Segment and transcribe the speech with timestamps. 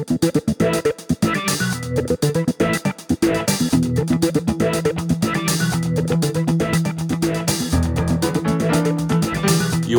[0.00, 0.06] You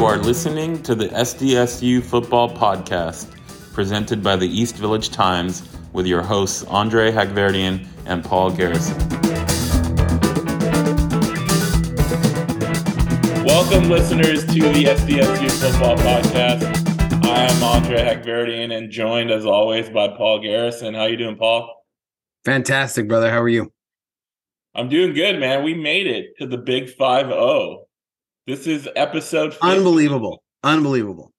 [0.06, 3.28] are listening to the SDSU Football Podcast,
[3.74, 5.62] presented by the East Village Times,
[5.94, 8.97] with your hosts Andre Hagverdian and Paul Garrison.
[13.46, 16.91] Welcome, listeners, to the SDSU Football Podcast.
[17.32, 20.94] I am Andre Hagverdian and joined, as always, by Paul Garrison.
[20.94, 21.73] How you doing, Paul?
[22.44, 23.31] Fantastic, brother.
[23.31, 23.72] How are you?
[24.76, 25.63] I'm doing good, man.
[25.63, 27.88] We made it to the Big Five O.
[28.48, 29.66] This is episode 50.
[29.66, 30.44] Unbelievable.
[30.66, 31.31] Unbelievable.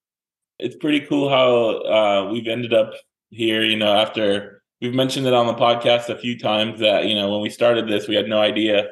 [0.57, 2.93] It's pretty cool how uh, we've ended up
[3.29, 7.13] here, you know, after we've mentioned it on the podcast a few times that, you
[7.13, 8.87] know, when we started this, we had no idea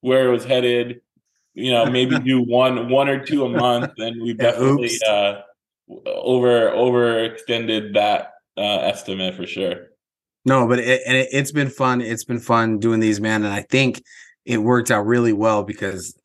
[0.00, 1.02] where it was headed.
[1.52, 5.42] You know, maybe do one one or two a month, and we've Yeah, definitely uh,
[5.88, 9.88] over overextended that uh, estimate for sure.
[10.44, 12.00] No, but it, and it, it's been fun.
[12.00, 13.44] It's been fun doing these, man.
[13.44, 14.02] And I think
[14.44, 16.16] it worked out really well because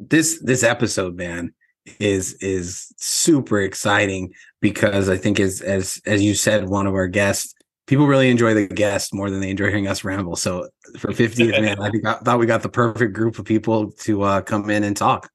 [0.00, 1.54] this this episode, man,
[2.00, 7.06] is is super exciting because I think as as as you said, one of our
[7.06, 7.54] guests,
[7.86, 10.36] people really enjoy the guest more than they enjoy hearing us ramble.
[10.36, 13.92] So for 50th, man, I think I thought we got the perfect group of people
[13.92, 15.30] to uh, come in and talk.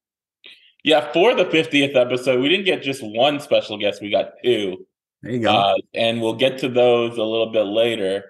[0.83, 4.85] Yeah, for the 50th episode, we didn't get just one special guest, we got two.
[5.22, 5.52] There you go.
[5.53, 8.23] Uh, and we'll get to those a little bit later.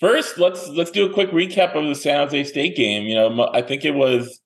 [0.00, 3.04] First, let's let's do a quick recap of the San Jose State game.
[3.04, 4.40] You know, I think it was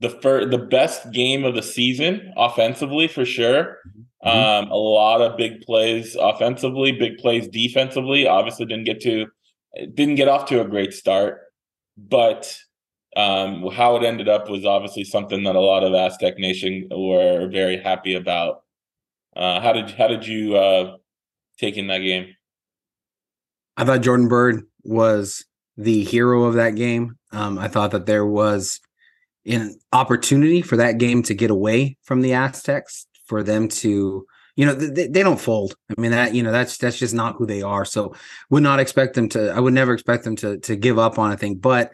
[0.00, 3.78] the fir- the best game of the season offensively for sure.
[4.24, 4.28] Mhm.
[4.28, 8.26] Um, a lot of big plays offensively, big plays defensively.
[8.26, 9.26] Obviously, didn't get to
[9.94, 11.40] didn't get off to a great start,
[11.96, 12.58] but
[13.16, 17.48] um, how it ended up was obviously something that a lot of Aztec Nation were
[17.48, 18.62] very happy about.
[19.36, 20.96] Uh, how did how did you uh,
[21.58, 22.34] take in that game?
[23.76, 25.44] I thought Jordan Byrd was
[25.76, 27.18] the hero of that game.
[27.32, 28.80] Um, I thought that there was
[29.46, 34.26] an opportunity for that game to get away from the Aztecs, for them to,
[34.56, 35.74] you know, they, they don't fold.
[35.90, 37.84] I mean that, you know, that's that's just not who they are.
[37.84, 38.14] So
[38.50, 39.50] would not expect them to.
[39.50, 41.92] I would never expect them to to give up on a thing, but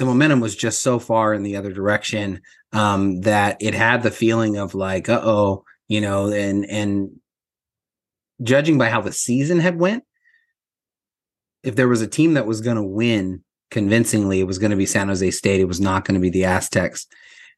[0.00, 2.40] the momentum was just so far in the other direction
[2.72, 7.20] um, that it had the feeling of like, uh oh, you know, and and
[8.42, 10.02] judging by how the season had went
[11.62, 14.76] if there was a team that was going to win convincingly, it was going to
[14.76, 15.60] be San Jose State.
[15.60, 17.06] It was not going to be the Aztecs.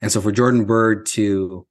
[0.00, 1.66] And so for Jordan Byrd to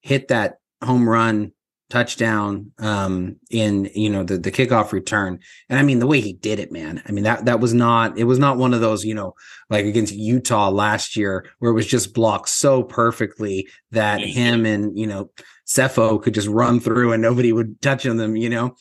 [0.00, 1.52] hit that home run
[1.92, 5.38] touchdown um in you know the the kickoff return.
[5.68, 8.16] And i mean the way he did it man i mean that that was not
[8.16, 9.34] it was not one of those you know
[9.68, 14.98] like against utah last year where it was just blocked so perfectly that him and
[14.98, 15.30] you know
[15.66, 18.74] cepho could just run through and nobody would touch on them you know?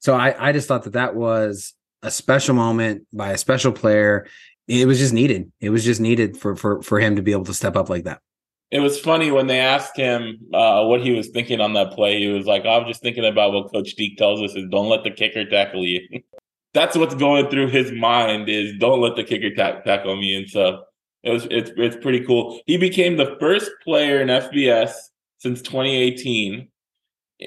[0.00, 1.72] So i i just thought that that was
[2.02, 4.26] a special moment by a special player.
[4.68, 5.52] It was just needed.
[5.60, 8.04] It was just needed for for for him to be able to step up like
[8.04, 8.20] that
[8.70, 12.18] It was funny when they asked him uh, what he was thinking on that play.
[12.18, 14.88] He was like, "I was just thinking about what Coach Deke tells us: is don't
[14.88, 16.00] let the kicker tackle you."
[16.74, 20.34] That's what's going through his mind: is don't let the kicker ta- tackle me.
[20.34, 20.82] And so
[21.22, 22.60] it was it's it's pretty cool.
[22.66, 24.92] He became the first player in FBS
[25.38, 26.68] since 2018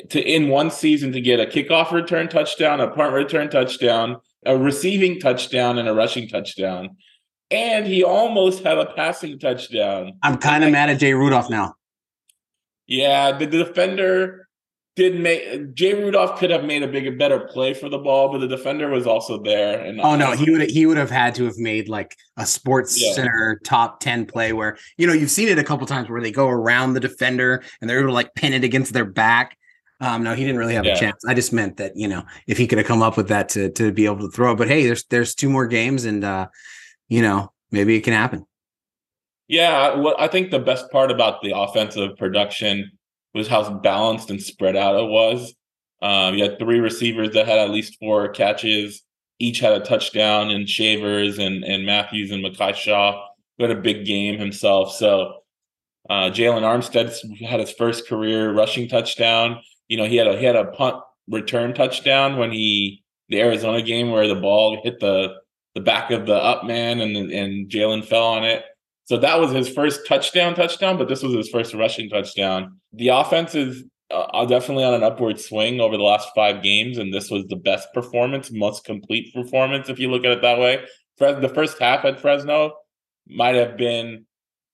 [0.09, 4.58] to in one season to get a kickoff return touchdown, a punt return touchdown, a
[4.58, 6.96] receiving touchdown, and a rushing touchdown.
[7.52, 10.14] And he almost had a passing touchdown.
[10.24, 11.74] i'm kind of mad at jay rudolph now
[12.88, 14.48] Yeah, the defender
[14.96, 18.40] did make Jay Rudolph could have made a bigger, better play for the ball, but
[18.40, 19.80] the defender was also there.
[19.80, 23.00] And Oh no, he would he would have had to have made like a sports
[23.02, 23.14] Yeah.
[23.14, 26.32] center top 10 play where you know you've seen it a couple times where they
[26.32, 29.56] go around the defender and they're able to like pin it against their back.
[30.02, 30.96] Um no, he didn't really have Yeah.
[30.98, 31.24] a chance.
[31.26, 33.70] I just meant that, you know, if he could have come up with that to
[33.72, 34.54] to be able to throw.
[34.56, 36.48] But hey, there's there's two more games and uh
[37.09, 38.46] you know, maybe it can happen.
[39.47, 42.92] Yeah, what I think the best part about the offensive production
[43.34, 45.53] was how balanced and spread out it was.
[46.02, 49.03] Um, you had three receivers that had at least four catches.
[49.40, 53.26] Each had a touchdown, and Shavers and and Matthews and Mekhi Shaw
[53.59, 54.96] who had a big game himself.
[54.96, 55.41] So
[56.09, 59.61] uh, Jalen Armstead had his first career rushing touchdown.
[59.88, 60.96] You know, he had a he had a punt
[61.28, 65.35] return touchdown when he the Arizona game where the ball hit the
[65.76, 68.64] the back of the up man and and Jalen fell on it.
[69.06, 72.80] So that was his first touchdown touchdown, but this was his first rushing touchdown.
[72.94, 77.14] The offense is uh, definitely on an upward swing over the last five games, and
[77.14, 80.84] this was the best performance, most complete performance, if you look at it that way.
[81.18, 82.74] Fres- the first half at Fresno
[83.28, 84.26] might have been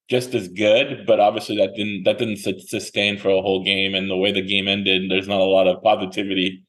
[0.10, 3.96] just as good, but obviously that didn't that didn't su- sustain for a whole game.
[3.96, 6.64] And the way the game ended, there's not a lot of positivity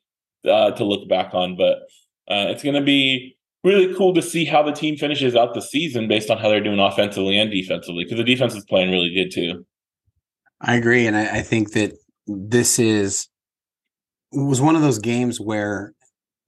[0.45, 1.57] uh, to look back on.
[1.57, 1.79] But
[2.29, 3.36] uh, it's going to be
[3.67, 6.63] really cool to see how the team finishes out the season based on how they're
[6.63, 9.67] doing offensively and defensively because the defense is playing really good too.
[10.61, 11.93] I agree, and I, I think that
[12.27, 13.29] this is
[14.33, 15.93] was one of those games where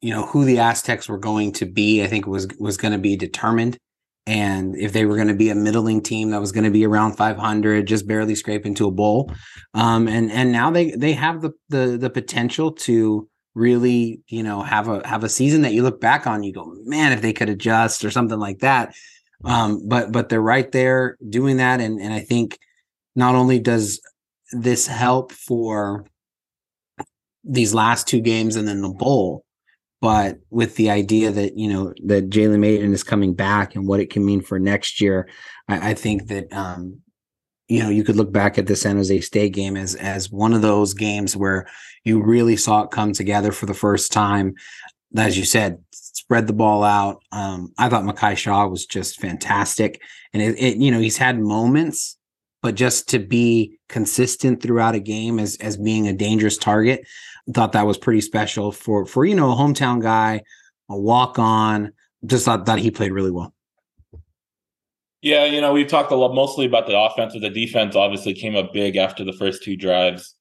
[0.01, 2.03] you know who the Aztecs were going to be.
[2.03, 3.77] I think was was going to be determined,
[4.27, 6.87] and if they were going to be a middling team that was going to be
[6.87, 9.33] around 500, just barely scrape into a bowl,
[9.75, 14.63] um, and and now they they have the the the potential to really you know
[14.63, 17.33] have a have a season that you look back on you go man if they
[17.33, 18.95] could adjust or something like that.
[19.45, 22.59] Um but but they're right there doing that and and i think
[23.15, 24.01] not only does
[24.53, 26.05] this help for
[27.45, 29.45] these last two games and then the bowl,
[30.01, 34.01] but with the idea that you know that Jalen Mayden is coming back and what
[34.01, 35.29] it can mean for next year,
[35.67, 37.01] I, I think that um,
[37.69, 40.53] you know you could look back at the San Jose State game as as one
[40.53, 41.67] of those games where
[42.05, 44.55] you really saw it come together for the first time.
[45.17, 47.23] As you said, spread the ball out.
[47.33, 50.01] Um, I thought Mekhi Shaw was just fantastic,
[50.33, 52.19] and it, it you know he's had moments
[52.63, 57.07] but just to be consistent throughout a game as as being a dangerous target,
[57.49, 60.43] I thought that was pretty special for for you know a hometown guy,
[60.89, 61.93] a walk on.
[62.27, 63.55] Just thought that he played really well.
[65.21, 68.35] Yeah, you know, we've talked a lot mostly about the offense, but the defense obviously
[68.35, 70.35] came up big after the first two drives.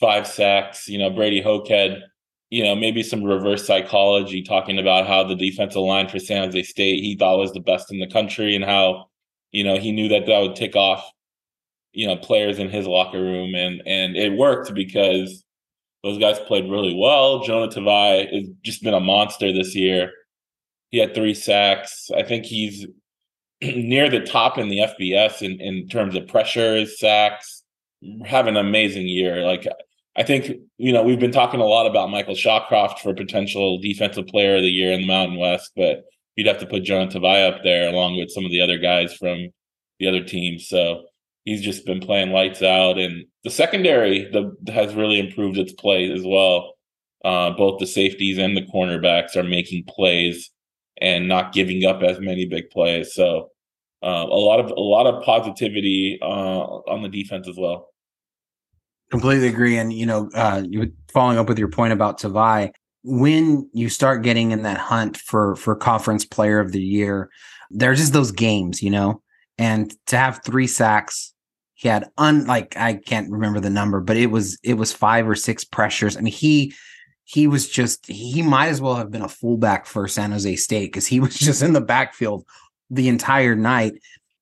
[0.00, 2.02] Five sacks, you know, Brady Hoke had,
[2.50, 6.62] you know, maybe some reverse psychology talking about how the defensive line for San Jose
[6.64, 9.06] State he thought was the best in the country and how,
[9.52, 11.10] you know, he knew that that would tick off
[11.92, 15.44] you know players in his locker room, and and it worked because
[16.02, 17.40] those guys played really well.
[17.44, 20.10] Jonah Tavai has just been a monster this year.
[20.90, 22.10] He had three sacks.
[22.16, 22.86] I think he's
[23.76, 27.62] near the top in the FBS in, in terms of pressures, sacks.
[28.24, 29.46] Have an amazing year.
[29.46, 29.66] Like
[30.16, 34.26] I think you know we've been talking a lot about Michael Shawcroft for potential defensive
[34.26, 36.04] player of the year in the Mountain West, but
[36.34, 39.14] you'd have to put Jonah Tavai up there along with some of the other guys
[39.14, 39.48] from
[40.00, 40.68] the other teams.
[40.68, 41.04] So
[41.44, 46.10] he's just been playing lights out, and the secondary the, has really improved its play
[46.10, 46.74] as well.
[47.24, 50.50] Uh, both the safeties and the cornerbacks are making plays
[51.00, 53.14] and not giving up as many big plays.
[53.14, 53.51] So
[54.02, 57.88] uh, a lot of a lot of positivity uh, on the defense as well.
[59.10, 60.62] Completely agree, and you know, uh,
[61.12, 62.72] following up with your point about Tavai,
[63.04, 67.30] when you start getting in that hunt for for conference player of the year,
[67.70, 69.22] there's just those games, you know,
[69.58, 71.32] and to have three sacks
[71.82, 75.28] he had un like I can't remember the number, but it was it was five
[75.28, 76.16] or six pressures.
[76.16, 76.74] I mean, he
[77.24, 80.92] he was just he might as well have been a fullback for San Jose State
[80.92, 82.44] because he was just in the backfield
[82.92, 83.94] the entire night.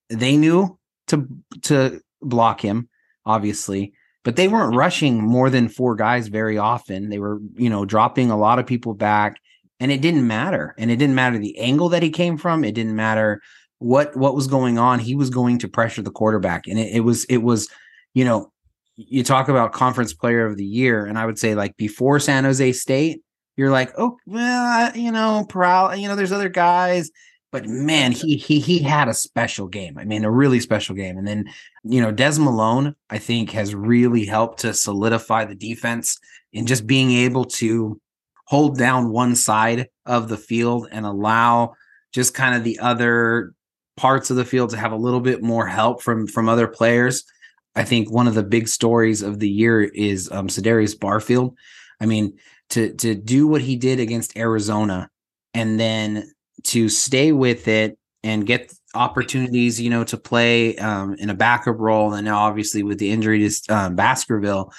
[0.08, 1.26] They knew to
[1.62, 2.88] to block him,
[3.24, 3.92] obviously,
[4.24, 7.08] but they weren't rushing more than four guys very often.
[7.08, 9.40] They were, you know, dropping a lot of people back,
[9.78, 10.74] and it didn't matter.
[10.76, 12.64] And it didn't matter the angle that he came from.
[12.64, 13.40] It didn't matter
[13.78, 17.00] what what was going on, he was going to pressure the quarterback, and it, it
[17.00, 17.68] was it was,
[18.12, 18.52] you know,
[18.96, 22.44] you talk about conference player of the year, and I would say like before San
[22.44, 23.22] Jose State,
[23.56, 27.10] you're like, oh well, you know, Prowl, you know, there's other guys,
[27.52, 29.98] but man, he he he had a special game.
[29.98, 31.18] I mean, a really special game.
[31.18, 31.50] And then,
[31.82, 36.18] you know, Des Malone, I think, has really helped to solidify the defense
[36.52, 38.00] in just being able to
[38.46, 41.74] hold down one side of the field and allow
[42.12, 43.54] just kind of the other
[43.96, 47.24] parts of the field to have a little bit more help from from other players.
[47.74, 51.56] I think one of the big stories of the year is um Cedarius Barfield.
[52.00, 52.38] I mean,
[52.70, 55.10] to to do what he did against Arizona
[55.52, 56.32] and then
[56.64, 61.78] to stay with it and get opportunities, you know, to play um, in a backup
[61.78, 64.72] role, and now obviously with the injury to um, Baskerville,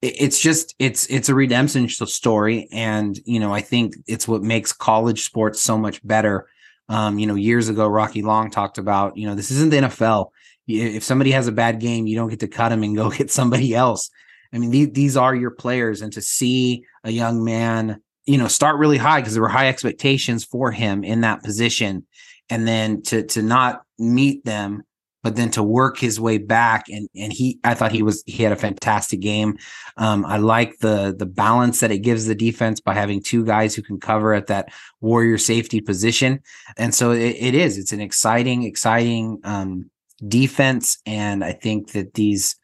[0.00, 4.72] it's just it's it's a redemption story, and you know I think it's what makes
[4.72, 6.48] college sports so much better
[6.92, 10.30] um, you know, years ago, Rocky Long talked about, you know, this isn't the NFL.
[10.66, 13.30] If somebody has a bad game, you don't get to cut them and go get
[13.30, 14.10] somebody else.
[14.52, 16.02] I mean, these, these are your players.
[16.02, 19.68] And to see a young man, you know, start really high because there were high
[19.68, 22.06] expectations for him in that position.
[22.50, 24.82] And then to to not meet them
[25.22, 28.42] but then to work his way back and and he I thought he was he
[28.42, 29.56] had a fantastic game.
[29.96, 33.74] Um, I like the the balance that it gives the defense by having two guys
[33.74, 36.40] who can cover at that warrior safety position,
[36.76, 39.90] and so it, it is it's an exciting exciting um,
[40.26, 42.56] defense, and I think that these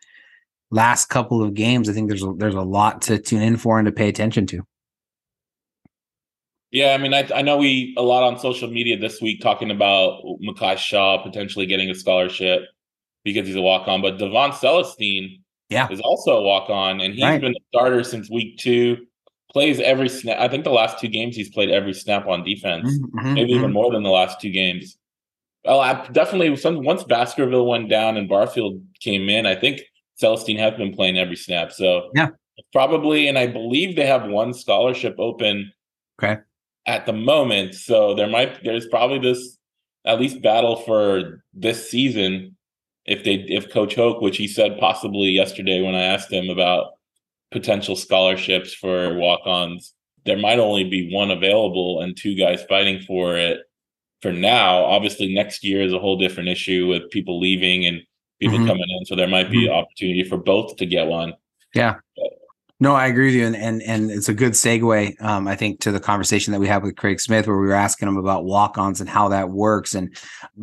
[0.70, 3.78] last couple of games, I think there's a, there's a lot to tune in for
[3.78, 4.66] and to pay attention to.
[6.70, 9.70] Yeah, I mean, I, I know we a lot on social media this week talking
[9.70, 12.62] about Mekhi Shaw potentially getting a scholarship
[13.25, 15.88] because he's a walk on, but Devon Celestine yeah.
[15.90, 17.40] is also a walk on, and he's right.
[17.40, 18.98] been a starter since week two.
[19.50, 20.38] plays every snap.
[20.38, 23.72] I think the last two games he's played every snap on defense, Mm-hmm, maybe even
[23.72, 24.98] more than the last two games.
[25.64, 29.80] Well, I definitely some once Baskerville went down and Barfield came in, I think
[30.20, 31.72] Celestine has been playing every snap.
[31.72, 32.28] So Yeah.
[32.72, 35.72] probably, and I believe they have one scholarship open.
[36.22, 36.40] Okay.
[36.88, 39.59] At the moment, so there might there's probably this
[40.07, 42.57] at least battle for this season
[43.04, 46.92] if they if Coach Hoke, which he said possibly yesterday when I asked him about
[47.50, 53.37] potential scholarships for walk-ons, there might only be one available and two guys fighting for
[53.37, 53.61] it
[54.23, 54.85] for now.
[54.85, 58.02] Obviously, next year is a whole different issue with people leaving and
[58.40, 58.66] people Mhm.
[58.66, 61.35] coming in, so there might be opportunity for both to get one.
[62.80, 65.80] No, I agree with you, and and and it's a good segue, um, I think,
[65.80, 68.44] to the conversation that we had with Craig Smith, where we were asking him about
[68.44, 70.16] walk-ons and how that works, and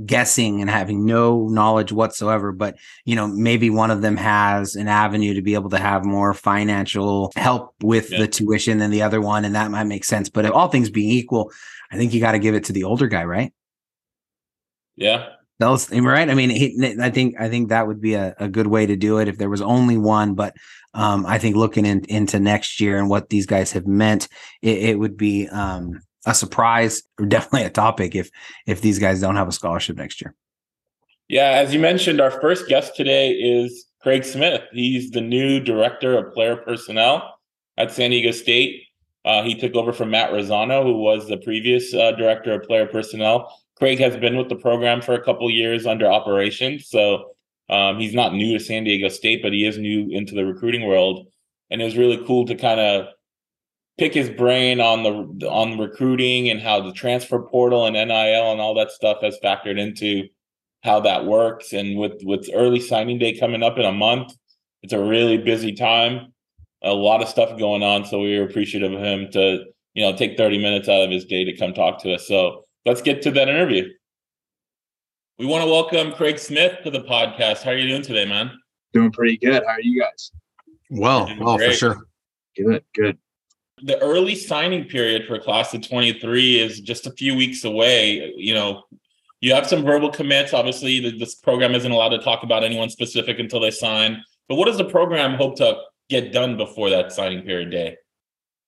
[0.05, 2.53] guessing and having no knowledge whatsoever.
[2.53, 6.05] But you know, maybe one of them has an avenue to be able to have
[6.05, 8.19] more financial help with Yeah.
[8.19, 10.29] the tuition than the other one, and that might make sense.
[10.29, 11.51] But if all things being equal,
[11.91, 13.51] I think you got to give it to the older guy, right?
[14.95, 15.27] Yeah,
[15.59, 16.29] Was right.
[16.29, 18.95] I mean, he, I think I think that would be a, a good way to
[18.97, 20.35] do it if there was only one.
[20.35, 20.53] But
[20.93, 24.27] um, I think looking in, into next year and what these guys have meant,
[24.62, 28.29] it, it would be um, a surprise or definitely a topic if
[28.67, 30.35] if these guys don't have a scholarship next year.
[31.29, 31.51] yeah.
[31.51, 34.62] As you mentioned, our first guest today is Craig Smith.
[34.74, 37.39] He's the new director of player personnel
[37.77, 38.83] at San Diego State.
[39.24, 42.85] Uh, he took over from Matt Rosano, who was the previous uh, director of player
[42.85, 43.51] personnel.
[43.77, 47.36] Craig has been with the program for a couple years under operations, so
[47.70, 50.88] um, he's not new to San Diego State, but he is new into the recruiting
[50.88, 51.27] world.
[51.70, 53.08] And it was really cool to kind of
[53.98, 58.62] pick his brain on the on recruiting and how the transfer portal and NIL and
[58.62, 60.27] all that stuff has factored into
[60.84, 61.74] how that works.
[61.74, 64.34] And with with early signing day coming up in a month,
[64.84, 66.34] it's a really busy time.
[66.84, 69.65] A lot of stuff going on, so we were appreciative of him to
[69.96, 72.27] you know take 30 minutes out of his day to come talk to us.
[72.27, 73.89] So let's get to that interview.
[75.37, 77.63] We want to welcome Craig Smith to the podcast.
[77.63, 78.51] How are you doing today, man?
[78.93, 79.63] Doing pretty good.
[79.63, 80.31] How are you guys?
[80.89, 82.07] Well, Doing well, for sure.
[82.55, 83.17] Good, good.
[83.83, 88.53] the early signing period for class of 23 is just a few weeks away you
[88.53, 88.83] know
[89.41, 92.89] you have some verbal commits obviously th- this program isn't allowed to talk about anyone
[92.89, 95.77] specific until they sign but what does the program hope to
[96.09, 97.97] get done before that signing period day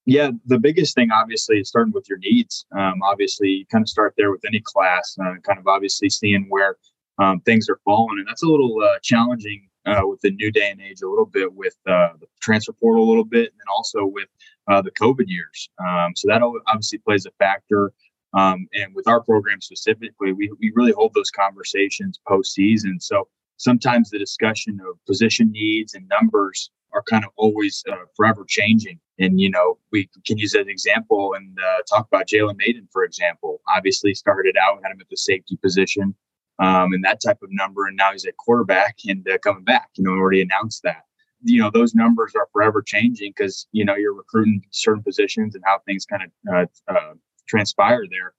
[0.08, 2.66] Yeah, the biggest thing obviously is starting with your needs.
[2.72, 6.46] Um, obviously, you kind of start there with any class, uh, kind of obviously seeing
[6.48, 6.78] where
[7.20, 10.70] um, things are falling, and that's a little uh, challenging uh, with the new day
[10.72, 11.02] and age.
[11.02, 14.30] A little bit with uh, the transfer portal, a little bit, and also with
[14.70, 15.70] uh, the COVID years.
[15.86, 17.92] Um, so that obviously plays a factor.
[18.34, 23.02] Um, and with our program specifically, we, we really hold those conversations postseason.
[23.02, 28.46] So sometimes the discussion of position needs and numbers are kind of always uh, forever
[28.48, 29.02] changing.
[29.20, 33.04] And, you know, we can use an example and uh, talk about Jalen Mayden, for
[33.04, 33.62] example.
[33.76, 36.16] Obviously, started out, had him at the safety position
[36.60, 37.88] um, and that type of number.
[37.88, 41.04] And now he's at quarterback and uh, coming back, you know, already announced that.
[41.44, 45.64] You know, those numbers are forever changing because, you know, you're recruiting certain positions and
[45.66, 47.14] how things kind of uh, uh,
[47.48, 48.34] transpire there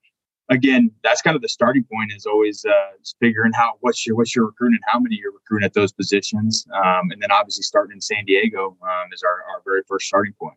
[0.49, 4.35] again, that's kind of the starting point is always uh, figuring how what's your what's
[4.35, 7.95] your recruiting and how many you're recruiting at those positions, um, and then obviously starting
[7.95, 10.57] in San Diego um, is our, our very first starting point.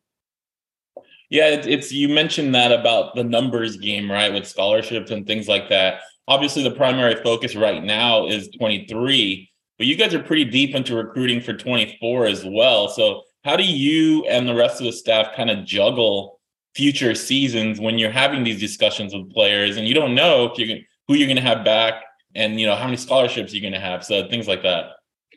[1.31, 5.47] Yeah it, it's you mentioned that about the numbers game right with scholarships and things
[5.47, 6.01] like that.
[6.27, 10.95] Obviously the primary focus right now is 23 but you guys are pretty deep into
[10.95, 12.87] recruiting for 24 as well.
[12.87, 16.39] So how do you and the rest of the staff kind of juggle
[16.75, 20.77] future seasons when you're having these discussions with players and you don't know if you're
[21.07, 22.03] who you're going to have back
[22.35, 24.91] and you know how many scholarships you're going to have so things like that?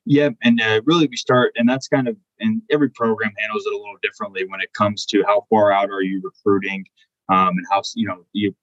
[0.07, 3.73] Yeah, and uh, really we start, and that's kind of, and every program handles it
[3.73, 6.85] a little differently when it comes to how far out are you recruiting,
[7.29, 8.55] um, and how you know you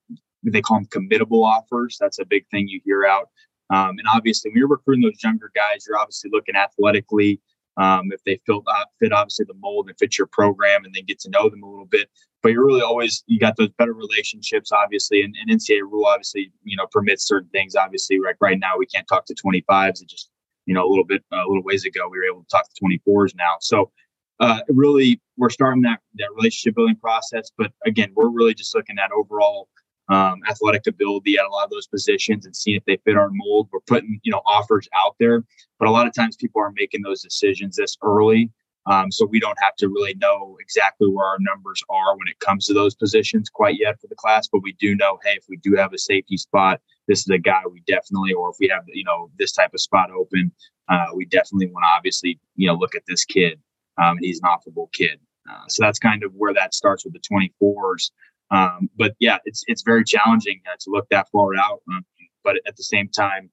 [0.44, 1.98] they call them committable offers.
[2.00, 3.30] That's a big thing you hear out.
[3.72, 7.40] Um, and obviously, when you're recruiting those younger guys, you're obviously looking athletically.
[7.78, 11.06] Um, if they fit, uh, fit obviously the mold and fit your program, and then
[11.06, 12.10] get to know them a little bit.
[12.44, 15.22] But you're really always you got those better relationships, obviously.
[15.22, 17.76] And, and NCAA rule obviously you know permits certain things.
[17.76, 20.02] Obviously, like right now we can't talk to 25s.
[20.02, 20.30] It just
[20.66, 23.00] you know a little bit a little ways ago we were able to talk to
[23.08, 23.56] 24s now.
[23.60, 23.92] So
[24.40, 27.52] uh, really we're starting that that relationship building process.
[27.58, 29.70] But again, we're really just looking at overall
[30.10, 33.30] um, athletic ability at a lot of those positions and seeing if they fit our
[33.32, 33.70] mold.
[33.72, 35.44] We're putting you know offers out there,
[35.80, 38.52] but a lot of times people are making those decisions this early.
[38.88, 42.40] Um, so we don't have to really know exactly where our numbers are when it
[42.40, 45.46] comes to those positions quite yet for the class, but we do know, hey, if
[45.48, 48.68] we do have a safety spot, this is a guy we definitely, or if we
[48.70, 50.52] have you know this type of spot open,
[50.90, 53.60] uh, we definitely want to obviously you know look at this kid.
[54.02, 55.20] Um, he's an offerable kid.
[55.50, 58.12] Uh, so that's kind of where that starts with the 24s.
[58.52, 61.82] Um, but yeah, it's it's very challenging uh, to look that far out.
[61.92, 62.06] Um,
[62.44, 63.50] but at the same time,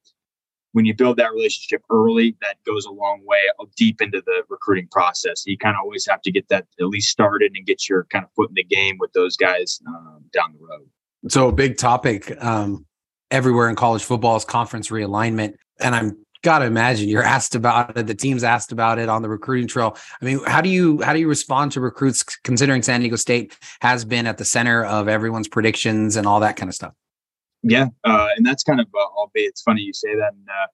[0.73, 4.43] when you build that relationship early, that goes a long way uh, deep into the
[4.49, 5.45] recruiting process.
[5.47, 8.25] You kind of always have to get that at least started and get your kind
[8.25, 10.89] of foot in the game with those guys um, down the road.
[11.29, 12.87] So a big topic um,
[13.31, 17.97] everywhere in college football is conference realignment, and I'm got to imagine you're asked about
[17.97, 18.07] it.
[18.07, 19.97] The team's asked about it on the recruiting trail.
[20.21, 23.59] I mean, how do you how do you respond to recruits considering San Diego State
[23.81, 26.95] has been at the center of everyone's predictions and all that kind of stuff?
[27.63, 30.33] Yeah, uh, and that's kind of uh, albeit it's funny you say that.
[30.33, 30.67] And, uh,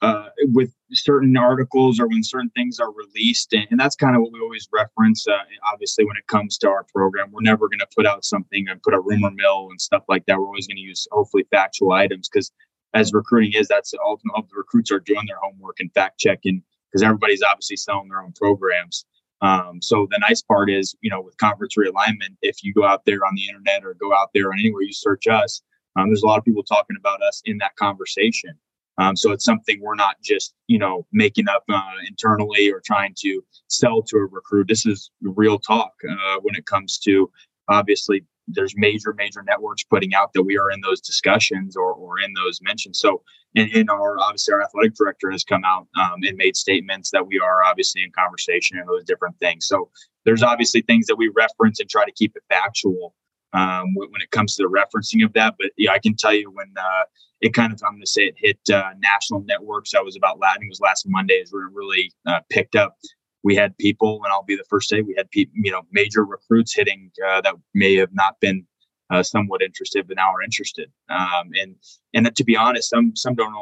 [0.00, 4.22] uh, with certain articles or when certain things are released, and, and that's kind of
[4.22, 5.26] what we always reference.
[5.26, 5.38] Uh,
[5.72, 8.80] obviously, when it comes to our program, we're never going to put out something and
[8.82, 10.38] put a rumor mill and stuff like that.
[10.38, 12.52] We're always going to use hopefully factual items because
[12.94, 17.02] as recruiting is, that's of the recruits are doing their homework and fact checking because
[17.02, 19.04] everybody's obviously selling their own programs.
[19.40, 23.04] Um, so the nice part is, you know, with conference realignment, if you go out
[23.04, 25.62] there on the internet or go out there on anywhere you search us,
[25.98, 28.54] um, there's a lot of people talking about us in that conversation.
[28.98, 33.14] Um, so it's something we're not just, you know, making up uh, internally or trying
[33.18, 34.66] to sell to a recruit.
[34.68, 37.30] This is real talk uh, when it comes to
[37.68, 42.18] obviously there's major major networks putting out that we are in those discussions or, or
[42.18, 43.22] in those mentions so
[43.54, 47.26] in, in our obviously our athletic director has come out um, and made statements that
[47.26, 49.90] we are obviously in conversation and those different things so
[50.24, 53.14] there's obviously things that we reference and try to keep it factual
[53.52, 56.34] um, when, when, it comes to the referencing of that but yeah i can tell
[56.34, 57.02] you when uh,
[57.40, 60.38] it kind of i'm going to say it hit uh, national networks that was about
[60.38, 62.96] latin it was last monday is where it really uh, picked up
[63.44, 65.82] we had people, and I'll be the first to say we had people, you know,
[65.92, 68.66] major recruits hitting uh, that may have not been
[69.10, 70.90] uh, somewhat interested, but now are interested.
[71.08, 71.74] Um, and
[72.14, 73.52] and to be honest, some some don't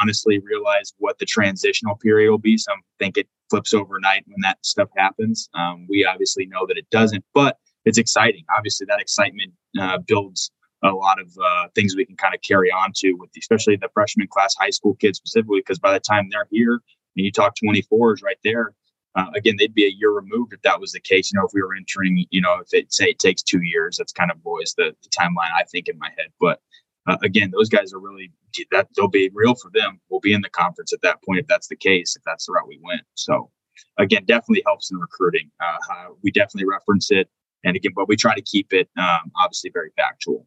[0.00, 2.56] honestly realize what the transitional period will be.
[2.56, 5.48] Some think it flips overnight when that stuff happens.
[5.54, 8.44] Um, we obviously know that it doesn't, but it's exciting.
[8.56, 10.50] Obviously, that excitement uh, builds
[10.82, 13.88] a lot of uh, things we can kind of carry on to with especially the
[13.94, 17.54] freshman class high school kids specifically because by the time they're here and you talk
[17.62, 18.74] 24s right there
[19.16, 21.30] uh, again, they'd be a year removed if that was the case.
[21.32, 23.96] You know, if we were entering, you know, if it say it takes two years,
[23.96, 26.28] that's kind of always the, the timeline I think in my head.
[26.40, 26.60] But
[27.06, 28.32] uh, again, those guys are really
[28.70, 30.00] that they'll be real for them.
[30.08, 32.16] We'll be in the conference at that point if that's the case.
[32.16, 33.02] If that's the route we went.
[33.14, 33.50] So
[33.98, 35.50] again, definitely helps in recruiting.
[35.60, 37.28] Uh, we definitely reference it,
[37.64, 40.46] and again, but we try to keep it um, obviously very factual.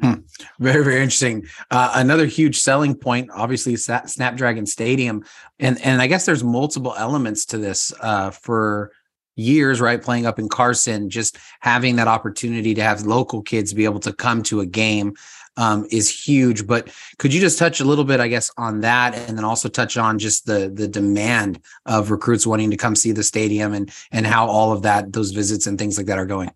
[0.00, 0.20] Hmm.
[0.60, 1.46] Very, very interesting.
[1.72, 5.24] Uh, another huge selling point, obviously, Snapdragon Stadium,
[5.58, 7.92] and and I guess there's multiple elements to this.
[8.00, 8.92] Uh, for
[9.34, 13.84] years, right, playing up in Carson, just having that opportunity to have local kids be
[13.84, 15.14] able to come to a game
[15.58, 16.66] um, is huge.
[16.66, 19.68] But could you just touch a little bit, I guess, on that, and then also
[19.68, 23.92] touch on just the the demand of recruits wanting to come see the stadium and
[24.10, 26.50] and how all of that, those visits and things like that, are going.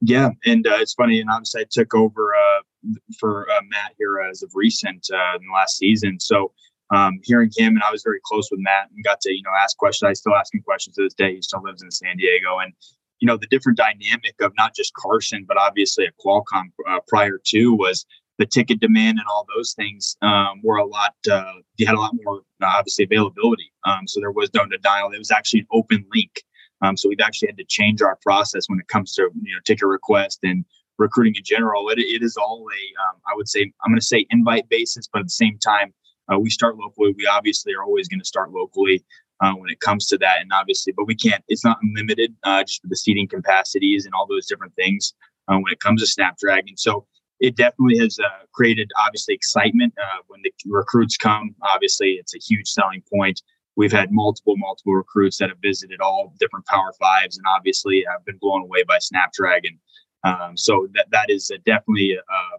[0.00, 2.62] Yeah, and uh, it's funny, and obviously I took over uh,
[3.18, 6.20] for uh, Matt here as of recent uh, in the last season.
[6.20, 6.52] So
[6.94, 9.50] um, hearing him, and I was very close with Matt and got to you know
[9.60, 10.08] ask questions.
[10.08, 11.34] I still asking questions to this day.
[11.34, 12.72] He still lives in San Diego, and
[13.20, 17.38] you know the different dynamic of not just Carson, but obviously at Qualcomm uh, prior
[17.46, 18.06] to was
[18.40, 21.14] the ticket demand and all those things um, were a lot.
[21.30, 25.12] Uh, you had a lot more obviously availability, um, so there was no denial.
[25.12, 26.42] It was actually an open link.
[26.80, 29.60] Um, so we've actually had to change our process when it comes to you know
[29.66, 30.64] ticket request and
[30.98, 31.90] recruiting in general.
[31.90, 35.06] It, it is all a um, I would say I'm going to say invite basis,
[35.12, 35.92] but at the same time
[36.32, 37.14] uh, we start locally.
[37.16, 39.04] We obviously are always going to start locally
[39.42, 41.44] uh, when it comes to that, and obviously, but we can't.
[41.48, 45.12] It's not limited uh, just the seating capacities and all those different things
[45.48, 46.78] uh, when it comes to Snapdragon.
[46.78, 47.06] So
[47.40, 51.54] it definitely has uh, created obviously excitement uh, when the recruits come.
[51.62, 53.42] Obviously, it's a huge selling point.
[53.76, 58.24] We've had multiple multiple recruits that have visited all different power fives and obviously have
[58.24, 59.78] been blown away by snapdragon.
[60.22, 62.58] Um, so that that is definitely uh,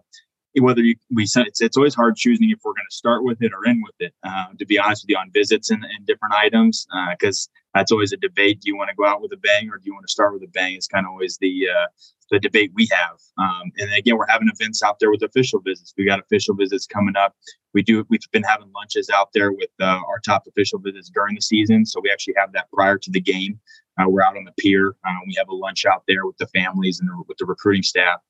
[0.60, 3.52] whether you, we it's, it's always hard choosing if we're going to start with it
[3.52, 6.34] or end with it uh, to be honest with you on visits and, and different
[6.34, 8.60] items because uh, that's always a debate.
[8.60, 10.34] Do you want to go out with a bang or do you want to start
[10.34, 10.74] with a bang?
[10.74, 11.86] It's kind of always the uh,
[12.32, 13.18] the debate we have.
[13.38, 15.92] Um, and again, we're having events out there with official visits.
[15.96, 17.36] We got official visits coming up.
[17.74, 18.04] We do.
[18.08, 21.84] We've been having lunches out there with uh, our top official visits during the season.
[21.84, 23.60] So we actually have that prior to the game.
[24.00, 24.96] Uh, we're out on the pier.
[25.06, 27.82] Uh, we have a lunch out there with the families and the, with the recruiting
[27.82, 28.20] staff.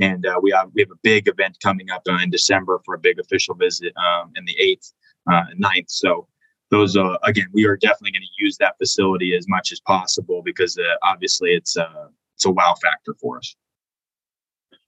[0.00, 2.94] And uh, we have we have a big event coming up uh, in December for
[2.94, 4.90] a big official visit um, in the eighth,
[5.30, 5.88] uh, 9th.
[5.88, 6.26] So
[6.70, 10.40] those uh, again, we are definitely going to use that facility as much as possible
[10.42, 12.06] because uh, obviously it's uh,
[12.40, 13.54] it's a wow factor for us.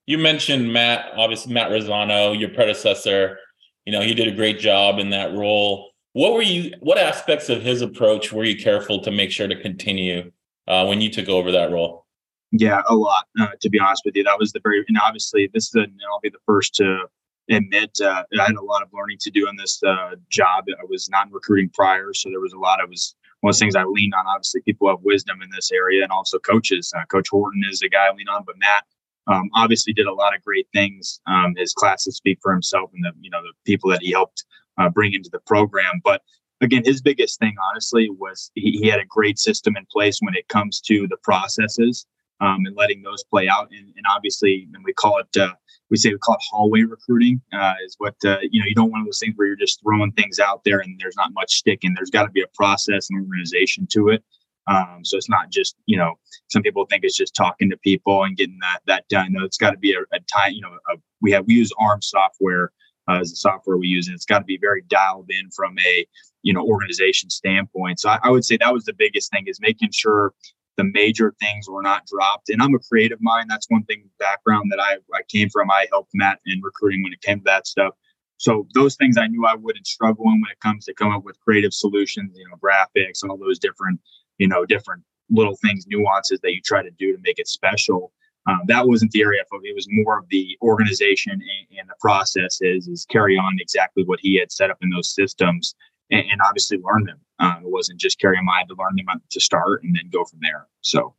[0.07, 3.39] You mentioned Matt, obviously Matt Razzano, your predecessor.
[3.85, 5.91] You know, he did a great job in that role.
[6.15, 6.73] What were you?
[6.81, 10.33] What aspects of his approach were you careful to make sure to continue
[10.67, 12.07] uh, when you took over that role?
[12.53, 13.27] Yeah, a lot.
[13.39, 15.81] Uh, to be honest with you, that was the very and obviously this is a,
[15.81, 17.07] and I'll be the first to
[17.51, 20.65] admit uh, I had a lot of learning to do in this uh, job.
[20.69, 22.81] I was not recruiting prior, so there was a lot.
[22.81, 24.27] I was one of the things I lean on.
[24.27, 26.93] Obviously, people have wisdom in this area, and also coaches.
[26.97, 28.85] Uh, Coach Horton is a guy I lean on, but Matt
[29.27, 31.21] um, obviously did a lot of great things.
[31.27, 34.45] Um, his classes speak for himself, and the you know the people that he helped
[34.79, 36.01] uh, bring into the program.
[36.03, 36.23] But
[36.61, 40.35] again, his biggest thing, honestly, was he, he, had a great system in place when
[40.35, 42.07] it comes to the processes
[42.41, 43.69] um, and letting those play out.
[43.71, 45.55] And, and obviously, and we call it, uh,
[45.93, 48.91] we say we call it hallway recruiting, uh, is what, uh, you know, you don't
[48.91, 51.93] want those things where you're just throwing things out there and there's not much sticking.
[51.95, 54.25] There's got to be a process and organization to it.
[54.67, 56.15] Um, so it's not just, you know,
[56.49, 59.35] some people think it's just talking to people and getting that that done.
[59.35, 61.71] No, it's got to be a, a time, you know, a, we have, we use
[61.79, 62.73] ARM software
[63.07, 64.07] uh, as the software we use.
[64.07, 66.07] And it's got to be very dialed in from a,
[66.41, 68.01] you know, organization standpoint.
[68.01, 70.33] So I, I, would say that was the biggest thing is making sure
[70.77, 72.49] the major things were not dropped.
[72.49, 73.51] And I'm a creative mind.
[73.51, 75.71] That's one thing background that I, I came from.
[75.71, 77.95] I helped Matt in recruiting when it came to that stuff.
[78.39, 81.25] So those things I knew I wouldn't struggle in when it comes to come up
[81.25, 84.01] with creative solutions, you know, graphics, all those different,
[84.39, 88.13] you know, different little things, nuances that you try to do to make it special.
[88.49, 91.95] Um, that wasn't the area of it was more of the organization and, and the
[92.01, 95.77] processes is carry on exactly what he had set up in those systems
[96.13, 98.97] and, and obviously learn them um, it wasn't just carry them I had to learn
[98.97, 101.15] them to start and then go from there so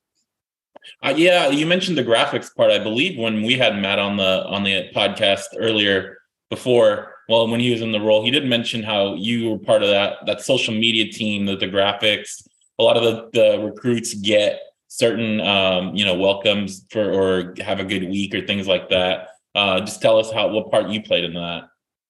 [1.02, 4.46] uh, yeah you mentioned the graphics part i believe when we had matt on the
[4.46, 6.18] on the podcast earlier
[6.50, 9.84] before well when he was in the role he did mention how you were part
[9.84, 12.48] of that that social media team that the graphics
[12.80, 14.60] a lot of the, the recruits get
[14.94, 19.30] certain um, you know welcomes for or have a good week or things like that.
[19.56, 21.64] Uh, just tell us how what part you played in that.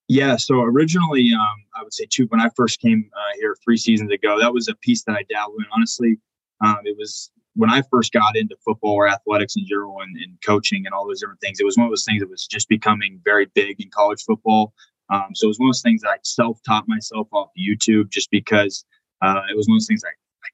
[0.08, 3.78] Yeah, so originally, um, I would say two when I first came uh, here three
[3.78, 4.38] seasons ago.
[4.38, 5.66] That was a piece that I dabbled in.
[5.74, 6.18] Honestly,
[6.62, 10.36] um, it was when I first got into football or athletics in general and, and,
[10.44, 11.58] coaching and all those different things.
[11.60, 14.74] It was one of those things that was just becoming very big in college football.
[15.08, 18.30] Um, so it was one of those things I self taught myself off YouTube just
[18.30, 18.84] because
[19.22, 20.10] uh, it was one of those things I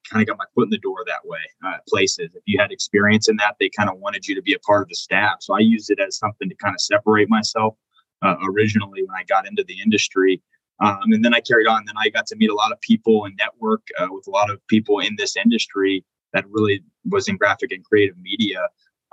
[0.09, 2.29] kind of got my foot in the door that way uh, places.
[2.33, 4.83] If you had experience in that, they kind of wanted you to be a part
[4.83, 5.37] of the staff.
[5.41, 7.75] So I used it as something to kind of separate myself
[8.21, 10.41] uh, originally when I got into the industry.
[10.79, 11.83] Um, and then I carried on.
[11.85, 14.49] Then I got to meet a lot of people and network uh, with a lot
[14.49, 16.03] of people in this industry
[16.33, 18.61] that really was in graphic and creative media.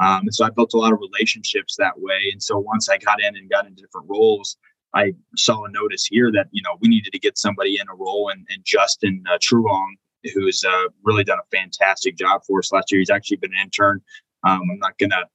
[0.01, 2.31] Um, and so I built a lot of relationships that way.
[2.33, 4.57] And so once I got in and got into different roles,
[4.94, 7.94] I saw a notice here that you know we needed to get somebody in a
[7.94, 9.97] role, and, and Justin uh, Truong
[10.35, 13.01] who's uh, really done a fantastic job for us last year.
[13.01, 14.01] He's actually been an intern.
[14.44, 15.27] Um, I'm not to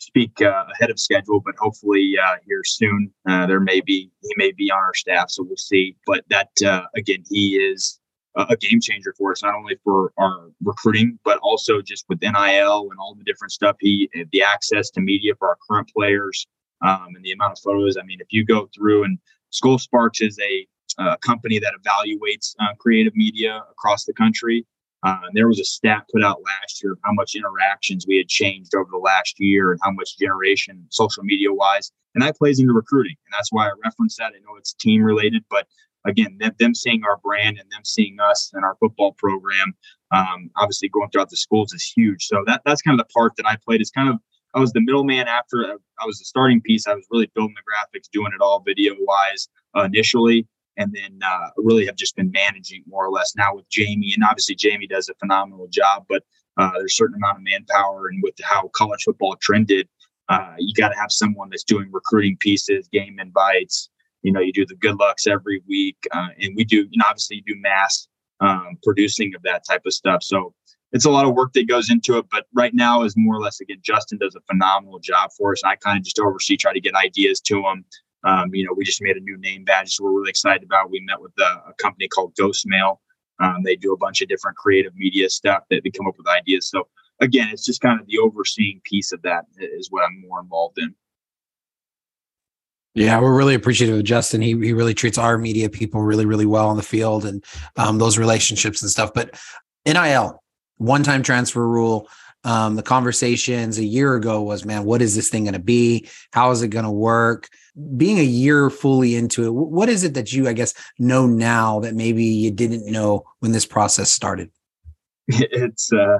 [0.00, 4.34] speak uh, ahead of schedule, but hopefully uh, here soon uh, there may be he
[4.36, 5.96] may be on our staff, so we'll see.
[6.06, 7.98] But that uh, again, he is
[8.36, 12.88] a game changer for us, not only for our recruiting, but also just with NIL
[12.90, 13.76] and all the different stuff.
[13.80, 16.46] He the access to media for our current players
[16.82, 17.96] um, and the amount of photos.
[17.96, 19.18] I mean, if you go through and
[19.50, 20.66] School Sparks is a
[20.98, 24.66] a company that evaluates uh, creative media across the country.
[25.02, 28.28] Uh, there was a stat put out last year of how much interactions we had
[28.28, 31.90] changed over the last year and how much generation social media wise.
[32.14, 33.16] And that plays into recruiting.
[33.26, 34.32] And that's why I reference that.
[34.36, 35.66] I know it's team related, but
[36.04, 39.74] again, them, them seeing our brand and them seeing us and our football program,
[40.12, 42.26] um, obviously going throughout the schools is huge.
[42.26, 43.80] So that that's kind of the part that I played.
[43.80, 44.16] Is kind of
[44.54, 45.64] I was the middleman after
[46.00, 46.86] I was the starting piece.
[46.86, 51.18] I was really building the graphics, doing it all video wise uh, initially and then
[51.24, 54.12] uh, really have just been managing more or less now with Jamie.
[54.14, 56.22] And obviously, Jamie does a phenomenal job, but
[56.56, 59.88] uh, there's a certain amount of manpower, and with how college football trended,
[60.28, 63.88] uh, you got to have someone that's doing recruiting pieces, game invites.
[64.22, 66.86] You know, you do the good lucks every week, uh, and we do.
[66.90, 68.06] You know, obviously, you do mass
[68.40, 70.22] um, producing of that type of stuff.
[70.22, 70.54] So
[70.92, 72.26] it's a lot of work that goes into it.
[72.30, 75.62] But right now is more or less again, Justin does a phenomenal job for us.
[75.62, 77.84] And I kind of just oversee, try to get ideas to him.
[78.24, 80.90] Um, you know, we just made a new name badge, so we're really excited about.
[80.90, 83.00] We met with a, a company called Ghost Mail.
[83.40, 86.28] Um, they do a bunch of different creative media stuff that they come up with
[86.28, 86.68] ideas.
[86.68, 86.88] So
[87.20, 90.78] again, it's just kind of the overseeing piece of that is what I'm more involved
[90.78, 90.94] in.
[92.94, 94.40] Yeah, we're really appreciative of Justin.
[94.40, 97.44] He he really treats our media people really really well on the field and
[97.76, 99.12] um, those relationships and stuff.
[99.14, 99.40] But
[99.86, 100.42] NIL,
[100.78, 102.08] one time transfer rule.
[102.42, 106.08] Um, the conversations a year ago was, man, what is this thing going to be?
[106.32, 107.48] How is it going to work?
[107.96, 111.80] being a year fully into it, what is it that you, I guess, know now
[111.80, 114.50] that maybe you didn't know when this process started?
[115.32, 116.18] It's uh,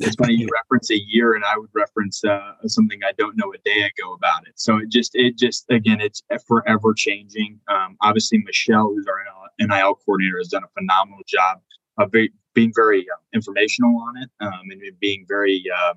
[0.00, 3.54] it's funny you reference a year, and I would reference uh, something I don't know
[3.54, 4.52] a day ago about it.
[4.56, 7.58] So it just, it just, again, it's forever changing.
[7.68, 9.24] Um, obviously, Michelle, who's our
[9.58, 11.60] NIL coordinator, has done a phenomenal job.
[11.98, 15.94] A very being very uh, informational on it um, and being very uh,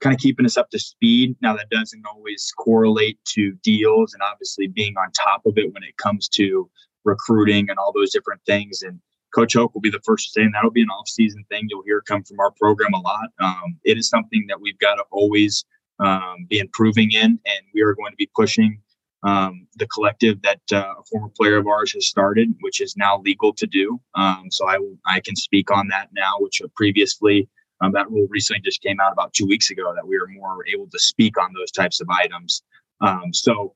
[0.00, 1.36] kind of keeping us up to speed.
[1.42, 5.82] Now that doesn't always correlate to deals and obviously being on top of it when
[5.82, 6.70] it comes to
[7.04, 8.82] recruiting and all those different things.
[8.82, 9.00] And
[9.34, 11.66] Coach Hoke will be the first to say, and that'll be an off-season thing.
[11.68, 13.28] You'll hear come from our program a lot.
[13.40, 15.64] Um, it is something that we've got to always
[16.00, 18.80] um, be improving in, and we are going to be pushing
[19.22, 23.20] um, the collective that uh, a former player of ours has started, which is now
[23.24, 24.00] legal to do.
[24.14, 27.48] Um, so I I can speak on that now, which previously
[27.80, 30.64] um, that rule recently just came out about two weeks ago that we are more
[30.72, 32.62] able to speak on those types of items.
[33.00, 33.74] Um, so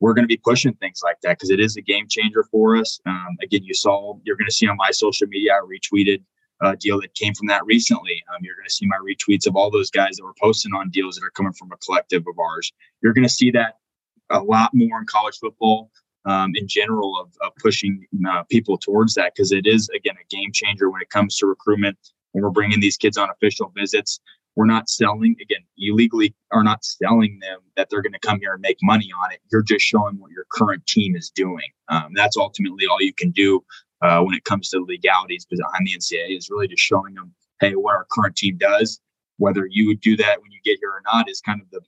[0.00, 2.76] we're going to be pushing things like that because it is a game changer for
[2.76, 3.00] us.
[3.06, 6.22] Um, again, you saw you're going to see on my social media I retweeted
[6.60, 8.22] a deal that came from that recently.
[8.32, 10.90] Um, you're going to see my retweets of all those guys that were posting on
[10.90, 12.72] deals that are coming from a collective of ours.
[13.02, 13.78] You're going to see that
[14.34, 15.90] a lot more in college football
[16.26, 20.34] um, in general of, of pushing uh, people towards that because it is again a
[20.34, 21.96] game changer when it comes to recruitment
[22.32, 24.20] when we're bringing these kids on official visits.
[24.56, 28.38] We're not selling again you legally are not selling them that they're going to come
[28.40, 29.40] here and make money on it.
[29.50, 31.68] You're just showing what your current team is doing.
[31.88, 33.64] Um, that's ultimately all you can do
[34.00, 37.72] uh, when it comes to legalities behind the ncaa is really just showing them hey
[37.74, 39.00] what our current team does.
[39.38, 41.80] Whether you would do that when you get here or not is kind of the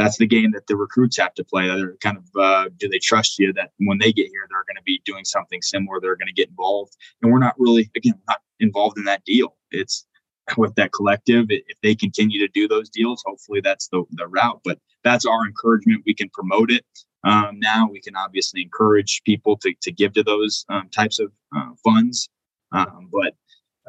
[0.00, 1.66] that's the game that the recruits have to play.
[1.68, 4.76] They're kind of uh, do they trust you that when they get here they're going
[4.76, 6.00] to be doing something similar?
[6.00, 9.56] They're going to get involved, and we're not really again not involved in that deal.
[9.70, 10.06] It's
[10.56, 11.46] with that collective.
[11.50, 14.60] If they continue to do those deals, hopefully that's the the route.
[14.64, 16.02] But that's our encouragement.
[16.06, 16.84] We can promote it.
[17.22, 21.30] Um, now we can obviously encourage people to to give to those um, types of
[21.54, 22.28] uh, funds.
[22.72, 23.34] Um, but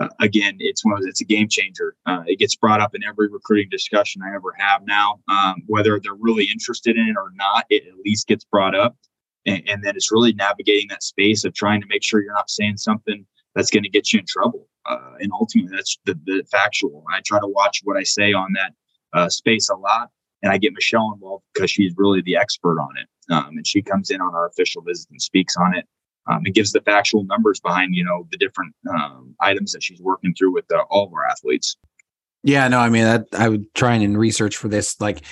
[0.01, 1.95] uh, again, it's one of it's a game changer.
[2.05, 5.19] Uh, it gets brought up in every recruiting discussion I ever have now.
[5.27, 8.95] Um, whether they're really interested in it or not, it at least gets brought up,
[9.45, 12.49] and, and, then it's really navigating that space of trying to make sure you're not
[12.49, 14.67] saying something that's going to get you in trouble.
[14.87, 17.03] Uh, and ultimately, that's the, the, factual.
[17.13, 18.73] I try to watch what I say on that
[19.13, 20.09] uh, space a lot,
[20.41, 23.83] and I get Michelle involved because she's really the expert on it, um, and she
[23.83, 25.85] comes in on our official visit and speaks on it
[26.27, 30.01] um, it gives the factual numbers behind you know the different um, items that she's
[30.01, 31.77] working through with uh, all of our athletes.
[32.43, 35.23] Yeah, no, I mean that I would try and research for this, like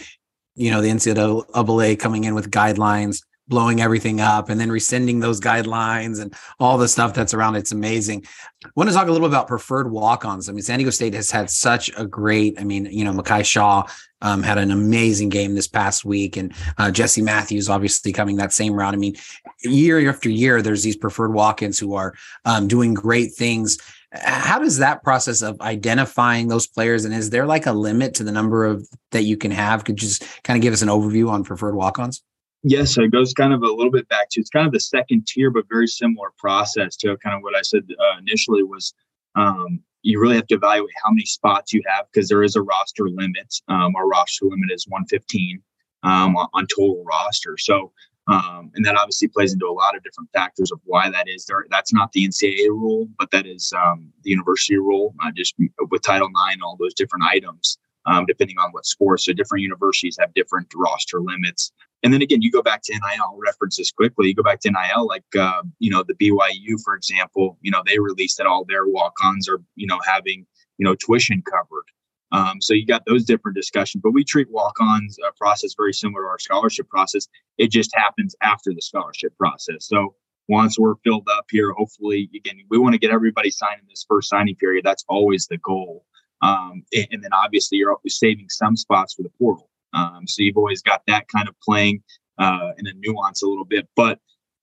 [0.55, 5.41] you know the NCAA coming in with guidelines, blowing everything up, and then rescinding those
[5.41, 7.55] guidelines and all the stuff that's around.
[7.55, 8.23] It's amazing.
[8.63, 10.47] I want to talk a little bit about preferred walk-ons.
[10.47, 12.59] I mean, San Diego State has had such a great.
[12.59, 13.83] I mean, you know, Mekhi Shaw
[14.21, 18.53] um, had an amazing game this past week, and uh, Jesse Matthews obviously coming that
[18.53, 18.93] same route.
[18.93, 19.15] I mean,
[19.63, 22.13] year after year, there's these preferred walk-ins who are
[22.45, 23.77] um, doing great things.
[24.11, 28.23] How does that process of identifying those players, and is there like a limit to
[28.23, 29.85] the number of that you can have?
[29.85, 32.23] Could you just kind of give us an overview on preferred walk-ons?
[32.63, 34.81] Yes, so it goes kind of a little bit back to it's kind of the
[34.81, 38.93] second tier, but very similar process to kind of what I said uh, initially was
[39.35, 42.61] um, you really have to evaluate how many spots you have because there is a
[42.61, 43.53] roster limit.
[43.69, 45.61] Um, our roster limit is 115
[46.03, 47.57] um, on total roster.
[47.57, 47.91] So,
[48.27, 51.45] um, and that obviously plays into a lot of different factors of why that is
[51.45, 51.65] there.
[51.69, 55.55] That's not the NCAA rule, but that is um, the university rule, uh, just
[55.89, 59.21] with Title IX, all those different items, um, depending on what sport.
[59.21, 61.71] So different universities have different roster limits.
[62.03, 64.29] And then again, you go back to NIL references quickly.
[64.29, 67.57] You go back to NIL, like uh, you know the BYU, for example.
[67.61, 70.45] You know they released that all their walk-ons are you know having
[70.77, 71.85] you know tuition covered.
[72.31, 74.01] Um, so you got those different discussions.
[74.03, 77.27] But we treat walk-ons uh, process very similar to our scholarship process.
[77.57, 79.87] It just happens after the scholarship process.
[79.87, 80.15] So
[80.47, 84.05] once we're filled up here, hopefully, again, we want to get everybody signed in this
[84.07, 84.83] first signing period.
[84.85, 86.05] That's always the goal.
[86.41, 89.68] Um, and, and, then obviously you're saving some spots for the portal.
[89.93, 92.03] Um, so you've always got that kind of playing
[92.37, 93.87] uh, in a nuance a little bit.
[93.95, 94.19] But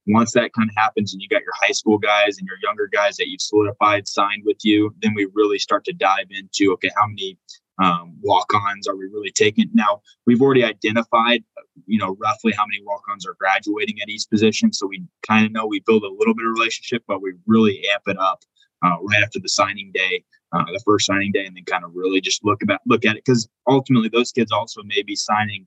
[0.06, 2.88] once that kind of happens and you got your high school guys and your younger
[2.92, 6.90] guys that you've solidified signed with you, then we really start to dive into okay,
[6.96, 7.38] how many
[7.82, 9.68] um, walk-ons are we really taking?
[9.74, 11.44] Now we've already identified,
[11.86, 15.52] you know, roughly how many walk-ons are graduating at each position, so we kind of
[15.52, 18.44] know we build a little bit of relationship, but we really amp it up
[18.84, 20.24] uh, right after the signing day
[20.56, 23.16] uh, the first signing day, and then kind of really just look about look at
[23.16, 25.66] it because ultimately those kids also may be signing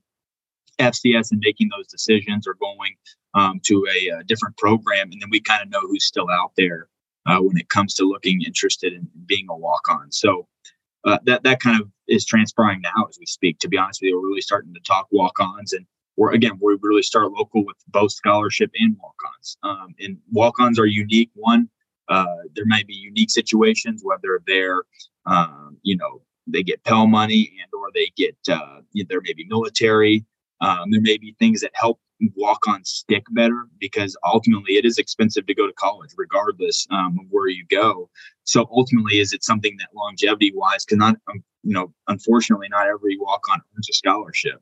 [0.78, 2.94] FCS and making those decisions or going
[3.34, 6.52] um, to a, a, different program, and then we kind of know who's still out
[6.56, 6.88] there
[7.26, 10.10] uh, when it comes to looking interested in being a walk on.
[10.10, 10.48] So
[11.04, 13.58] uh, that that kind of is transpiring now as we speak.
[13.60, 15.86] To be honest with you, we're really starting to talk walk ons and.
[16.16, 19.56] We're, again, we really start local with both scholarship and walk-ons.
[19.62, 21.30] Um, and walk-ons are unique.
[21.32, 21.70] One,
[22.10, 24.82] uh, there might be unique situations, whether they're,
[25.26, 29.46] um, you know, they get Pell money and or they get, uh, there may be
[29.48, 30.24] military.
[30.60, 32.00] Um, there may be things that help
[32.36, 37.18] walk on stick better because ultimately it is expensive to go to college, regardless um,
[37.18, 38.10] of where you go.
[38.44, 42.88] So ultimately, is it something that longevity wise, because not, um, you know, unfortunately, not
[42.88, 44.60] every walk on earns a scholarship.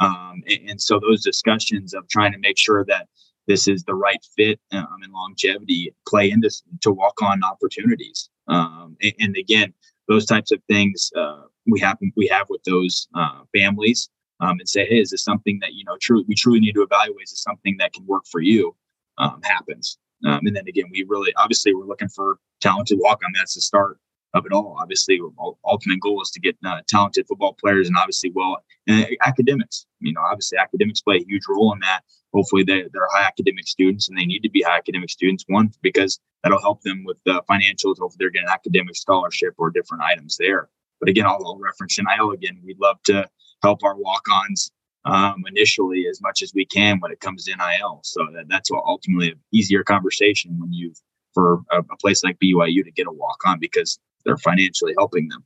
[0.00, 3.08] Um, and, and, so those discussions of trying to make sure that
[3.46, 6.50] this is the right fit um, and longevity play into
[6.82, 8.28] to walk on opportunities.
[8.48, 9.72] Um, and, and, again,
[10.08, 14.08] those types of things uh, we have we have with those uh, families
[14.40, 16.82] um, and say, hey, is this something that you know truly we truly need to
[16.82, 17.24] evaluate?
[17.24, 18.74] Is this something that can work for you?
[19.18, 23.32] Um, happens, um, and then again, we really obviously we're looking for talented walk on.
[23.34, 23.98] That's the start
[24.34, 24.76] of it all.
[24.80, 25.20] Obviously,
[25.64, 29.86] ultimate goal is to get uh, talented football players, and obviously, well, and academics.
[30.00, 32.02] You know, obviously, academics play a huge role in that.
[32.34, 35.44] Hopefully, they, they're high academic students, and they need to be high academic students.
[35.48, 37.98] One, because that'll help them with the financials.
[37.98, 40.68] Hopefully, they're getting academic scholarship or different items there.
[41.00, 42.58] But again, I'll, I'll reference NIL again.
[42.64, 43.28] We'd love to
[43.62, 44.70] help our walk-ons
[45.04, 48.00] um, initially as much as we can when it comes to NIL.
[48.02, 50.92] So that, that's ultimately an easier conversation when you
[51.32, 55.42] for a, a place like BYU to get a walk-on because they're financially helping them.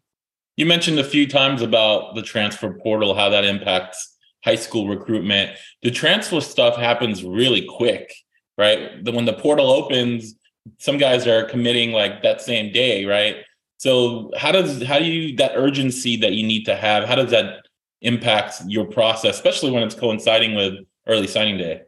[0.57, 5.57] You mentioned a few times about the transfer portal, how that impacts high school recruitment.
[5.83, 8.13] The transfer stuff happens really quick,
[8.59, 9.05] right?
[9.05, 10.35] The, when the portal opens,
[10.79, 13.37] some guys are committing like that same day, right?
[13.79, 17.05] So how does how do you that urgency that you need to have?
[17.05, 17.67] How does that
[18.03, 20.75] impact your process, especially when it's coinciding with
[21.07, 21.83] early signing day?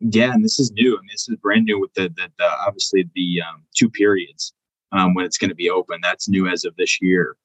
[0.00, 3.08] Yeah, and this is new, and this is brand new with the, the, the obviously
[3.14, 4.54] the um, two periods
[4.92, 6.00] um, when it's going to be open.
[6.02, 7.36] That's new as of this year.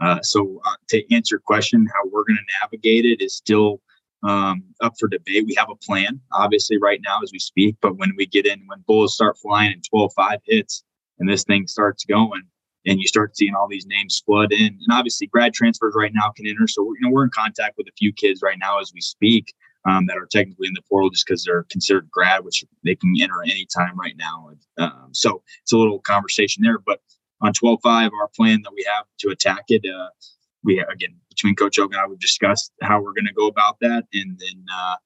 [0.00, 3.80] Uh, so uh, to answer your question, how we're going to navigate it is still
[4.22, 5.44] um, up for debate.
[5.46, 7.76] We have a plan, obviously, right now as we speak.
[7.80, 10.84] But when we get in, when bulls start flying and 12-5 hits,
[11.18, 12.42] and this thing starts going,
[12.86, 14.66] and you start seeing all these names flood in.
[14.66, 16.66] And obviously, grad transfers right now can enter.
[16.66, 19.00] So we're, you know we're in contact with a few kids right now as we
[19.00, 19.54] speak
[19.88, 23.14] um, that are technically in the portal just because they're considered grad, which they can
[23.20, 24.50] enter anytime right now.
[24.78, 26.78] Um, so it's a little conversation there.
[26.78, 27.00] But
[27.40, 30.08] on 12-5, our plan that we have to attack it, uh,
[30.62, 33.76] we again between Coach Hoke and I, we've discussed how we're going to go about
[33.80, 34.96] that, and then uh,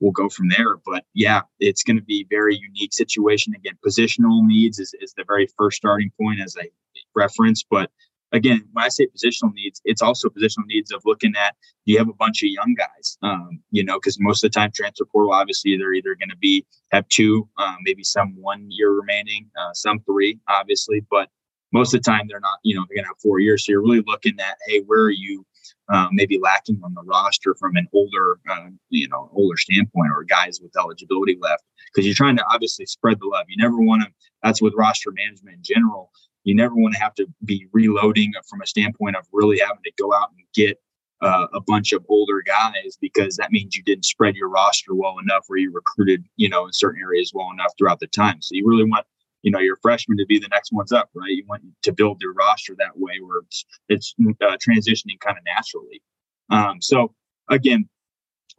[0.00, 0.76] we'll go from there.
[0.84, 3.54] But yeah, it's going to be very unique situation.
[3.54, 6.68] Again, positional needs is, is the very first starting point as I
[7.14, 7.62] reference.
[7.62, 7.90] But
[8.34, 12.08] again, when I say positional needs, it's also positional needs of looking at you have
[12.08, 15.32] a bunch of young guys, um, you know, because most of the time transfer portal,
[15.32, 19.72] obviously they're either going to be have two, um, maybe some one year remaining, uh,
[19.72, 21.28] some three, obviously, but
[21.72, 23.64] most of the time they're not, you know, they're going to have four years.
[23.64, 25.46] So you're really looking at, hey, where are you
[25.88, 30.24] um, maybe lacking on the roster from an older, uh, you know, older standpoint or
[30.24, 31.62] guys with eligibility left.
[31.92, 33.46] Because you're trying to obviously spread the love.
[33.48, 34.08] You never want to.
[34.42, 36.10] That's with roster management in general.
[36.44, 39.92] You never want to have to be reloading from a standpoint of really having to
[39.98, 40.78] go out and get
[41.22, 45.18] uh, a bunch of older guys because that means you didn't spread your roster well
[45.18, 48.42] enough or you recruited, you know, in certain areas well enough throughout the time.
[48.42, 49.06] So you really want
[49.42, 51.30] you know your freshmen to be the next ones up, right?
[51.30, 55.44] You want to build your roster that way where it's, it's uh, transitioning kind of
[55.44, 56.02] naturally.
[56.50, 57.14] Um, so
[57.50, 57.88] again,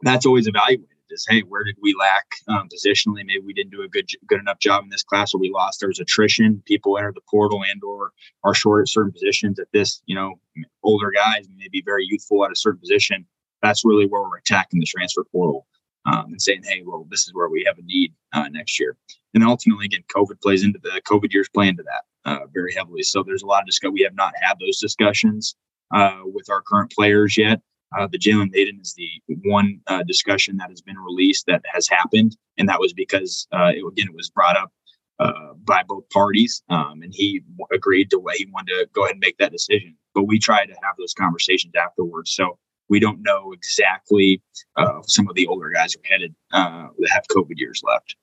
[0.02, 0.95] that's always evaluated.
[1.10, 3.24] Is hey, where did we lack um, positionally?
[3.24, 5.80] Maybe we didn't do a good good enough job in this class, or we lost.
[5.80, 6.62] There was attrition.
[6.66, 8.12] People entered the portal and or
[8.44, 9.58] are short at certain positions.
[9.58, 10.34] At this, you know,
[10.82, 13.26] older guys may be very youthful at a certain position.
[13.62, 15.66] That's really where we're attacking the transfer portal
[16.06, 18.96] um, and saying, hey, well, this is where we have a need uh, next year.
[19.34, 23.02] And ultimately, again, COVID plays into the COVID years play into that uh, very heavily.
[23.02, 23.94] So there's a lot of discussion.
[23.94, 25.56] We have not had those discussions
[25.94, 27.60] uh, with our current players yet.
[27.96, 29.10] Uh, the Jalen Mayden is the
[29.44, 33.70] one uh, discussion that has been released that has happened, and that was because uh,
[33.74, 34.72] it, again it was brought up
[35.18, 39.14] uh, by both parties, um, and he agreed to what he wanted to go ahead
[39.14, 39.96] and make that decision.
[40.14, 42.32] But we tried to have those conversations afterwards.
[42.32, 44.42] So we don't know exactly
[44.76, 48.16] uh, some of the older guys are headed uh, that have COVID years left.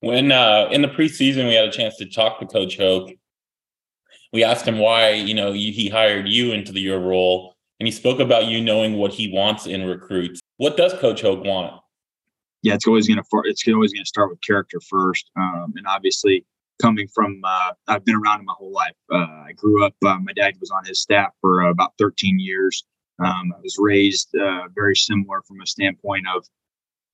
[0.00, 3.10] When in the preseason, we had a chance to talk to Coach Hoke.
[4.32, 7.51] We asked him why, you know, he hired you into the, your role,
[7.82, 10.40] and he spoke about you knowing what he wants in recruits.
[10.58, 11.82] What does Coach Hoke want?
[12.62, 15.84] Yeah, it's always going to it's always going to start with character first, um, and
[15.88, 16.46] obviously
[16.80, 18.94] coming from uh, I've been around him my whole life.
[19.12, 19.96] Uh, I grew up.
[20.00, 22.84] Uh, my dad was on his staff for uh, about 13 years.
[23.18, 26.46] Um, I was raised uh, very similar from a standpoint of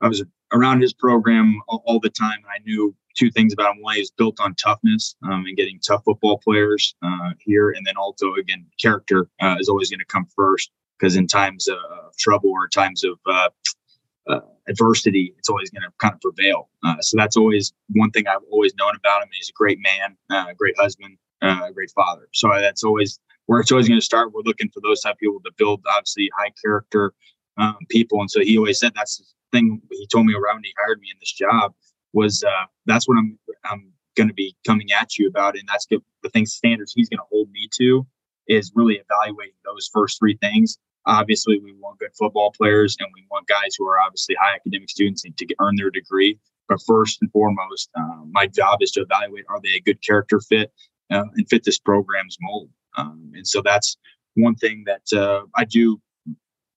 [0.02, 0.22] I was
[0.52, 2.40] around his program all, all, the time.
[2.46, 3.82] I knew two things about him.
[3.82, 7.96] One, he's built on toughness um, and getting tough football players uh, here, and then
[7.96, 11.78] also again, character is always going to come first because in times of
[12.16, 16.68] trouble or times of uh, adversity, it's always going to kind of prevail.
[16.84, 19.28] Uh, so that's always one thing I've always known about him.
[19.32, 22.28] He's a great man, uh, a great husband, uh, a great father.
[22.32, 24.32] So that's always where it's always going to start.
[24.32, 27.12] We're looking for those type of people to build, obviously, high character
[27.56, 28.20] um, people.
[28.20, 31.00] And so he always said that's the thing he told me around when he hired
[31.00, 31.72] me in this job
[32.12, 35.86] was uh, that's what I'm I'm going to be coming at you about, and that's
[35.86, 38.06] the, the things standards he's going to hold me to
[38.48, 40.78] is really evaluating those first three things.
[41.06, 44.90] Obviously, we want good football players, and we want guys who are obviously high academic
[44.90, 46.38] students to get, earn their degree.
[46.68, 50.40] But first and foremost, uh, my job is to evaluate are they a good character
[50.40, 50.70] fit
[51.10, 52.68] uh, and fit this program's mold.
[52.98, 53.96] Um, and so that's
[54.34, 56.00] one thing that uh, I do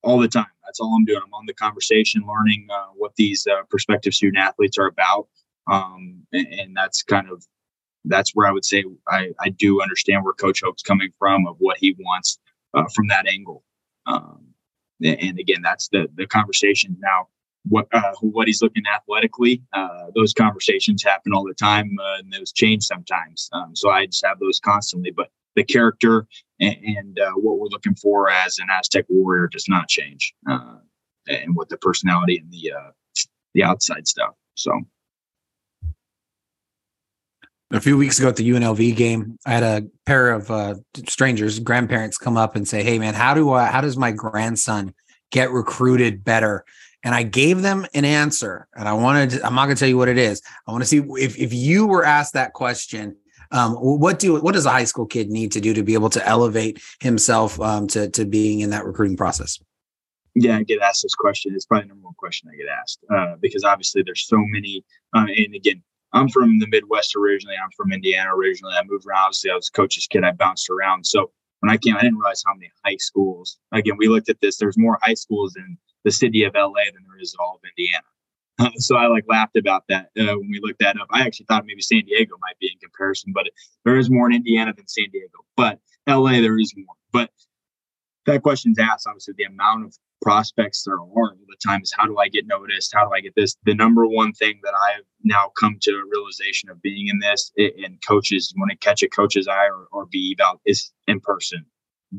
[0.04, 0.46] all the time.
[0.66, 1.22] That's all I'm doing.
[1.24, 5.28] I'm on the conversation, learning uh, what these uh, prospective student athletes are about,
[5.70, 7.46] um, and, and, that's kind of
[8.06, 11.58] that's where I would say I, I do understand where Coach Hoke's coming from of
[11.60, 12.40] what he wants
[12.74, 13.64] uh, from that angle.
[14.08, 14.48] Um,
[15.04, 17.28] and again, that's the the conversation now.
[17.68, 22.34] What uh, what he's looking athletically, uh, those conversations happen all the time, uh, and
[22.34, 23.50] those change sometimes.
[23.52, 25.12] Um, so I just have those constantly.
[25.12, 26.28] But the character
[26.60, 30.78] and, and uh, what we're looking for as an Aztec warrior does not change, uh,
[31.28, 32.92] and with the personality and the uh,
[33.54, 34.36] the outside stuff.
[34.56, 34.80] So.
[37.74, 40.76] A few weeks ago at the UNLV game, I had a pair of uh,
[41.08, 43.68] strangers, grandparents, come up and say, "Hey, man, how do I?
[43.68, 44.94] How does my grandson
[45.32, 46.66] get recruited better?"
[47.04, 49.42] And I gave them an answer, and I wanted.
[49.42, 50.42] I'm not going to tell you what it is.
[50.68, 53.16] I want to see if if you were asked that question,
[53.52, 56.10] um, what do what does a high school kid need to do to be able
[56.12, 59.60] to elevate himself um, to to being in that recruiting process?
[60.36, 61.54] Yeah, I get asked this question.
[61.54, 64.84] It's probably the number one question I get asked uh, because obviously there's so many.
[65.14, 65.84] Uh, and again,
[66.14, 67.56] I'm from the Midwest originally.
[67.62, 68.74] I'm from Indiana originally.
[68.74, 69.26] I moved around.
[69.26, 70.24] Obviously, I was a coach's kid.
[70.24, 71.06] I bounced around.
[71.06, 73.58] So when I came, I didn't realize how many high schools.
[73.74, 74.58] Again, we looked at this.
[74.58, 78.04] There's more high schools in the city of LA than there is all of Indiana.
[78.78, 81.08] so I like laughed about that uh, when we looked that up.
[81.12, 83.48] I actually thought maybe San Diego might be in comparison, but
[83.86, 85.40] there is more in Indiana than San Diego.
[85.56, 86.96] But LA, there is more.
[87.12, 87.30] But
[88.26, 89.08] that question's asked.
[89.08, 92.46] Obviously, the amount of prospects there are all the time is how do I get
[92.46, 92.94] noticed?
[92.94, 93.58] How do I get this?
[93.66, 97.52] The number one thing that I've now come to a realization of being in this
[97.58, 101.66] and coaches want to catch a coach's eye or, or be about is in person,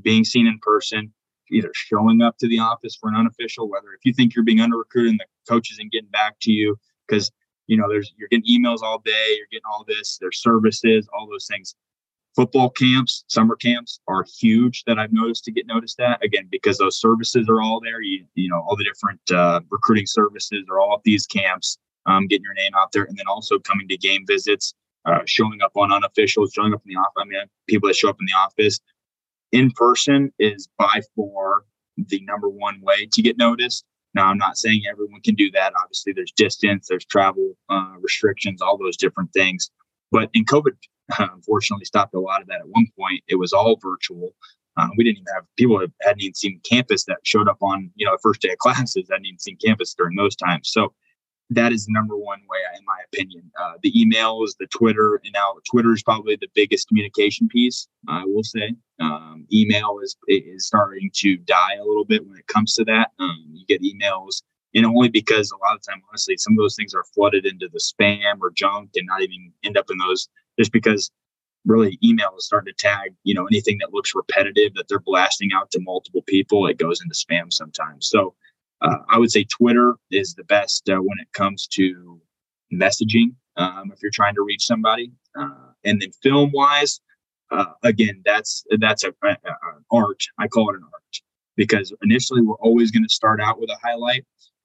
[0.03, 1.13] being seen in person,
[1.51, 4.61] either showing up to the office for an unofficial, whether if you think you're being
[4.61, 6.77] under recruited and the coach isn't getting back to you,
[7.07, 7.31] because
[7.67, 11.29] you know there's you're getting emails all day, you're getting all this, there's services, all
[11.31, 11.75] those things.
[12.35, 16.79] Football camps, summer camps are huge that I've noticed to get noticed at again because
[16.79, 18.01] those services are all there.
[18.01, 22.27] You you know all the different uh, recruiting services are all at these camps, um,
[22.27, 24.73] getting your name out there, and then also coming to game visits,
[25.05, 27.13] uh, showing up on unofficials, showing up in the office.
[27.19, 28.81] I mean, people that show up in the office
[29.53, 31.63] in person is by far
[31.97, 33.85] the number one way to get noticed.
[34.15, 35.73] Now, I'm not saying everyone can do that.
[35.83, 39.71] Obviously, there's distance, there's travel uh, restrictions, all those different things.
[40.11, 40.73] But in COVID,
[41.19, 42.61] unfortunately, stopped a lot of that.
[42.61, 44.35] At one point, it was all virtual.
[44.77, 48.07] Uh, we didn't even have people hadn't even seen campus that showed up on you
[48.07, 50.71] know the first day of classes hadn't even seen campus during those times.
[50.73, 50.95] So
[51.57, 53.51] that is the number one way, in my opinion.
[53.61, 57.89] Uh, the emails, the Twitter, and now Twitter is probably the biggest communication piece.
[58.09, 62.47] I will say, um, email is is starting to die a little bit when it
[62.47, 63.11] comes to that.
[63.19, 64.43] Um, you get emails,
[64.75, 67.69] and only because a lot of time, honestly, some of those things are flooded into
[67.73, 70.29] the spam or junk, and not even end up in those.
[70.59, 71.11] Just because
[71.65, 75.51] really email is starting to tag, you know, anything that looks repetitive that they're blasting
[75.55, 78.09] out to multiple people, it goes into spam sometimes.
[78.09, 78.35] So
[78.83, 82.21] uh, I would say Twitter is the best uh, when it comes to
[82.73, 85.13] messaging um, if you're trying to reach somebody.
[85.39, 87.01] Uh, and then film wise,
[87.51, 89.57] uh, again, that's that's a, a, a,
[89.91, 90.23] art.
[90.39, 91.21] I call it an art
[91.57, 94.25] because initially we're always going to start out with a highlight.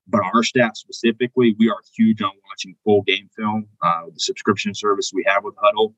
[0.09, 3.67] But our staff specifically, we are huge on watching full game film.
[3.81, 5.93] Uh, the subscription service we have with Hudl,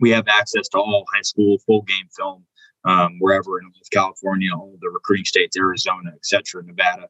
[0.00, 2.44] we have access to all high school full game film
[2.84, 7.08] um, wherever in California, all the recruiting states, Arizona, et cetera, Nevada.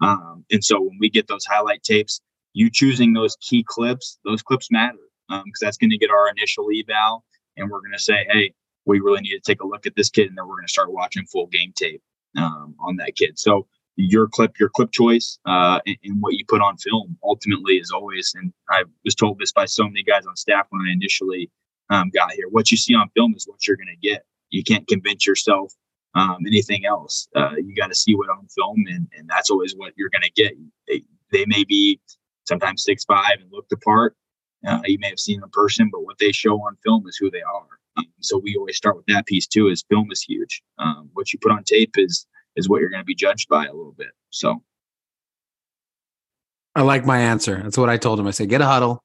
[0.00, 2.20] Um, and so when we get those highlight tapes,
[2.52, 6.28] you choosing those key clips, those clips matter because um, that's going to get our
[6.28, 7.24] initial eval.
[7.56, 8.54] And we're going to say, hey,
[8.86, 10.28] we really need to take a look at this kid.
[10.28, 12.02] And then we're going to start watching full game tape
[12.36, 13.38] um, on that kid.
[13.38, 17.74] So your clip, your clip choice, uh, and, and, what you put on film ultimately
[17.74, 20.92] is always, and I was told this by so many guys on staff when I
[20.92, 21.50] initially
[21.90, 24.24] um, got here, what you see on film is what you're going to get.
[24.50, 25.74] You can't convince yourself
[26.14, 27.28] um, anything else.
[27.34, 30.22] Uh, you got to see what on film, and, and that's always what you're going
[30.22, 30.52] to get.
[30.86, 31.02] They,
[31.32, 32.00] they may be
[32.46, 34.16] sometimes six five and look the part.
[34.66, 37.30] Uh, you may have seen in person, but what they show on film is who
[37.30, 37.66] they are.
[37.96, 39.68] Um, so we always start with that piece too.
[39.68, 40.62] Is film is huge.
[40.78, 43.66] Um, what you put on tape is is what you're going to be judged by
[43.66, 44.10] a little bit.
[44.30, 44.62] So.
[46.74, 47.60] I like my answer.
[47.60, 48.26] That's what I told him.
[48.28, 48.98] I said, get a Hudl,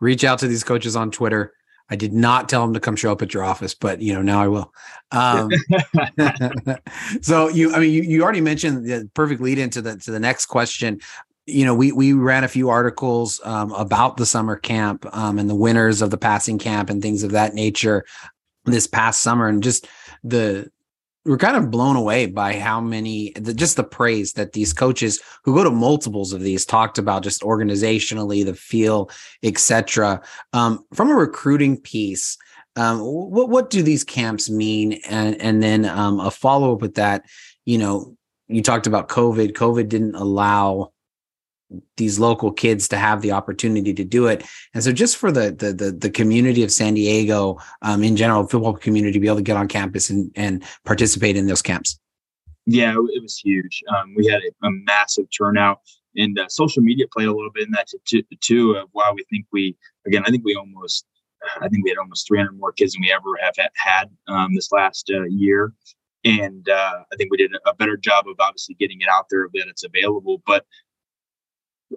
[0.00, 1.52] reach out to these coaches on Twitter.
[1.90, 4.22] I did not tell him to come show up at your office, but you know
[4.22, 4.72] now I will.
[5.10, 5.50] Um,
[7.20, 10.20] so you, I mean, you, you already mentioned the perfect lead into the to the
[10.20, 11.00] next question.
[11.46, 15.50] You know, we we ran a few articles um, about the summer camp um, and
[15.50, 18.04] the winners of the passing camp and things of that nature
[18.66, 19.88] this past summer, and just
[20.22, 20.70] the
[21.26, 25.20] we're kind of blown away by how many the, just the praise that these coaches
[25.44, 29.10] who go to multiples of these talked about just organizationally the feel
[29.42, 30.20] etc
[30.52, 32.38] um, from a recruiting piece
[32.76, 35.00] um, what what do these camps mean?
[35.08, 37.24] And and then um, a follow-up with that
[37.64, 38.16] you know
[38.48, 39.52] you talked about covid.
[39.52, 40.92] Covid didn't allow
[41.96, 44.44] these local kids to have the opportunity to do it.
[44.74, 48.46] And so just for the the the, the community of San Diego um, in general,
[48.46, 51.98] football community to be able to get on campus and, and participate in those camps.
[52.66, 53.82] Yeah, it was huge.
[53.88, 55.80] Um, we had a, a, massive turnout,
[56.16, 58.22] and uh, social media played a little bit in that too.
[58.40, 61.06] too of why we think we again, I think we almost,
[61.60, 64.70] I think we had almost 300 more kids than we ever have had um, this
[64.72, 65.72] last uh, year,
[66.24, 69.48] and uh, I think we did a better job of obviously getting it out there
[69.54, 70.42] that it's available.
[70.46, 70.66] But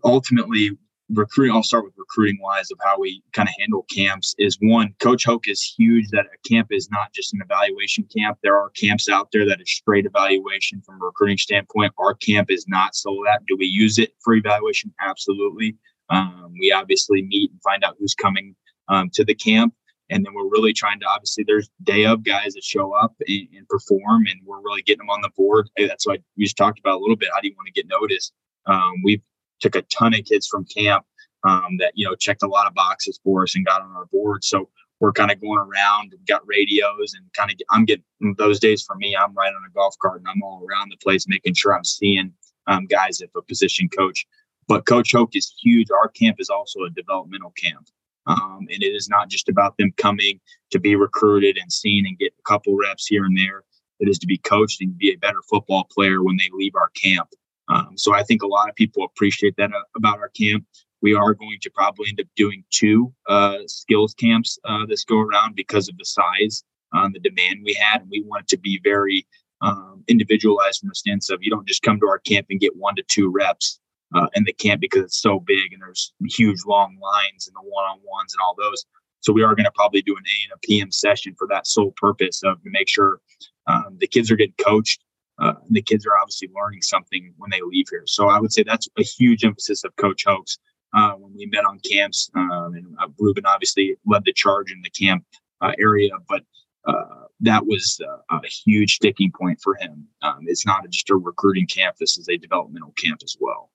[0.03, 0.71] ultimately
[1.09, 4.93] recruiting i'll start with recruiting wise of how we kind of handle camps is one
[4.99, 8.37] coach hoke is huge that a camp is not just an evaluation camp.
[8.43, 11.93] There are camps out there that is straight evaluation from a recruiting standpoint.
[11.97, 13.41] Our camp is not so that.
[13.47, 14.93] Do we use it for evaluation?
[15.01, 15.75] Absolutely.
[16.09, 18.55] Um, we obviously meet and find out who's coming
[18.87, 19.73] um, to the camp.
[20.09, 23.47] And then we're really trying to obviously there's day of guys that show up and,
[23.55, 25.69] and perform and we're really getting them on the board.
[25.77, 27.29] That's what we just talked about a little bit.
[27.33, 28.33] How do you want to get noticed?
[28.65, 29.21] Um, we've
[29.63, 31.05] took a ton of kids from camp
[31.43, 34.05] um, that you know checked a lot of boxes for us and got on our
[34.05, 34.43] board.
[34.43, 38.03] So we're kind of going around and got radios and kind of I'm getting
[38.37, 39.15] those days for me.
[39.15, 41.83] I'm riding on a golf cart and I'm all around the place making sure I'm
[41.83, 42.31] seeing
[42.67, 44.25] um, guys if a position coach.
[44.67, 45.87] But Coach Hoke is huge.
[45.91, 47.87] Our camp is also a developmental camp.
[48.25, 50.39] Um, and it is not just about them coming
[50.71, 53.63] to be recruited and seen and get a couple reps here and there.
[53.99, 56.89] It is to be coached and be a better football player when they leave our
[56.89, 57.27] camp.
[57.69, 60.65] Um, so I think a lot of people appreciate that uh, about our camp.
[61.01, 65.19] We are going to probably end up doing two uh, skills camps uh, this go
[65.19, 68.01] around because of the size and the demand we had.
[68.01, 69.27] And we want it to be very
[69.61, 72.75] um, individualized from the sense of you don't just come to our camp and get
[72.75, 73.79] one to two reps
[74.13, 77.69] uh, in the camp because it's so big and there's huge long lines and the
[77.69, 78.85] one-on-ones and all those.
[79.21, 81.65] So we are going to probably do an A and a PM session for that
[81.65, 83.19] sole purpose of to make sure
[83.67, 85.01] um, the kids are getting coached
[85.39, 88.03] uh, the kids are obviously learning something when they leave here.
[88.05, 90.57] So I would say that's a huge emphasis of Coach Hoke's
[90.93, 92.29] uh, when we met on camps.
[92.35, 95.25] Um, and uh, Ruben obviously led the charge in the camp
[95.61, 96.43] uh, area, but
[96.85, 100.05] uh, that was uh, a huge sticking point for him.
[100.21, 103.71] Um, it's not just a recruiting camp; this is a developmental camp as well.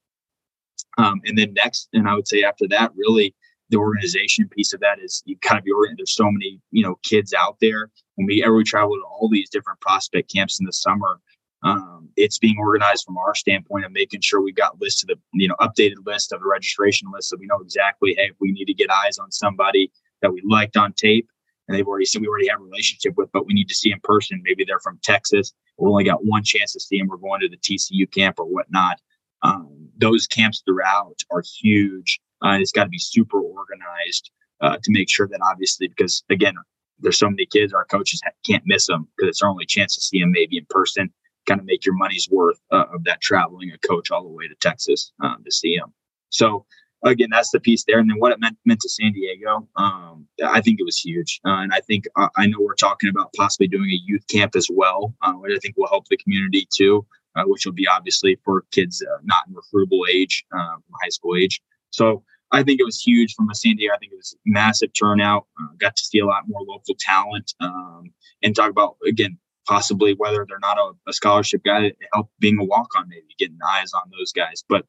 [0.98, 3.34] Um, and then next, and I would say after that, really
[3.70, 5.98] the organization piece of that is you kind of be organized.
[5.98, 7.90] There's so many you know kids out there.
[8.16, 11.20] When we ever travel to all these different prospect camps in the summer,
[11.62, 15.16] um, it's being organized from our standpoint of making sure we've got lists of the
[15.34, 18.52] you know updated list of the registration list so we know exactly hey if we
[18.52, 19.90] need to get eyes on somebody
[20.22, 21.28] that we liked on tape
[21.66, 23.90] and they've already said we already have a relationship with but we need to see
[23.92, 24.40] in person.
[24.44, 27.48] Maybe they're from texas we only got one chance to see them we're going to
[27.48, 29.00] the tcu camp or whatnot.
[29.42, 34.30] Um, those camps throughout are huge uh, and it's got to be super organized
[34.60, 36.54] uh, to make sure that obviously because again
[37.00, 40.00] there's so many kids our coaches can't miss them because it's our only chance to
[40.00, 41.12] see them maybe in person
[41.46, 44.48] kind of make your money's worth uh, of that traveling a coach all the way
[44.48, 45.92] to Texas um, to see him.
[46.30, 46.66] So
[47.04, 47.98] again, that's the piece there.
[47.98, 51.40] And then what it meant meant to San Diego, um, I think it was huge.
[51.46, 54.56] Uh, and I think uh, I know we're talking about possibly doing a youth camp
[54.56, 57.06] as well, uh, which I think will help the community too.
[57.36, 61.60] Uh, which will be obviously for kids not in recruitable age, um, high school age.
[61.90, 63.94] So I think it was huge from a San Diego.
[63.94, 65.46] I think it was massive turnout.
[65.60, 68.12] Uh, got to see a lot more local talent um,
[68.42, 72.64] and talk about again possibly whether they're not a, a scholarship guy, help being a
[72.64, 74.64] walk on, maybe getting eyes on those guys.
[74.68, 74.86] But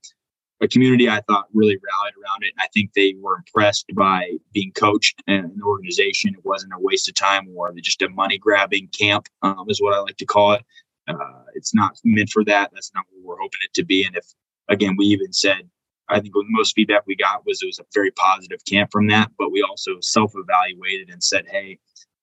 [0.61, 2.53] a community I thought really rallied around it.
[2.57, 6.33] I think they were impressed by being coached and the organization.
[6.33, 9.93] It wasn't a waste of time or just a money grabbing camp, um, is what
[9.93, 10.65] I like to call it.
[11.07, 12.71] Uh, it's not meant for that.
[12.73, 14.05] That's not what we're hoping it to be.
[14.05, 14.25] And if,
[14.69, 15.69] again, we even said,
[16.09, 19.07] I think the most feedback we got was it was a very positive camp from
[19.07, 21.79] that, but we also self evaluated and said, hey,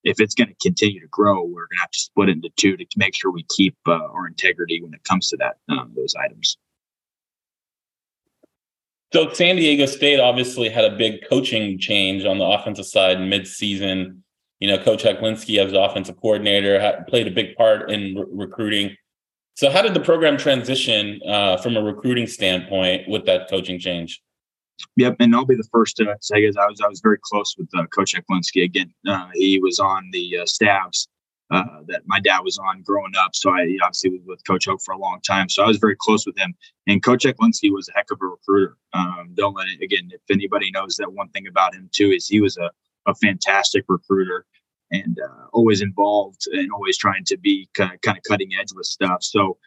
[0.06, 2.48] if it's going to continue to grow, we're going to have to split it into
[2.56, 5.92] two to make sure we keep uh, our integrity when it comes to that um,
[5.96, 6.56] those items.
[9.12, 14.22] So San Diego State obviously had a big coaching change on the offensive side mid-season.
[14.60, 18.96] You know, Coach Hecklinski as offensive coordinator had, played a big part in re- recruiting.
[19.54, 24.22] So, how did the program transition uh, from a recruiting standpoint with that coaching change?
[24.96, 27.54] Yep, and I'll be the first to say because I was I was very close
[27.58, 28.92] with uh, Coach Hecklinski again.
[29.06, 31.08] Uh, he was on the uh, staffs
[31.50, 34.80] uh, that my dad was on growing up, so I obviously was with Coach Hoke
[34.84, 35.48] for a long time.
[35.48, 36.54] So I was very close with him.
[36.86, 38.76] And Coach Hecklinski was a heck of a recruiter.
[38.92, 40.10] Um, don't let it again.
[40.12, 42.70] If anybody knows that one thing about him too is he was a
[43.06, 44.44] a fantastic recruiter
[44.90, 48.72] and uh, always involved and always trying to be kind of, kind of cutting edge
[48.74, 49.22] with stuff.
[49.22, 49.58] So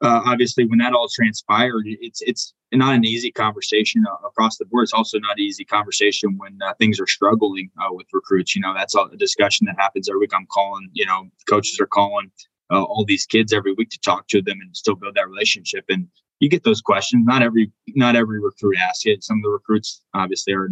[0.00, 4.66] uh, obviously, when that all transpired, it's it's not an easy conversation uh, across the
[4.66, 4.84] board.
[4.84, 8.54] It's also not an easy conversation when uh, things are struggling uh, with recruits.
[8.54, 10.32] You know, that's a discussion that happens every week.
[10.34, 12.30] I'm calling, you know, coaches are calling
[12.70, 15.84] uh, all these kids every week to talk to them and still build that relationship.
[15.88, 16.08] And
[16.40, 17.24] you get those questions.
[17.26, 19.24] Not every not every recruit asks it.
[19.24, 20.68] Some of the recruits obviously are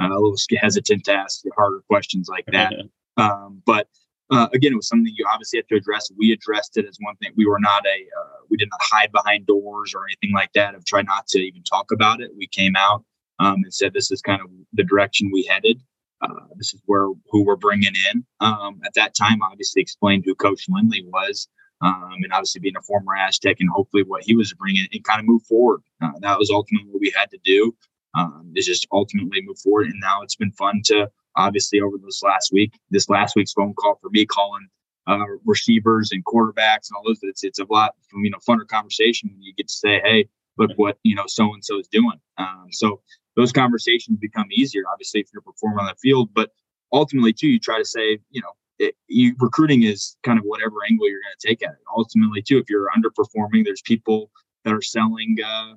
[0.00, 2.74] uh, a little hesitant to ask the harder questions like that.
[3.16, 3.88] um, but
[4.30, 6.10] uh, again, it was something you obviously had to address.
[6.16, 7.32] We addressed it as one thing.
[7.36, 10.74] We were not a, uh, we did not hide behind doors or anything like that.
[10.74, 12.30] Of try not to even talk about it.
[12.36, 13.04] We came out
[13.40, 15.82] um, and said this is kind of the direction we headed.
[16.22, 18.24] Uh, this is where who we're bringing in.
[18.40, 21.48] Um, at that time, obviously explained who Coach Lindley was,
[21.80, 25.18] um, and obviously being a former Aztec, and hopefully what he was bringing, and kind
[25.18, 25.80] of move forward.
[26.02, 27.74] Uh, that was ultimately what we had to do.
[28.14, 32.22] Um, is just ultimately move forward, and now it's been fun to obviously over this
[32.22, 32.72] last week.
[32.90, 34.68] This last week's phone call for me calling
[35.06, 37.18] uh, receivers and quarterbacks and all those.
[37.22, 40.28] It's it's a lot you know funner conversation when you get to say, hey,
[40.58, 42.20] look what you know so and so is doing.
[42.38, 43.00] Um, so
[43.36, 46.30] those conversations become easier, obviously, if you're performing on the field.
[46.34, 46.50] But
[46.92, 50.76] ultimately, too, you try to say, you know, it, you, recruiting is kind of whatever
[50.88, 51.78] angle you're going to take at it.
[51.96, 54.30] Ultimately, too, if you're underperforming, there's people
[54.64, 55.74] that are selling uh,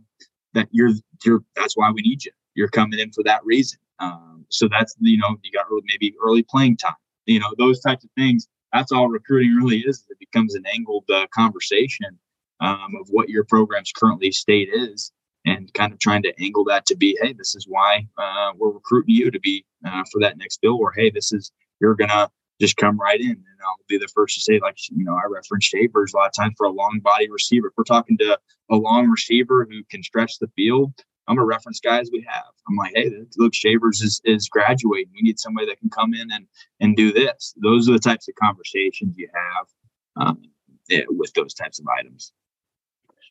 [0.54, 0.92] that you're
[1.26, 1.44] you're.
[1.56, 2.32] That's why we need you.
[2.56, 3.80] You're coming in for that reason.
[4.00, 6.96] Um, so that's you know you got maybe early playing time.
[7.26, 8.48] You know those types of things.
[8.72, 10.04] That's all recruiting really is.
[10.10, 12.18] It becomes an angled uh, conversation
[12.60, 15.12] um, of what your program's currently state is,
[15.46, 18.72] and kind of trying to angle that to be, hey, this is why uh, we're
[18.72, 22.30] recruiting you to be uh, for that next bill, or hey, this is you're gonna
[22.62, 23.32] just come right in.
[23.32, 26.28] And I'll be the first to say, like, you know, I reference Shavers a lot
[26.28, 27.68] of times for a long body receiver.
[27.68, 28.40] If we're talking to
[28.72, 30.94] a long receiver who can stretch the field,
[31.28, 32.44] I'm gonna reference guys we have.
[32.68, 35.12] I'm like, hey, look, Shavers is is graduating.
[35.14, 36.48] We need somebody that can come in and
[36.80, 37.54] and do this.
[37.62, 40.42] Those are the types of conversations you have um,
[40.90, 42.32] yeah, with those types of items.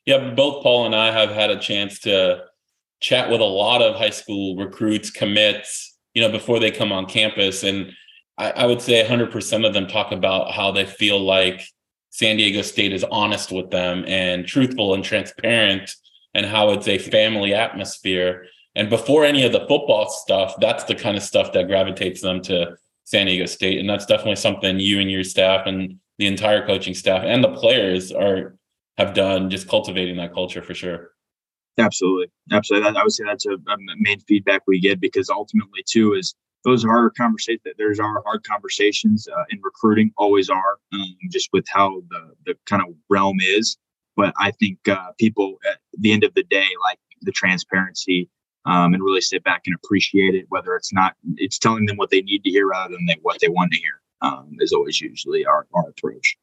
[0.06, 2.44] Yeah, both Paul and I have had a chance to
[3.00, 7.06] chat with a lot of high school recruits, commits, you know, before they come on
[7.06, 7.92] campus, and
[8.38, 11.62] I, I would say 100% of them talk about how they feel like
[12.10, 15.94] San Diego State is honest with them and truthful and transparent
[16.34, 18.46] and how it's a family atmosphere.
[18.74, 22.40] And before any of the football stuff, that's the kind of stuff that gravitates them
[22.42, 23.78] to San Diego State.
[23.78, 27.52] And that's definitely something you and your staff and the entire coaching staff and the
[27.52, 28.56] players are
[28.98, 31.10] have done just cultivating that culture for sure.
[31.78, 32.30] Absolutely.
[32.52, 32.96] Absolutely.
[32.96, 36.84] I would say that's a, a main feedback we get because ultimately too is those
[36.84, 42.02] harder conversations there's our hard conversations uh, in recruiting always are um, just with how
[42.10, 43.76] the, the kind of realm is
[44.16, 48.28] but I think uh, people at the end of the day like the transparency
[48.64, 50.46] um, and really sit back and appreciate it.
[50.48, 53.40] Whether it's not, it's telling them what they need to hear rather than they, what
[53.40, 56.36] they want to hear um, is always usually our, our approach.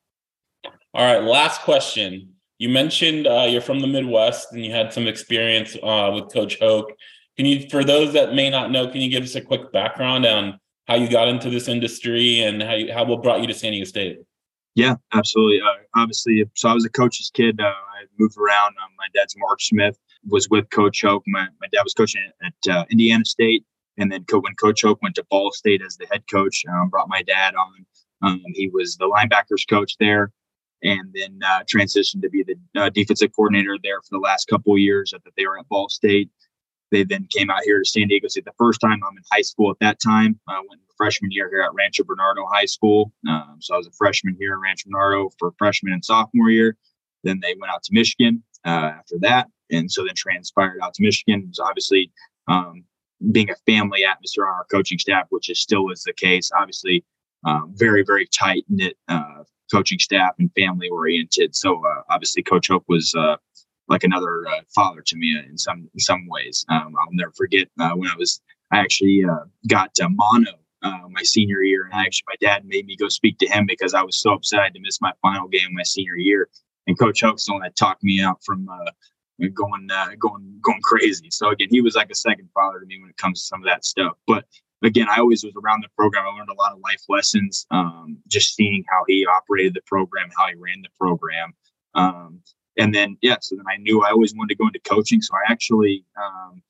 [0.94, 2.34] All right, last question.
[2.58, 6.60] You mentioned uh, you're from the Midwest and you had some experience uh, with Coach
[6.60, 6.92] Hoke.
[7.38, 10.26] Can you, for those that may not know, can you give us a quick background
[10.26, 13.54] on how you got into this industry and how you, how what brought you to
[13.54, 14.20] San Diego State?
[14.80, 15.60] Yeah, absolutely.
[15.62, 17.60] Uh, obviously, so I was a coach's kid.
[17.60, 18.76] Uh, I moved around.
[18.82, 19.98] Um, my dad's Mark Smith.
[20.28, 21.24] Was with Coach Hoke.
[21.28, 23.66] My, my dad was coaching at uh, Indiana State,
[23.98, 27.08] and then when Coach Hoke went to Ball State as the head coach, um, brought
[27.08, 27.86] my dad on.
[28.22, 30.34] Um, he was the linebackers coach there,
[30.84, 34.78] and then uh, transitioned to be the uh, defensive coordinator there for the last couple
[34.78, 36.30] years that they were at Ball State.
[36.92, 38.46] They then came out here to San Diego State.
[38.46, 41.62] The first time I'm in high school at that time, I went freshman year here
[41.62, 43.12] at Rancho Bernardo High School.
[43.28, 46.76] Um, so I was a freshman here in Rancho Bernardo for freshman and sophomore year.
[47.24, 51.04] Then they went out to Michigan uh, after that, and so then transpired out to
[51.04, 51.46] Michigan.
[51.48, 52.12] Was obviously
[52.48, 52.84] um,
[53.32, 56.52] being a family atmosphere on our coaching staff, which is still is the case.
[56.56, 57.04] Obviously,
[57.46, 61.56] um, very very tight knit uh, coaching staff and family oriented.
[61.56, 63.38] So uh, obviously, Coach Hoke was uh,
[63.90, 66.66] like another uh, father to me in some in some ways.
[66.70, 70.52] Um, I'll never forget uh, when I was I actually uh, got uh, mono
[70.84, 73.94] uh, my senior year, and actually my dad made me go speak to him because
[73.94, 76.50] I was so upset I had to miss my final game my senior year.
[76.88, 78.68] And Coach Hoke's the one that talked me out from
[79.54, 79.88] going
[80.20, 81.30] going going crazy.
[81.32, 83.62] So again, he was like a second father to me when it comes to some
[83.62, 84.14] of that stuff.
[84.28, 84.46] But
[84.84, 86.26] again, I always was around the program.
[86.26, 90.30] I learned a lot of life lessons, um, just seeing how he operated the program,
[90.38, 91.54] how he ran the program.
[91.96, 92.42] Um,
[92.80, 95.34] and then yeah so then i knew i always wanted to go into coaching so
[95.36, 96.62] i actually um,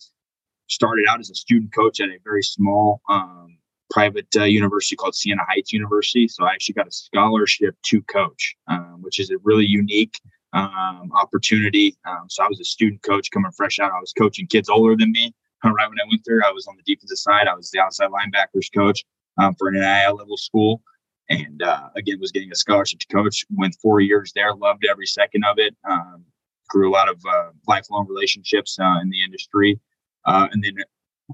[0.67, 3.57] started out as a student coach at a very small um,
[3.89, 6.27] private uh, university called Siena Heights University.
[6.27, 10.19] So I actually got a scholarship to coach, um, which is a really unique
[10.53, 11.97] um, opportunity.
[12.05, 13.91] Um, so I was a student coach coming fresh out.
[13.91, 15.33] I was coaching kids older than me.
[15.61, 17.49] Right when I went there, I was on the defensive side.
[17.49, 19.03] I was the outside linebackers coach
[19.37, 20.81] um, for an NAIA level school.
[21.29, 23.45] And uh, again, was getting a scholarship to coach.
[23.51, 25.75] Went four years there, loved every second of it.
[25.89, 26.25] Um,
[26.67, 29.79] grew a lot of uh, lifelong relationships uh, in the industry.
[30.25, 30.75] Uh, and then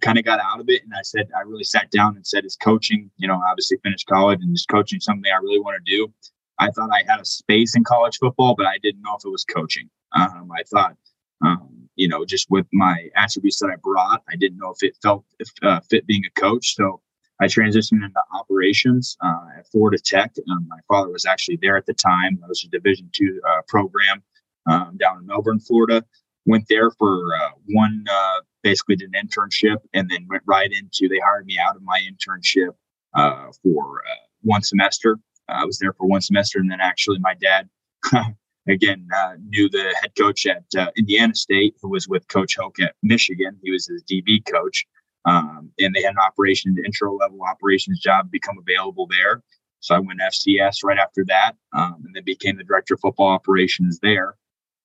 [0.02, 0.84] kind of got out of it.
[0.84, 4.08] And I said, I really sat down and said, is coaching, you know, obviously finished
[4.08, 6.14] college and just coaching something I really want to do.
[6.60, 9.30] I thought I had a space in college football, but I didn't know if it
[9.30, 9.90] was coaching.
[10.14, 10.96] Um, I thought,
[11.44, 14.98] um, you know, just with my attributes that I brought, I didn't know if it
[15.02, 16.76] felt if, uh, fit being a coach.
[16.76, 17.02] So
[17.42, 20.34] I transitioned into operations uh, at Florida Tech.
[20.50, 22.38] Um, my father was actually there at the time.
[22.42, 24.24] That was a Division two uh, program
[24.70, 26.06] um, down in Melbourne, Florida.
[26.46, 31.08] Went there for uh, one uh, basically did an internship and then went right into
[31.08, 32.72] they hired me out of my internship
[33.14, 37.36] uh, for uh, one semester i was there for one semester and then actually my
[37.36, 37.70] dad
[38.68, 39.08] again
[39.50, 40.64] knew the head coach at
[40.98, 44.88] indiana state who was with coach hoke at michigan he was his db coach
[45.26, 49.42] um, and they had an operation intro level operations job become available there
[49.80, 53.28] so i went fcs right after that um, and then became the director of football
[53.28, 54.36] operations there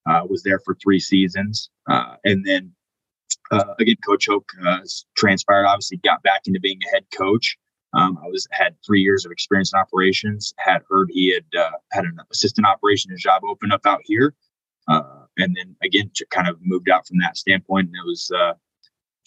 [0.09, 1.71] uh, was there for three seasons
[2.25, 2.73] and then
[3.51, 4.81] uh, again, Coach Hoke uh,
[5.17, 5.67] transpired.
[5.67, 7.57] Obviously, got back into being a head coach.
[7.93, 10.55] Um, I was had three years of experience in operations.
[10.59, 14.35] Had heard he had uh, had an assistant operations job open up out here,
[14.89, 17.89] uh, and then again, kind of moved out from that standpoint.
[17.89, 18.53] And it was uh,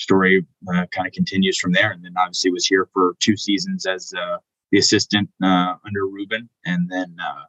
[0.04, 1.92] story uh, kind of continues from there.
[1.92, 4.38] And then obviously was here for two seasons as uh,
[4.72, 7.44] the assistant uh, under Ruben, and then uh,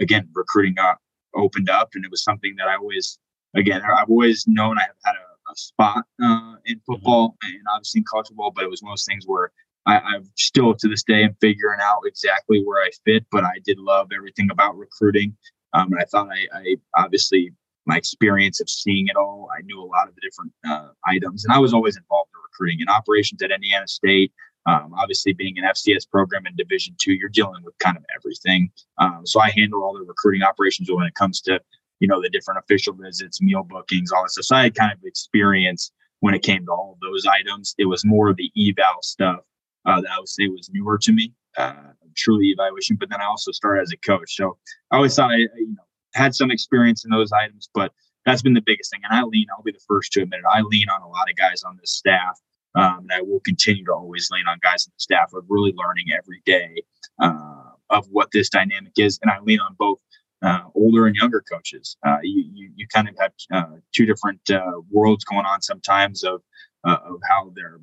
[0.00, 0.98] again recruiting got
[1.34, 3.18] opened up, and it was something that I always
[3.54, 6.92] again I've always known I have had a a spot uh, in mm-hmm.
[6.92, 9.52] football and obviously in college football, but it was one of those things where
[9.86, 13.26] I, I'm still to this day am figuring out exactly where I fit.
[13.30, 15.36] But I did love everything about recruiting,
[15.72, 17.52] um, and I thought I, I, obviously
[17.86, 21.44] my experience of seeing it all, I knew a lot of the different uh, items,
[21.44, 24.32] and I was always involved in recruiting and operations at Indiana State.
[24.66, 28.70] Um, obviously, being an FCS program in Division two, you're dealing with kind of everything.
[28.98, 31.60] Um, so I handle all the recruiting operations when it comes to
[32.00, 34.30] you know, the different official visits, meal bookings, all that.
[34.30, 37.74] So I had kind of experience when it came to all of those items.
[37.78, 39.40] It was more of the eval stuff
[39.86, 41.74] uh, that I would say was newer to me, uh,
[42.16, 42.96] truly evaluation.
[42.96, 44.34] But then I also started as a coach.
[44.34, 44.58] So
[44.90, 45.82] I always thought I, you know,
[46.14, 47.92] had some experience in those items, but
[48.26, 49.00] that's been the biggest thing.
[49.08, 50.46] And I lean, I'll be the first to admit it.
[50.50, 52.38] I lean on a lot of guys on this staff.
[52.76, 55.74] Um, and I will continue to always lean on guys on the staff of really
[55.76, 56.82] learning every day
[57.20, 59.18] uh, of what this dynamic is.
[59.22, 59.98] And I lean on both
[60.42, 61.96] uh, older and younger coaches.
[62.06, 66.22] Uh, you, you, you kind of have uh, two different uh, worlds going on sometimes
[66.22, 66.42] of
[66.84, 67.78] uh, of how their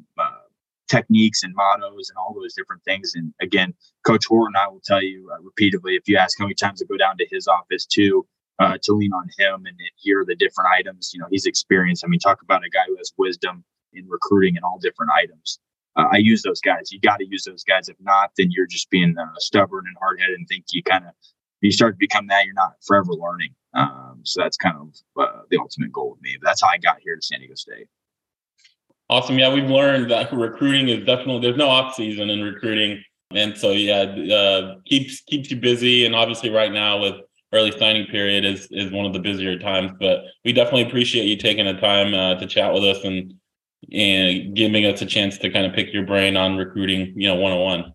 [0.87, 3.13] techniques and mottos and all those different things.
[3.15, 3.73] And again,
[4.05, 6.97] Coach Horton, I will tell you repeatedly, if you ask how many times I go
[6.97, 8.25] down to his office too.
[8.59, 12.03] to lean on him and, and hear the different items, you know, he's experienced.
[12.03, 13.63] I mean, talk about a guy who has wisdom
[13.93, 15.59] in recruiting and all different items.
[15.95, 16.91] I use those guys.
[16.91, 17.89] You got to use those guys.
[17.89, 21.13] If not, then you're just being stubborn and hard headed and think you kind of
[21.61, 23.55] you start to become that, you're not forever learning.
[23.73, 26.37] Um, so that's kind of uh, the ultimate goal of me.
[26.39, 27.87] But that's how I got here to San Diego State.
[29.09, 29.39] Awesome.
[29.39, 33.71] Yeah, we've learned that recruiting is definitely there's no off season in recruiting, and so
[33.71, 34.01] yeah,
[34.33, 36.05] uh, keeps keeps you busy.
[36.05, 37.15] And obviously, right now with
[37.53, 39.91] early signing period is is one of the busier times.
[39.99, 43.33] But we definitely appreciate you taking the time uh, to chat with us and
[43.91, 47.35] and giving us a chance to kind of pick your brain on recruiting, you know,
[47.35, 47.93] one on one.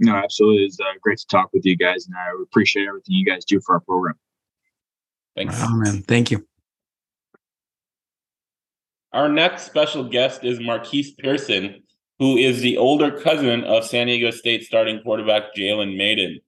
[0.00, 0.64] No, absolutely.
[0.64, 3.60] It's uh, great to talk with you guys, and I appreciate everything you guys do
[3.60, 4.14] for our program.
[5.36, 5.54] Thanks.
[5.58, 6.02] Oh, man.
[6.02, 6.46] Thank you.
[9.12, 11.82] Our next special guest is Marquise Pierson,
[12.20, 16.38] who is the older cousin of San Diego State starting quarterback Jalen Mayden.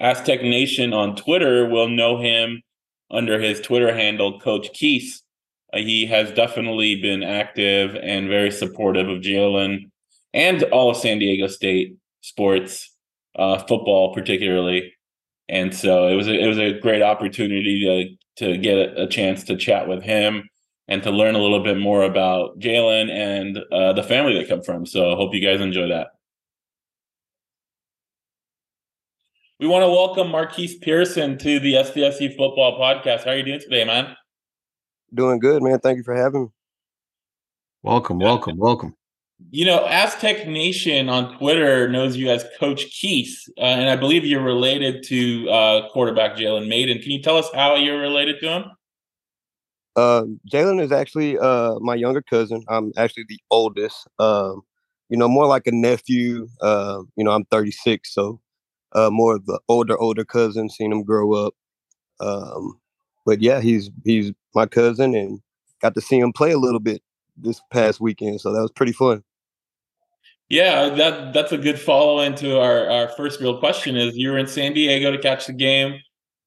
[0.00, 2.62] Aztec Nation on Twitter will know him
[3.10, 5.22] under his Twitter handle, Coach Quise.
[5.74, 9.90] Uh, he has definitely been active and very supportive of Jalen
[10.32, 12.94] and all of San Diego State sports
[13.38, 14.94] uh, football particularly.
[15.48, 19.44] And so it was a, it was a great opportunity to to get a chance
[19.44, 20.48] to chat with him
[20.88, 24.62] and to learn a little bit more about Jalen and uh, the family they come
[24.62, 24.86] from.
[24.86, 26.08] So I hope you guys enjoy that.
[29.58, 33.24] We want to welcome Marquise Pierson to the SDSU Football Podcast.
[33.24, 34.14] How are you doing today, man?
[35.14, 35.78] Doing good, man.
[35.78, 36.48] Thank you for having me.
[37.82, 38.94] Welcome, welcome, welcome.
[39.50, 44.24] You know, Aztec Nation on Twitter knows you as Coach Quise, uh, and I believe
[44.24, 47.00] you're related to uh, quarterback Jalen Mayden.
[47.00, 48.64] Can you tell us how you're related to him?
[49.96, 52.62] Uh, Jalen is actually uh, my younger cousin.
[52.68, 54.06] I'm actually the oldest.
[54.18, 54.62] Um,
[55.08, 56.48] you know, more like a nephew.
[56.60, 58.40] Uh, you know, I'm 36, so
[58.92, 60.68] uh, more of the older, older cousin.
[60.68, 61.54] Seen him grow up.
[62.20, 62.78] Um,
[63.24, 65.40] but yeah, he's he's my cousin, and
[65.80, 67.02] got to see him play a little bit
[67.36, 68.40] this past weekend.
[68.40, 69.24] So that was pretty fun.
[70.48, 73.96] Yeah, that that's a good follow into our our first real question.
[73.96, 76.00] Is you were in San Diego to catch the game?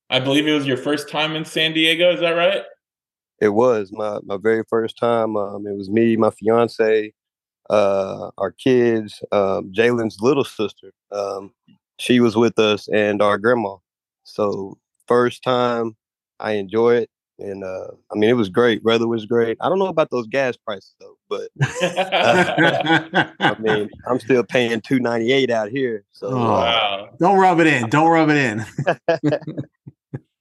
[0.10, 2.14] I believe it was your first time in San Diego.
[2.14, 2.64] Is that right?
[3.42, 5.36] It was my my very first time.
[5.38, 7.14] Um, it was me, my fiance,
[7.70, 10.92] uh, our kids, um, Jalen's little sister.
[11.12, 11.52] Um,
[11.98, 13.76] she was with us, and our grandma.
[14.24, 14.78] So
[15.08, 15.96] first time,
[16.40, 17.10] I enjoy it,
[17.40, 18.84] and uh, I mean it was great.
[18.84, 19.58] Weather was great.
[19.62, 24.82] I don't know about those gas prices though, but uh, I mean I'm still paying
[24.82, 26.04] two ninety eight out here.
[26.12, 26.32] So Oh.
[26.38, 27.10] uh, wow.
[27.20, 27.90] Don't rub it in.
[27.90, 28.66] Don't rub it in.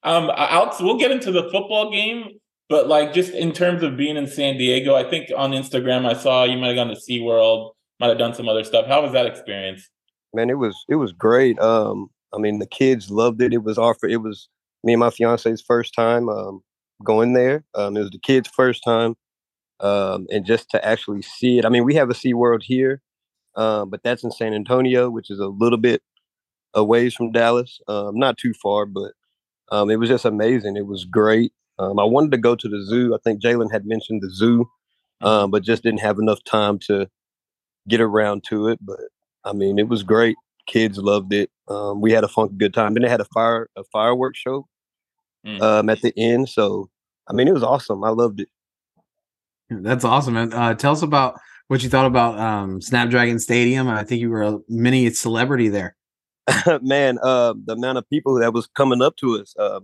[0.05, 2.39] Um, Alex, we'll get into the football game,
[2.69, 6.15] but like just in terms of being in San Diego, I think on Instagram I
[6.15, 8.87] saw you might have gone to SeaWorld, might have done some other stuff.
[8.87, 9.89] How was that experience?
[10.35, 11.59] man, it was it was great.
[11.59, 13.53] Um, I mean, the kids loved it.
[13.53, 14.49] It was our it was
[14.85, 16.63] me and my fiance's first time um,
[17.05, 17.65] going there.
[17.75, 19.17] Um, it was the kids' first time,
[19.81, 21.65] um, and just to actually see it.
[21.65, 23.03] I mean, we have a Sea World here,
[23.57, 26.03] um, but that's in San Antonio, which is a little bit
[26.75, 27.81] away from Dallas.
[27.89, 29.13] Um, not too far, but
[29.71, 30.77] um, it was just amazing.
[30.77, 31.53] It was great.
[31.79, 33.15] Um, I wanted to go to the zoo.
[33.15, 34.69] I think Jalen had mentioned the zoo,
[35.21, 37.09] um, but just didn't have enough time to
[37.89, 38.79] get around to it.
[38.83, 39.01] But
[39.45, 40.37] I mean, it was great.
[40.67, 41.51] Kids loved it.
[41.69, 42.95] Um, we had a fun, good time.
[42.95, 44.67] Then they had a fire, a fireworks show
[45.47, 45.63] Mm.
[45.63, 46.49] um, at the end.
[46.49, 46.91] So,
[47.29, 48.03] I mean, it was awesome.
[48.03, 48.49] I loved it.
[49.71, 50.53] That's awesome, man.
[50.53, 53.87] Uh, tell us about what you thought about um, Snapdragon Stadium.
[53.89, 55.95] I think you were a mini celebrity there.
[56.83, 59.81] Man, uh, the amount of people that was coming up to us, uh,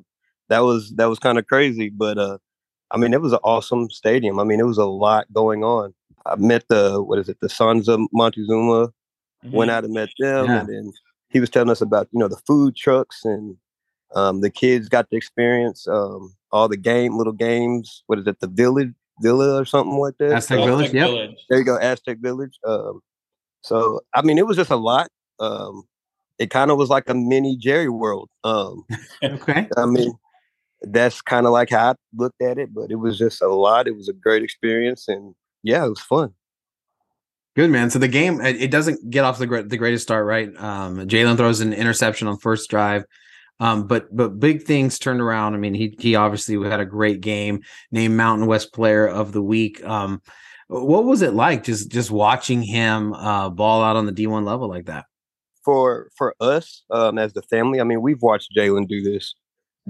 [0.49, 1.88] that was that was kind of crazy.
[1.88, 2.38] But uh,
[2.90, 4.38] I mean, it was an awesome stadium.
[4.38, 5.95] I mean, it was a lot going on.
[6.26, 8.92] I met the what is it, the sons of Montezuma.
[9.53, 9.74] Went Mhm.
[9.74, 10.61] out and met them, Yeah.
[10.61, 10.92] and then
[11.28, 13.57] he was telling us about you know the food trucks and
[14.14, 18.05] um, the kids got to experience um, all the game, little games.
[18.07, 20.32] What is it, the village, villa or something like that?
[20.32, 21.09] Aztec Village, yep.
[21.11, 21.36] Village.
[21.51, 22.59] there you go, Aztec Village.
[22.66, 23.01] Um,
[23.61, 25.09] so I mean, it was just a lot.
[25.40, 25.82] Um,
[26.38, 28.30] it kind of was like a mini Jerry World.
[28.45, 28.84] Um,
[29.22, 29.68] Okay.
[29.76, 30.14] I mean,
[30.87, 33.89] that's kind of like how I looked at it, but it was just a lot.
[33.89, 36.35] It was a great experience, and yeah, it was fun.
[37.57, 37.91] Good man.
[37.91, 40.49] So the game it, doesn't get off the great, the greatest start, right?
[40.57, 43.05] Um, Jalen throws an interception on first drive,
[43.61, 45.55] um, but but big things turned around.
[45.55, 47.62] I mean, he he obviously had a great game,
[47.93, 49.85] named Mountain West Player of the Week.
[49.85, 50.20] Um,
[50.68, 54.45] what was it like just just watching him uh, ball out on the D one
[54.45, 55.07] level like that?
[55.64, 59.35] for for us um, as the family, I mean, we've watched Jalen do this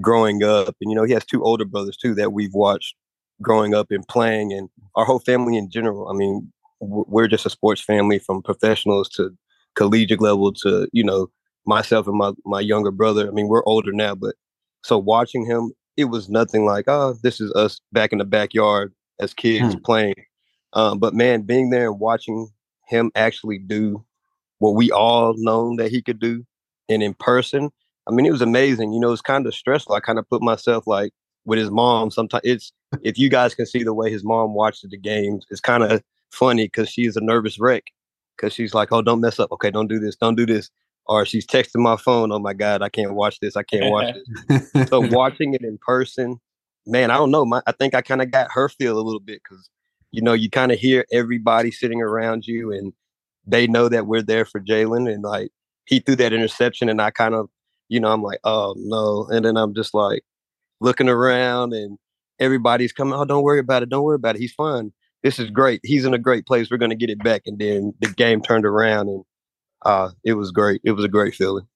[0.01, 2.95] growing up, and you know, he has two older brothers too that we've watched
[3.41, 6.07] growing up and playing, and our whole family in general.
[6.09, 9.31] I mean, we're just a sports family from professionals to
[9.75, 11.29] collegiate level to you know
[11.65, 13.27] myself and my my younger brother.
[13.27, 14.35] I mean, we're older now, but
[14.83, 18.93] so watching him, it was nothing like oh, this is us back in the backyard
[19.19, 19.81] as kids Hmm.
[19.83, 20.15] playing.
[20.73, 22.49] Um, but man, being there and watching
[22.87, 24.03] him actually do
[24.59, 26.45] what we all known that he could do
[26.89, 27.71] and in person
[28.07, 30.41] i mean it was amazing you know it's kind of stressful i kind of put
[30.41, 31.11] myself like
[31.45, 32.71] with his mom sometimes it's
[33.03, 36.01] if you guys can see the way his mom watches the games it's kind of
[36.31, 37.83] funny because she's a nervous wreck
[38.35, 40.69] because she's like oh don't mess up okay don't do this don't do this
[41.07, 44.13] or she's texting my phone oh my god i can't watch this i can't watch
[44.13, 44.25] this
[44.89, 46.39] so watching it in person,
[46.85, 47.45] man, I don't know.
[47.45, 49.69] My, I think I kind of got her feel a little bit because
[50.11, 52.93] you know you kind of hear everybody sitting around you, and
[53.45, 55.51] they know that we're there for Jalen, and like
[55.85, 57.49] he threw that interception, and I kind of,
[57.89, 60.23] you know, I'm like, oh no, and then I'm just like
[60.81, 61.97] looking around, and
[62.39, 63.13] everybody's coming.
[63.13, 63.89] Oh, don't worry about it.
[63.89, 64.41] Don't worry about it.
[64.41, 64.91] He's fine.
[65.23, 65.81] This is great.
[65.83, 66.69] He's in a great place.
[66.69, 69.23] We're gonna get it back, and then the game turned around, and
[69.85, 70.81] uh, it was great.
[70.83, 71.67] It was a great feeling.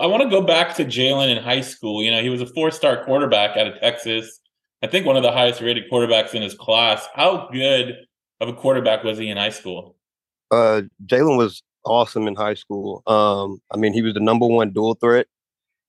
[0.00, 2.02] I want to go back to Jalen in high school.
[2.02, 4.38] You know, he was a four-star quarterback out of Texas.
[4.82, 7.08] I think one of the highest-rated quarterbacks in his class.
[7.14, 7.96] How good
[8.40, 9.96] of a quarterback was he in high school?
[10.50, 13.02] uh Jalen was awesome in high school.
[13.06, 15.26] Um, I mean, he was the number one dual threat,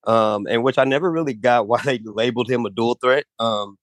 [0.10, 3.26] um, and which I never really got why they labeled him a dual threat.
[3.39, 3.78] Um,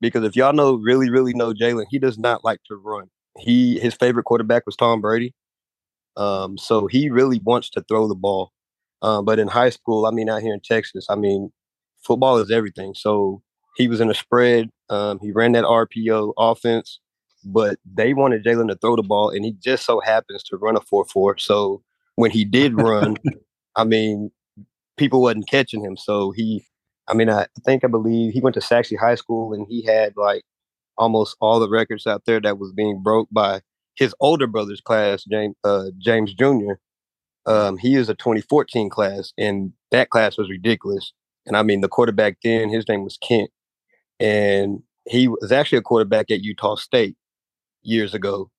[0.00, 3.08] because if y'all know, really, really know Jalen, he does not like to run.
[3.38, 5.34] He his favorite quarterback was Tom Brady.
[6.16, 8.52] Um, so he really wants to throw the ball.
[9.02, 11.52] Um, but in high school, I mean, out here in Texas, I mean,
[12.02, 12.94] football is everything.
[12.94, 13.42] So
[13.76, 14.70] he was in a spread.
[14.90, 16.98] Um, he ran that RPO offense
[17.44, 20.76] but they wanted Jalen to throw the ball, and he just so happens to run
[20.76, 21.38] a four four.
[21.38, 21.82] So
[22.16, 23.16] when he did run,
[23.76, 24.30] I mean,
[24.98, 25.96] people wasn't catching him.
[25.96, 26.64] So he,
[27.08, 30.14] I mean, I think I believe he went to Sachse High School, and he had
[30.16, 30.42] like
[30.98, 33.62] almost all the records out there that was being broke by
[33.94, 36.74] his older brother's class, James uh, James Jr.
[37.46, 41.12] Um, he is a 2014 class, and that class was ridiculous.
[41.46, 43.50] And I mean, the quarterback then, his name was Kent,
[44.20, 47.16] and he was actually a quarterback at Utah State
[47.82, 48.50] years ago.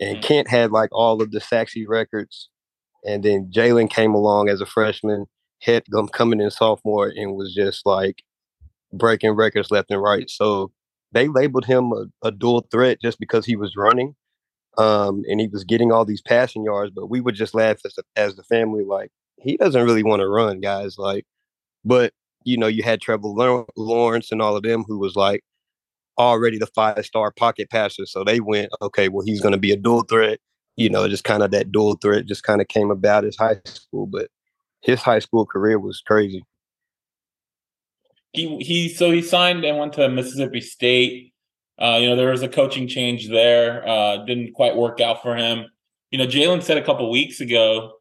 [0.00, 0.22] And mm.
[0.22, 2.50] Kent had like all of the Sachse records,
[3.04, 5.26] and then Jalen came along as a freshman,
[5.64, 8.22] had coming in sophomore, and was just like
[8.92, 10.28] breaking records left and right.
[10.30, 10.72] So
[11.12, 14.14] they labeled him a, a dual threat just because he was running
[14.78, 16.92] um, and he was getting all these passing yards.
[16.94, 20.28] But we would just laugh as, as the family, like, he doesn't really want to
[20.28, 20.96] run, guys.
[20.98, 21.24] Like,
[21.84, 22.12] but
[22.44, 23.28] you know, you had Trevor
[23.76, 25.42] Lawrence and all of them who was like
[26.18, 28.06] already the five star pocket passer.
[28.06, 30.38] So they went, okay, well, he's going to be a dual threat.
[30.76, 33.60] You know, just kind of that dual threat just kind of came about his high
[33.64, 34.06] school.
[34.06, 34.28] But
[34.84, 36.44] his high school career was crazy.
[38.32, 41.32] He he so he signed and went to Mississippi State.
[41.80, 43.86] Uh, you know, there was a coaching change there.
[43.88, 45.66] Uh, didn't quite work out for him.
[46.10, 47.94] You know, Jalen said a couple weeks ago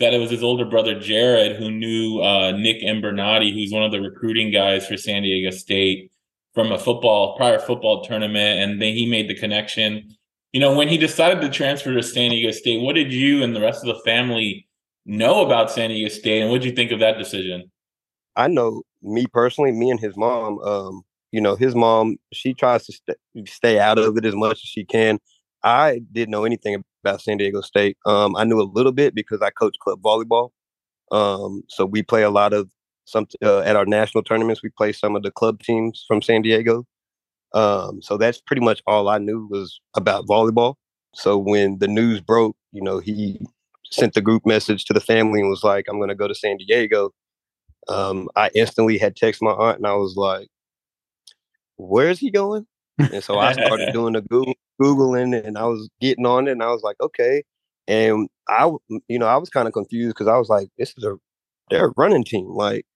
[0.00, 3.92] that it was his older brother Jared who knew uh, Nick Imbernati, who's one of
[3.92, 6.10] the recruiting guys for San Diego State
[6.54, 10.16] from a football prior football tournament, and then he made the connection.
[10.52, 13.54] You know, when he decided to transfer to San Diego State, what did you and
[13.54, 14.66] the rest of the family
[15.06, 17.70] know about San Diego State, and what did you think of that decision?
[18.36, 20.58] I know me personally, me and his mom.
[20.60, 24.58] Um, you know, his mom, she tries to st- stay out of it as much
[24.58, 25.18] as she can.
[25.62, 27.96] I didn't know anything about San Diego State.
[28.06, 30.50] Um, I knew a little bit because I coach club volleyball.
[31.12, 32.70] Um, so we play a lot of
[33.04, 34.62] some uh, at our national tournaments.
[34.62, 36.86] We play some of the club teams from San Diego.
[37.52, 40.76] Um, so that's pretty much all I knew was about volleyball.
[41.14, 43.40] So when the news broke, you know, he
[43.90, 46.34] sent the group message to the family and was like, "I'm going to go to
[46.34, 47.10] San Diego."
[47.88, 50.48] Um, I instantly had texted my aunt and I was like,
[51.76, 52.66] where is he going?
[52.98, 56.62] And so I started doing the Google, Googling and I was getting on it and
[56.62, 57.42] I was like, okay.
[57.88, 58.70] And I,
[59.08, 61.16] you know, I was kind of confused because I was like, this is a,
[61.70, 62.48] they're a running team.
[62.48, 62.86] Like,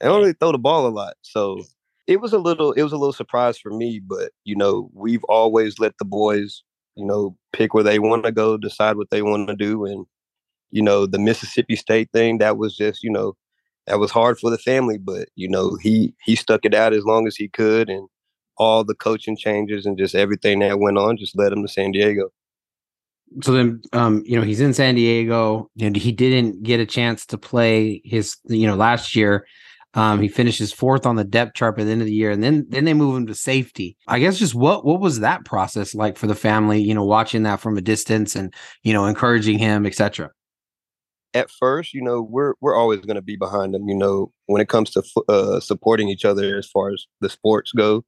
[0.00, 1.14] they don't really throw the ball a lot.
[1.22, 1.62] So
[2.06, 5.24] it was a little, it was a little surprise for me, but, you know, we've
[5.24, 6.62] always let the boys,
[6.96, 9.84] you know, pick where they want to go, decide what they want to do.
[9.84, 10.06] And,
[10.70, 13.36] you know, the Mississippi State thing, that was just, you know,
[13.86, 17.04] that was hard for the family, but you know, he he stuck it out as
[17.04, 18.08] long as he could and
[18.56, 21.92] all the coaching changes and just everything that went on just led him to San
[21.92, 22.28] Diego.
[23.42, 27.24] So then, um, you know, he's in San Diego and he didn't get a chance
[27.26, 29.46] to play his, you know, last year.
[29.94, 32.44] Um, he finishes fourth on the depth chart at the end of the year, and
[32.44, 33.96] then then they move him to safety.
[34.06, 36.80] I guess just what what was that process like for the family?
[36.80, 38.54] You know, watching that from a distance and
[38.84, 40.30] you know encouraging him, etc.
[41.32, 43.88] At first, you know, we're we're always going to be behind them.
[43.88, 47.72] You know, when it comes to uh, supporting each other as far as the sports
[47.72, 48.04] go,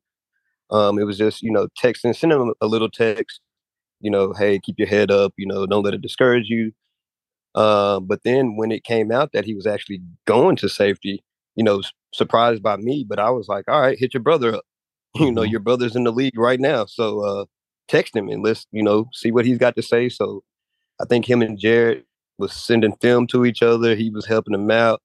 [0.73, 3.41] um, it was just, you know, texting, sending them a little text,
[4.01, 6.73] you know, hey, keep your head up, you know, don't let it discourage you.
[7.55, 11.23] Uh, but then when it came out that he was actually going to safety,
[11.57, 11.83] you know,
[12.15, 14.65] surprised by me, but I was like, all right, hit your brother up.
[15.21, 15.51] You know, mm-hmm.
[15.51, 16.87] your brother's in the league right now.
[16.87, 17.45] So uh,
[17.87, 20.09] text him and let's, you know, see what he's got to say.
[20.09, 20.43] So
[20.99, 22.05] I think him and Jared
[22.43, 23.95] was sending film to each other.
[23.95, 25.01] He was helping him out.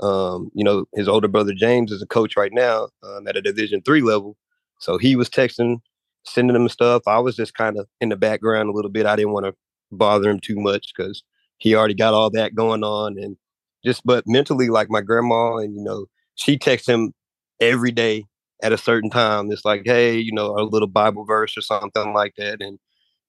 [0.00, 3.42] Um, you know, his older brother James is a coach right now um, at a
[3.42, 4.36] Division three level.
[4.78, 5.80] So he was texting,
[6.24, 7.02] sending him stuff.
[7.06, 9.04] I was just kind of in the background a little bit.
[9.04, 9.54] I didn't want to
[9.90, 11.22] bother him too much because
[11.58, 13.18] he already got all that going on.
[13.18, 13.36] And
[13.84, 16.06] just, but mentally, like my grandma, and you know,
[16.36, 17.12] she texts him
[17.60, 18.24] every day
[18.62, 19.50] at a certain time.
[19.50, 22.78] It's like, hey, you know, a little Bible verse or something like that, and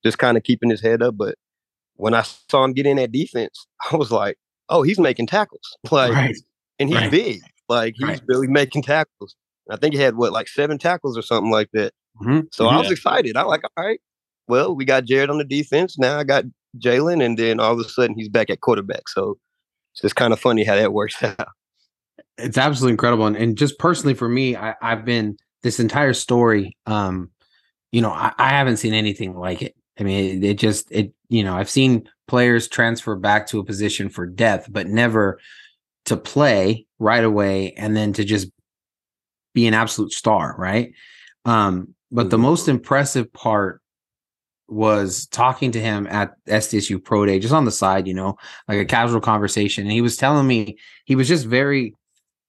[0.04, 1.18] just kind of keeping his head up.
[1.18, 1.36] But
[1.98, 4.38] when I saw him get in that defense, I was like,
[4.70, 6.36] oh, he's making tackles, like, right.
[6.80, 7.12] and he's right.
[7.12, 8.22] big, like he's right.
[8.28, 9.36] really making tackles.
[9.70, 11.94] I think he had what like seven tackles or something like that.
[12.22, 12.48] Mm-hmm.
[12.52, 12.70] So yeah.
[12.70, 13.36] I was excited.
[13.36, 14.00] I was like, all right,
[14.48, 15.98] well, we got Jared on the defense.
[15.98, 16.46] Now I got
[16.78, 19.10] Jalen, and then all of a sudden he's back at quarterback.
[19.10, 19.38] So
[19.94, 21.50] it's just kind of funny how that works out.
[22.38, 23.26] It's absolutely incredible.
[23.26, 26.78] And, and just personally for me, I, have been this entire story.
[26.86, 27.32] Um,
[27.92, 29.76] you know, I, I, haven't seen anything like it.
[30.00, 31.14] I mean, it, it just it.
[31.30, 35.40] You know, I've seen players transfer back to a position for depth, but never
[36.06, 38.50] to play right away and then to just
[39.54, 40.94] be an absolute star, right?
[41.46, 42.44] Um, but the mm-hmm.
[42.44, 43.82] most impressive part
[44.70, 48.80] was talking to him at SDSU Pro Day, just on the side, you know, like
[48.80, 49.84] a casual conversation.
[49.84, 51.94] And he was telling me he was just very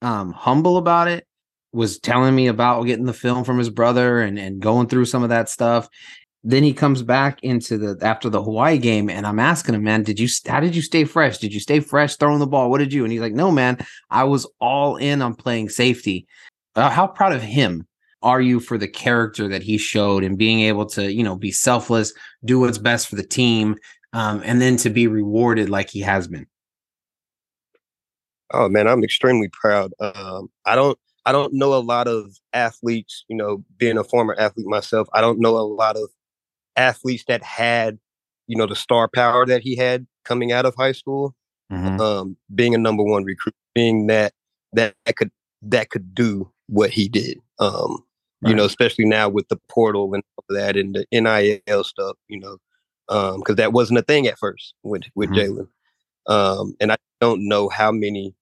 [0.02, 1.24] um, humble about it.
[1.72, 5.22] Was telling me about getting the film from his brother and and going through some
[5.22, 5.86] of that stuff.
[6.44, 10.02] Then he comes back into the after the Hawaii game, and I'm asking him, man,
[10.02, 11.38] did you how did you stay fresh?
[11.38, 12.70] Did you stay fresh throwing the ball?
[12.70, 13.02] What did you?
[13.04, 13.78] And he's like, no, man,
[14.10, 16.26] I was all in on playing safety.
[16.76, 17.86] Uh, how proud of him
[18.22, 21.50] are you for the character that he showed and being able to, you know, be
[21.50, 22.12] selfless,
[22.44, 23.76] do what's best for the team,
[24.12, 26.46] um, and then to be rewarded like he has been?
[28.52, 29.92] Oh man, I'm extremely proud.
[30.00, 34.34] Um, I don't I don't know a lot of athletes, you know, being a former
[34.38, 36.08] athlete myself, I don't know a lot of
[36.78, 37.98] athletes that had,
[38.46, 41.34] you know, the star power that he had coming out of high school.
[41.72, 42.00] Mm-hmm.
[42.00, 44.32] Um, being a number one recruit, being that
[44.72, 45.30] that could
[45.62, 47.38] that could do what he did.
[47.58, 48.04] Um,
[48.42, 48.50] right.
[48.50, 52.40] you know, especially now with the portal and all that and the NIL stuff, you
[52.40, 52.56] know,
[53.06, 55.60] because um, that wasn't a thing at first with with mm-hmm.
[55.60, 55.68] Jalen.
[56.26, 58.34] Um, and I don't know how many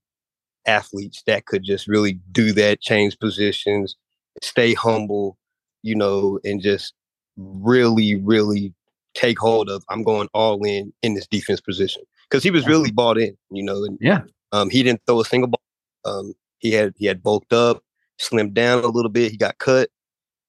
[0.67, 3.97] athletes that could just really do that, change positions,
[4.43, 5.39] stay humble,
[5.83, 6.95] you know, and just
[7.37, 8.73] really, really
[9.15, 12.91] take hold of I'm going all in in this defense position because he was really
[12.91, 13.85] bought in, you know.
[13.85, 14.23] And, yeah.
[14.53, 15.61] Um, he didn't throw a single ball.
[16.05, 17.83] Um, he had he had bulked up,
[18.21, 19.31] slimmed down a little bit.
[19.31, 19.91] He got cut,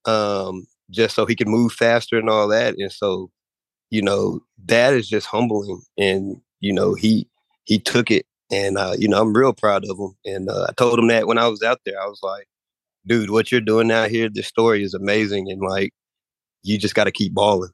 [0.05, 2.75] um, just so he could move faster and all that.
[2.77, 3.31] And so,
[3.89, 5.81] you know, that is just humbling.
[5.97, 7.27] And you know, he
[7.63, 10.15] he took it and uh, you know, I'm real proud of him.
[10.25, 12.47] And uh, I told him that when I was out there, I was like,
[13.05, 15.51] dude, what you're doing out here, this story is amazing.
[15.51, 15.93] And like,
[16.68, 17.72] you just got to keep balling.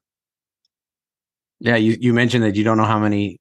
[1.59, 3.39] Yeah, you, you mentioned that you don't know how many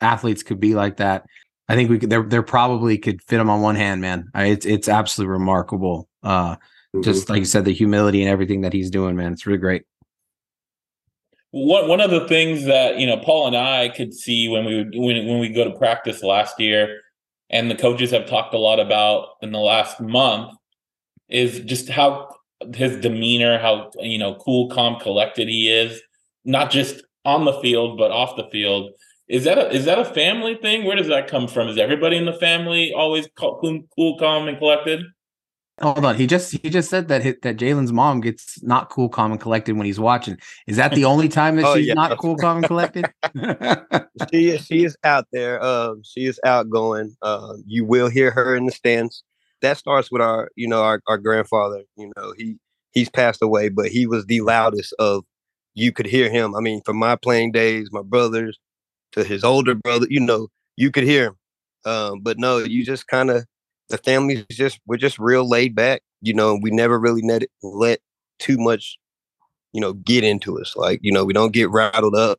[0.00, 1.26] athletes could be like that.
[1.68, 4.28] I think we could, there, there probably could fit them on one hand, man.
[4.34, 6.08] I, it's, it's absolutely remarkable.
[6.22, 7.02] Uh, mm-hmm.
[7.02, 9.32] Just like you said, the humility and everything that he's doing, man.
[9.32, 9.84] It's really great.
[11.50, 14.84] One one of the things that you know Paul and I could see when we
[14.98, 17.00] when when we go to practice last year,
[17.50, 20.56] and the coaches have talked a lot about in the last month,
[21.28, 22.34] is just how
[22.74, 26.00] his demeanor, how you know cool, calm, collected he is,
[26.44, 28.90] not just on the field but off the field.
[29.28, 30.84] Is that a is that a family thing?
[30.84, 31.68] Where does that come from?
[31.68, 35.04] Is everybody in the family always cool, cool calm, and collected?
[35.80, 36.16] Hold on.
[36.16, 39.76] He just he just said that that Jalen's mom gets not cool, calm, and collected
[39.76, 40.36] when he's watching.
[40.66, 41.94] Is that the only time that oh, she's yeah.
[41.94, 43.06] not cool, calm, and collected?
[44.30, 45.62] she is she is out there.
[45.64, 47.16] Um, she is outgoing.
[47.22, 49.24] Uh, you will hear her in the stands.
[49.62, 51.82] That starts with our, you know, our, our grandfather.
[51.96, 52.56] You know, he
[52.92, 55.24] he's passed away, but he was the loudest of.
[55.74, 56.54] You could hear him.
[56.54, 58.58] I mean, from my playing days, my brothers
[59.12, 61.36] to his older brother, you know, you could hear him.
[61.84, 63.46] Um, but no, you just kind of
[63.88, 66.02] the family's just we're just real laid back.
[66.20, 68.00] You know, we never really let let
[68.38, 68.98] too much,
[69.72, 70.74] you know, get into us.
[70.76, 72.38] Like, you know, we don't get rattled up.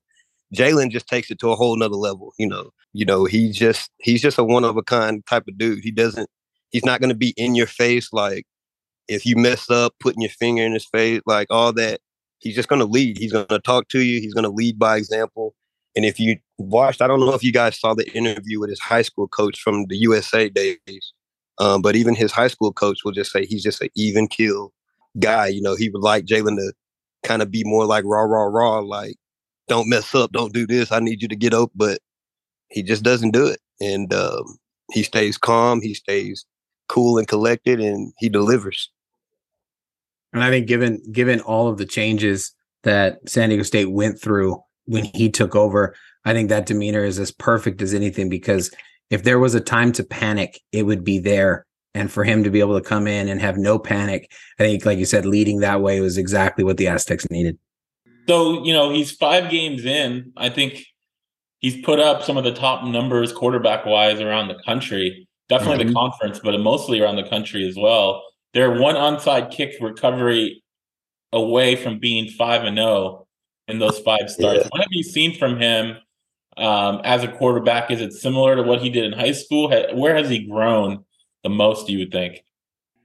[0.56, 2.72] Jalen just takes it to a whole nother level, you know.
[2.94, 5.84] You know, he just he's just a one of a kind type of dude.
[5.84, 6.30] He doesn't
[6.74, 8.46] he's not gonna be in your face like
[9.08, 12.02] if you mess up, putting your finger in his face, like all that.
[12.40, 13.18] He's just gonna lead.
[13.18, 15.56] He's gonna talk to you, he's gonna lead by example.
[15.96, 18.80] And if you watched, I don't know if you guys saw the interview with his
[18.80, 21.14] high school coach from the USA days.
[21.60, 24.74] Um, but even his high school coach will just say he's just an even kill
[25.20, 25.48] guy.
[25.48, 26.74] You know, he would like Jalen to
[27.24, 29.16] kind of be more like raw, raw, raw, like
[29.68, 30.92] don't mess up, don't do this.
[30.92, 32.00] I need you to get up, but
[32.70, 34.58] he just doesn't do it, and um,
[34.92, 36.46] he stays calm, he stays
[36.88, 38.90] cool and collected, and he delivers.
[40.34, 42.54] And I think given given all of the changes
[42.84, 47.20] that San Diego State went through when he took over, I think that demeanor is
[47.20, 48.72] as perfect as anything because
[49.10, 51.66] if there was a time to panic, it would be there.
[51.96, 54.86] And for him to be able to come in and have no panic, I think,
[54.86, 57.60] like you said, leading that way was exactly what the Aztecs needed.
[58.28, 60.32] So, you know, he's five games in.
[60.36, 60.84] I think
[61.60, 65.28] he's put up some of the top numbers quarterback wise around the country,
[65.58, 65.94] definitely mm-hmm.
[65.94, 68.24] the conference, but mostly around the country as well.
[68.54, 70.64] They're one onside kick recovery
[71.32, 73.28] away from being 5 and 0
[73.68, 74.62] in those five starts.
[74.62, 74.68] Yeah.
[74.70, 75.98] What have you seen from him
[76.58, 77.92] um, as a quarterback?
[77.92, 79.70] Is it similar to what he did in high school?
[79.94, 81.04] Where has he grown
[81.44, 81.90] the most?
[81.90, 82.44] You would think.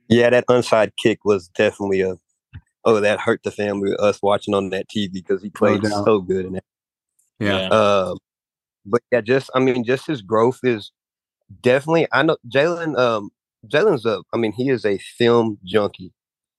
[0.09, 2.16] Yeah, that onside kick was definitely a.
[2.85, 3.93] Oh, that hurt the family.
[3.98, 6.64] Us watching on that TV because he played no so good in that.
[7.39, 7.68] Yeah.
[7.68, 8.14] Uh,
[8.86, 10.93] but yeah, just I mean, just his growth is
[11.62, 12.07] definitely.
[12.12, 12.99] I know Jalen.
[12.99, 13.31] Um,
[13.66, 14.23] Jalen's a.
[14.33, 16.12] I mean, he is a film junkie.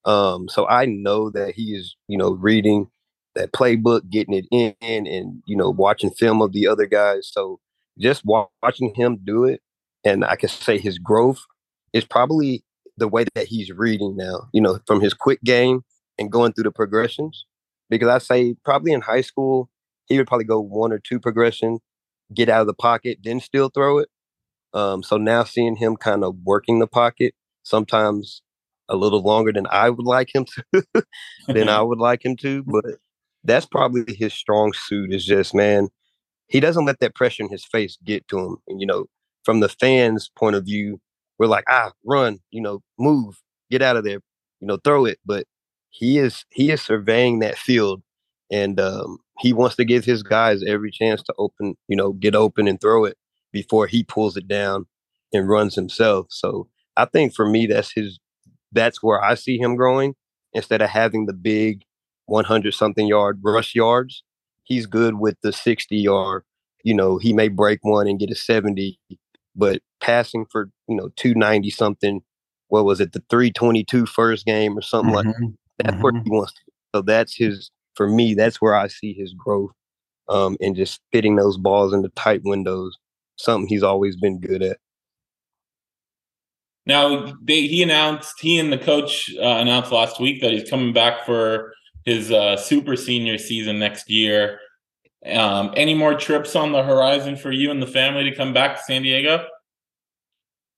[0.04, 2.88] Um, so I know that he is, you know, reading
[3.34, 4.74] that playbook, getting it in,
[5.06, 7.28] and you know, watching film of the other guys.
[7.30, 7.60] So
[7.98, 9.60] just watching him do it,
[10.04, 11.44] and I can say his growth
[11.92, 12.64] is probably
[12.96, 14.48] the way that he's reading now.
[14.52, 15.82] You know, from his quick game
[16.18, 17.46] and going through the progressions.
[17.88, 19.68] Because I say probably in high school
[20.10, 21.78] he would probably go one or two progression,
[22.34, 24.08] get out of the pocket, then still throw it.
[24.72, 28.42] Um, so now seeing him kind of working the pocket, sometimes
[28.88, 30.84] a little longer than I would like him to,
[31.48, 32.84] than I would like him to, but
[33.44, 35.88] that's probably his strong suit is just man
[36.46, 39.06] he doesn't let that pressure in his face get to him and you know
[39.44, 41.00] from the fans point of view
[41.38, 43.40] we're like ah run you know move
[43.70, 44.20] get out of there
[44.60, 45.18] you know, throw it.
[45.24, 45.46] But
[45.90, 48.02] he is he is surveying that field,
[48.50, 52.34] and um, he wants to give his guys every chance to open, you know, get
[52.34, 53.16] open and throw it
[53.52, 54.86] before he pulls it down
[55.32, 56.26] and runs himself.
[56.30, 58.18] So I think for me, that's his.
[58.72, 60.14] That's where I see him growing
[60.52, 61.82] instead of having the big
[62.26, 64.22] 100 something yard rush yards.
[64.62, 66.44] He's good with the 60 yard.
[66.84, 68.98] You know, he may break one and get a 70,
[69.56, 72.20] but passing for you know 290 something.
[72.68, 73.12] What was it?
[73.12, 75.28] The 322 first game or something mm-hmm.
[75.28, 75.54] like that.
[75.78, 76.02] That's mm-hmm.
[76.02, 76.52] where he wants.
[76.52, 76.60] To.
[76.94, 77.70] So that's his.
[77.94, 79.72] For me, that's where I see his growth,
[80.28, 82.96] um, and just fitting those balls into tight windows.
[83.40, 84.78] Something he's always been good at.
[86.86, 90.92] Now they, he announced he and the coach uh, announced last week that he's coming
[90.92, 91.72] back for
[92.04, 94.58] his uh, super senior season next year.
[95.26, 98.76] Um, any more trips on the horizon for you and the family to come back
[98.76, 99.46] to San Diego?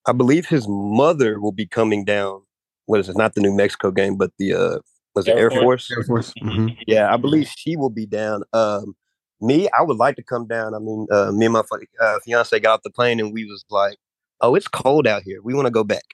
[0.07, 2.43] I believe his mother will be coming down.
[2.87, 3.17] What is it?
[3.17, 4.79] Not the New Mexico game, but the uh,
[5.15, 5.91] was it Air, Air Force?
[5.91, 6.33] Air Force.
[6.43, 6.69] Mm-hmm.
[6.87, 8.43] Yeah, I believe she will be down.
[8.53, 8.97] Um,
[9.43, 10.75] me, I would like to come down.
[10.75, 11.63] I mean, uh, me and my
[12.01, 13.99] uh, fiance got off the plane and we was like,
[14.41, 15.41] "Oh, it's cold out here.
[15.43, 16.05] We want to go back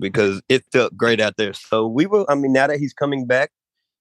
[0.00, 2.26] because it felt great out there." So we will.
[2.28, 3.50] I mean, now that he's coming back,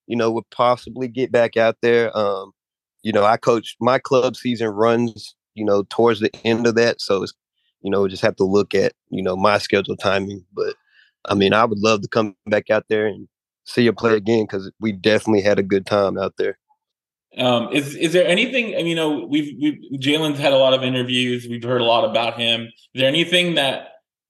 [0.07, 2.15] you know, would possibly get back out there.
[2.18, 2.53] Um,
[3.03, 7.01] you know, I coach my club season runs, you know, towards the end of that.
[7.01, 7.34] So it's,
[7.81, 10.45] you know, we just have to look at, you know, my schedule timing.
[10.53, 10.76] But
[11.26, 13.27] I mean, I would love to come back out there and
[13.65, 16.57] see you play again because we definitely had a good time out there.
[17.38, 18.73] Um, is is there anything?
[18.73, 21.47] I mean, you know, we've, we've Jalen's had a lot of interviews.
[21.47, 22.64] We've heard a lot about him.
[22.64, 23.89] Is there anything that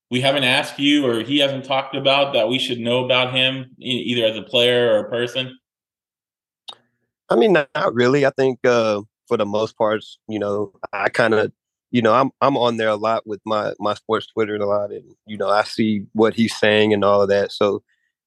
[0.09, 3.75] we haven't asked you or he hasn't talked about that we should know about him,
[3.79, 5.57] either as a player or a person?
[7.29, 8.25] I mean, not really.
[8.25, 11.51] I think uh, for the most part, you know, I kind of,
[11.91, 14.91] you know, I'm I'm on there a lot with my my sports Twitter a lot,
[14.91, 17.51] and you know, I see what he's saying and all of that.
[17.51, 17.84] So,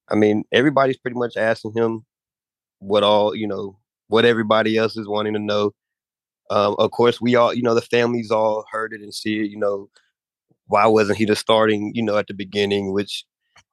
[0.08, 2.04] I mean, everybody's pretty much asking him
[2.78, 3.78] what all you know,
[4.10, 5.72] what everybody else is wanting to know.
[6.50, 9.50] Um, of course, we all, you know, the families all heard it and see it.
[9.50, 9.88] You know,
[10.66, 11.92] why wasn't he the starting?
[11.94, 13.24] You know, at the beginning, which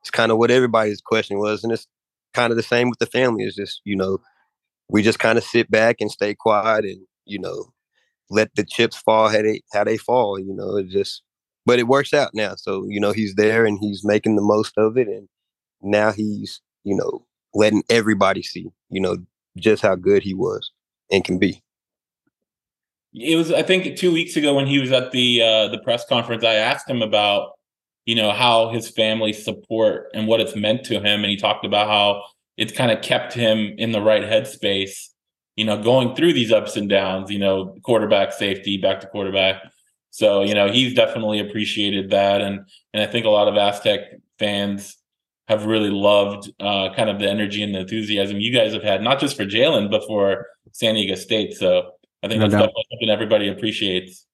[0.05, 1.88] is kind of what everybody's question was, and it's
[2.34, 3.43] kind of the same with the family.
[3.43, 4.19] It's just you know
[4.89, 7.73] we just kind of sit back and stay quiet and you know
[8.30, 11.23] let the chips fall how they how they fall you know it just
[11.65, 14.73] but it works out now so you know he's there and he's making the most
[14.77, 15.27] of it and
[15.81, 19.18] now he's you know letting everybody see you know
[19.59, 20.71] just how good he was
[21.11, 21.61] and can be
[23.13, 26.05] it was i think two weeks ago when he was at the uh the press
[26.07, 27.53] conference i asked him about
[28.05, 31.65] you know how his family support and what it's meant to him and he talked
[31.65, 32.23] about how
[32.57, 35.09] it's kind of kept him in the right headspace,
[35.55, 39.61] you know, going through these ups and downs, you know, quarterback safety, back to quarterback.
[40.09, 42.41] So, you know, he's definitely appreciated that.
[42.41, 42.61] And
[42.93, 43.99] and I think a lot of Aztec
[44.39, 44.97] fans
[45.48, 49.02] have really loved uh, kind of the energy and the enthusiasm you guys have had,
[49.02, 51.53] not just for Jalen, but for San Diego State.
[51.53, 51.91] So
[52.24, 52.60] I think no that's doubt.
[52.60, 54.26] definitely something everybody appreciates.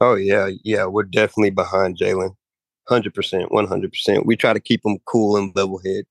[0.00, 2.34] Oh yeah, yeah, we're definitely behind Jalen,
[2.88, 4.26] hundred percent, one hundred percent.
[4.26, 6.04] We try to keep him cool and level head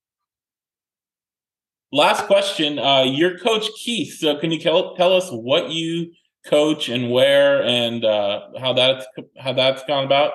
[1.92, 2.78] last question.
[2.78, 4.18] Uh, your coach Quise.
[4.18, 6.12] So can you tell, tell us what you
[6.46, 9.06] coach and where and uh, how that's
[9.38, 10.32] how that's gone about?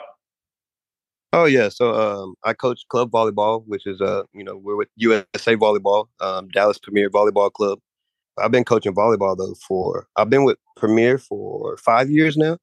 [1.34, 4.90] Oh yeah, so um, I coach club volleyball, which is uh you know we're with
[4.98, 7.80] USA Volleyball, um, Dallas Premier Volleyball Club.
[8.40, 12.58] I've been coaching volleyball though for I've been with Premier for five years now,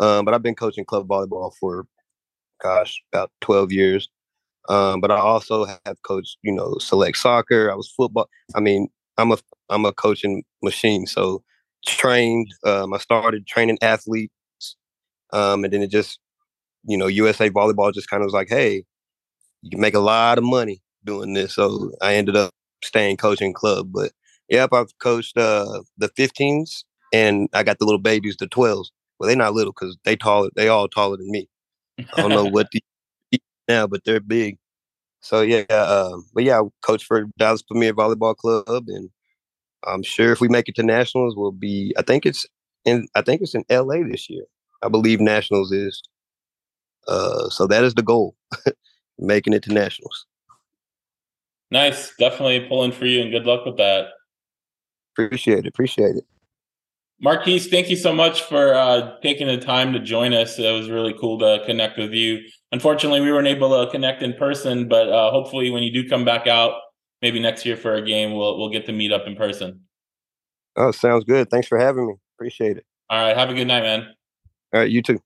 [0.00, 1.86] um, but I've been coaching club volleyball for
[2.62, 4.08] gosh about twelve years.
[4.68, 7.70] Um, but I also have coached, you know, select soccer.
[7.72, 8.28] I was football.
[8.56, 8.88] I mean,
[9.18, 9.38] I'm a
[9.70, 11.06] I'm a coaching machine.
[11.06, 11.42] So
[11.86, 12.48] trained.
[12.64, 14.32] Um, I started training athletes,
[15.32, 16.18] um, and then it just,
[16.84, 18.84] you know, USA Volleyball just kind of was like, hey,
[19.62, 21.54] you can make a lot of money doing this.
[21.54, 22.52] So I ended up
[22.82, 23.90] staying coaching club.
[23.92, 24.12] But
[24.48, 28.86] yep, I've coached uh, the 15s, and I got the little babies, the 12s.
[29.18, 30.50] Well, they're not little because they taller.
[30.54, 31.48] They all taller than me.
[31.98, 32.82] I don't know what the
[33.68, 34.58] now, but they're big.
[35.20, 39.10] So yeah, uh, but yeah, I coach for Dallas Premier Volleyball Club, and
[39.84, 41.92] I'm sure if we make it to nationals, we'll be.
[41.98, 42.46] I think it's
[42.84, 43.08] in.
[43.16, 44.04] I think it's in L.A.
[44.04, 44.44] this year.
[44.82, 46.00] I believe nationals is.
[47.08, 48.36] Uh, so that is the goal,
[49.18, 50.26] making it to nationals.
[51.70, 54.08] Nice, definitely pulling for you, and good luck with that.
[55.16, 55.66] Appreciate it.
[55.66, 56.24] Appreciate it.
[57.20, 60.58] Marquise, thank you so much for uh, taking the time to join us.
[60.58, 62.38] It was really cool to connect with you.
[62.70, 66.24] Unfortunately, we weren't able to connect in person, but uh, hopefully, when you do come
[66.24, 66.74] back out,
[67.20, 69.80] maybe next year for a game, we'll we'll get to meet up in person.
[70.76, 71.50] Oh, sounds good.
[71.50, 72.14] Thanks for having me.
[72.36, 72.86] Appreciate it.
[73.10, 73.36] All right.
[73.36, 74.06] Have a good night, man.
[74.72, 74.90] All right.
[74.90, 75.20] You too.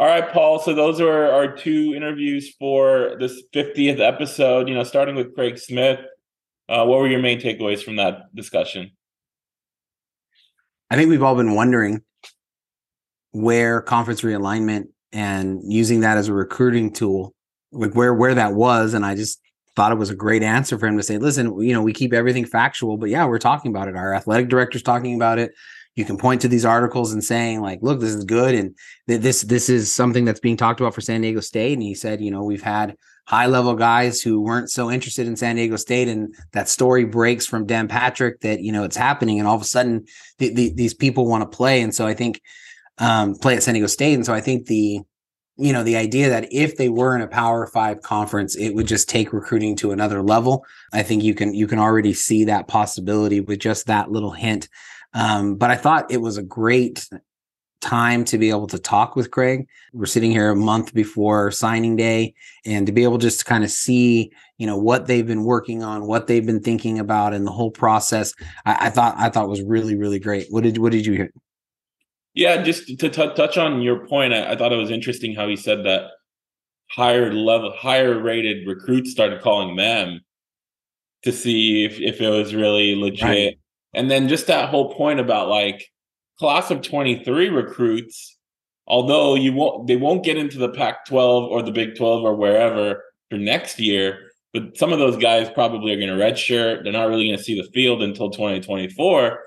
[0.00, 0.58] All right, Paul.
[0.58, 4.66] So those are our two interviews for this 50th episode.
[4.66, 6.00] You know, starting with Craig Smith.
[6.70, 8.92] Uh, what were your main takeaways from that discussion?
[10.88, 12.00] I think we've all been wondering
[13.32, 17.34] where conference realignment and using that as a recruiting tool,
[17.70, 19.38] like where where that was, and I just
[19.76, 22.14] thought it was a great answer for him to say, "Listen, you know, we keep
[22.14, 23.96] everything factual, but yeah, we're talking about it.
[23.96, 25.52] Our athletic director's talking about it.
[25.96, 28.74] You can point to these articles and saying, like, look, this is good, and
[29.08, 31.94] th- this this is something that's being talked about for San Diego State." And he
[31.94, 32.96] said, you know, we've had
[33.26, 37.46] high level guys who weren't so interested in San Diego State, and that story breaks
[37.46, 40.04] from Dan Patrick that you know it's happening, and all of a sudden
[40.38, 42.40] th- th- these people want to play, and so I think
[42.98, 45.00] um, play at San Diego State, and so I think the
[45.56, 48.86] you know the idea that if they were in a Power Five conference, it would
[48.86, 50.64] just take recruiting to another level.
[50.92, 54.68] I think you can you can already see that possibility with just that little hint.
[55.14, 57.08] Um, but I thought it was a great
[57.80, 59.66] time to be able to talk with Craig.
[59.92, 62.34] We're sitting here a month before signing day
[62.64, 65.82] and to be able just to kind of see, you know, what they've been working
[65.82, 68.34] on, what they've been thinking about and the whole process.
[68.66, 70.46] I, I thought I thought was really, really great.
[70.50, 71.32] What did what did you hear?
[72.34, 75.48] Yeah, just to t- touch on your point, I, I thought it was interesting how
[75.48, 76.10] he said that
[76.90, 80.20] higher level, higher rated recruits started calling them
[81.22, 83.24] to see if, if it was really legit.
[83.24, 83.58] Right.
[83.92, 85.84] And then just that whole point about like
[86.38, 88.38] class of 23 recruits,
[88.86, 92.34] although you won't they won't get into the Pac 12 or the Big 12 or
[92.34, 96.82] wherever for next year, but some of those guys probably are going to redshirt.
[96.82, 99.38] They're not really going to see the field until 2024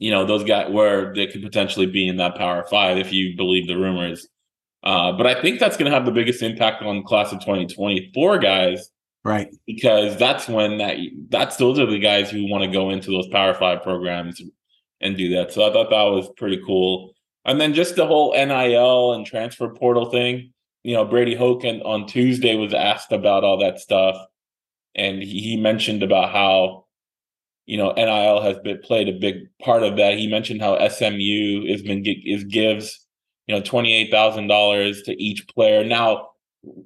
[0.00, 3.36] you know, those guys where they could potentially be in that power five if you
[3.36, 4.26] believe the rumors.
[4.82, 8.38] Uh, but I think that's going to have the biggest impact on class of 2024
[8.38, 8.90] guys.
[9.24, 9.48] Right.
[9.66, 10.96] Because that's when that
[11.28, 14.40] that's those are the guys who want to go into those power five programs
[15.00, 15.52] and do that.
[15.52, 17.12] So I thought that was pretty cool.
[17.44, 20.52] And then just the whole NIL and transfer portal thing.
[20.82, 24.16] You know, Brady Hoke and on Tuesday was asked about all that stuff.
[24.94, 26.86] And he, mentioned about how
[27.66, 30.18] you know, NIL has been played a big part of that.
[30.18, 33.06] He mentioned how SMU has been is gives
[33.46, 35.84] you know twenty eight thousand dollars to each player.
[35.84, 36.29] Now,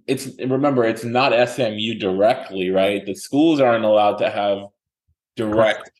[0.06, 3.04] it's remember it's not SMU directly, right?
[3.04, 4.66] The schools aren't allowed to have
[5.36, 5.90] direct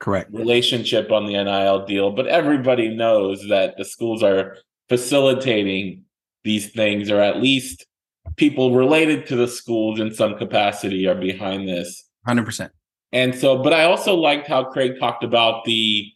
[0.00, 4.56] correct relationship on the NIL deal, but everybody knows that the schools are
[4.88, 6.04] facilitating
[6.44, 7.86] these things, or at least
[8.36, 12.04] people related to the schools in some capacity are behind this.
[12.26, 12.72] Hundred percent.
[13.12, 16.10] And so, but I also liked how Craig talked about the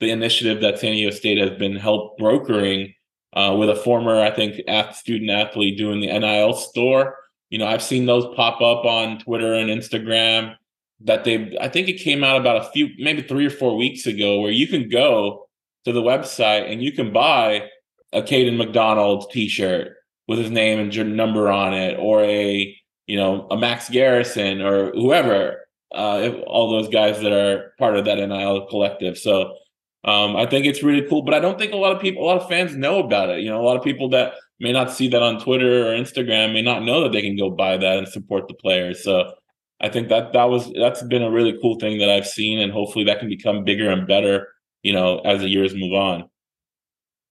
[0.00, 2.92] the initiative that San Diego State has been help brokering
[3.34, 4.60] uh, with a former, I think,
[4.94, 7.16] student athlete doing the NIL store.
[7.50, 10.56] You know, I've seen those pop up on Twitter and Instagram.
[11.04, 14.06] That they, I think it came out about a few, maybe three or four weeks
[14.06, 15.48] ago, where you can go
[15.84, 17.68] to the website and you can buy
[18.12, 19.96] a Caden McDonald T-shirt
[20.28, 22.76] with his name and your number on it, or a
[23.06, 25.62] you know a Max Garrison or whoever
[25.94, 29.18] uh, all those guys that are part of that NIL collective.
[29.18, 29.56] So
[30.04, 32.26] um, I think it's really cool, but I don't think a lot of people, a
[32.26, 33.40] lot of fans know about it.
[33.40, 36.52] You know, a lot of people that may not see that on Twitter or Instagram
[36.52, 39.02] may not know that they can go buy that and support the players.
[39.02, 39.32] So
[39.80, 42.72] I think that that was that's been a really cool thing that I've seen, and
[42.72, 44.48] hopefully that can become bigger and better.
[44.82, 46.28] You know, as the years move on.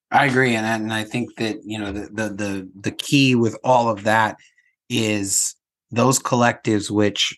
[0.10, 3.58] I agree, and and I think that you know the the the the key with
[3.64, 4.38] all of that
[4.90, 5.56] is
[5.92, 7.38] those collectives which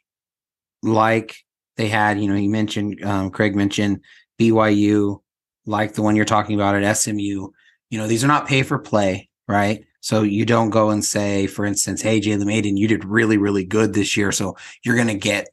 [0.83, 1.37] like
[1.77, 3.99] they had, you know, he mentioned, um, Craig mentioned
[4.51, 5.21] BYU,
[5.65, 7.49] like the one you're talking about at SMU.
[7.89, 9.85] You know, these are not pay for play, right?
[10.01, 13.63] So you don't go and say, for instance, hey, Jalen Mayden, you did really, really
[13.63, 14.31] good this year.
[14.31, 15.47] So you're going to get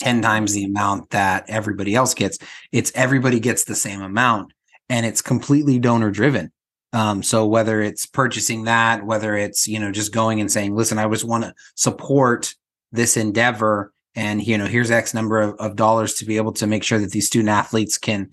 [0.00, 2.38] 10 times the amount that everybody else gets.
[2.72, 4.52] It's everybody gets the same amount
[4.90, 6.52] and it's completely donor driven.
[6.92, 10.98] Um, so whether it's purchasing that, whether it's, you know, just going and saying, listen,
[10.98, 12.54] I just want to support
[12.92, 16.66] this endeavor and you know here's x number of, of dollars to be able to
[16.66, 18.28] make sure that these student athletes can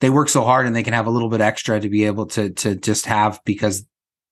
[0.00, 2.26] they work so hard and they can have a little bit extra to be able
[2.26, 3.86] to to just have because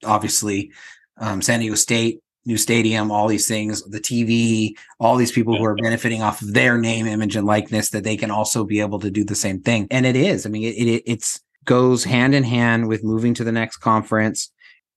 [0.04, 0.70] obviously
[1.18, 5.64] um, San Diego State new stadium all these things the TV all these people who
[5.64, 8.98] are benefiting off of their name image and likeness that they can also be able
[8.98, 9.86] to do the same thing.
[9.90, 13.44] And it is I mean it, it it's goes hand in hand with moving to
[13.44, 14.52] the next conference.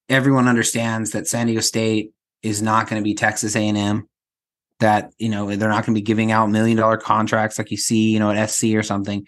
[0.08, 4.08] Everyone understands that San Diego State is not going to be Texas A&M
[4.80, 7.78] that you know they're not going to be giving out million dollar contracts like you
[7.78, 9.28] see you know at SC or something.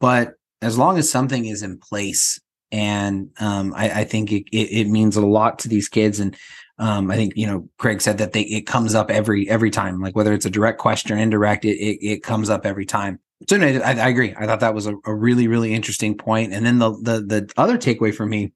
[0.00, 2.40] But as long as something is in place,
[2.72, 6.20] and um, I, I, think it, it, it means a lot to these kids.
[6.20, 6.36] And
[6.78, 10.00] um, I think you know Craig said that they it comes up every every time,
[10.00, 13.20] like whether it's a direct question or indirect, it it, it comes up every time.
[13.48, 14.34] So I, I, agree.
[14.38, 16.52] I thought that was a, a really really interesting point.
[16.52, 18.52] And then the the the other takeaway for me,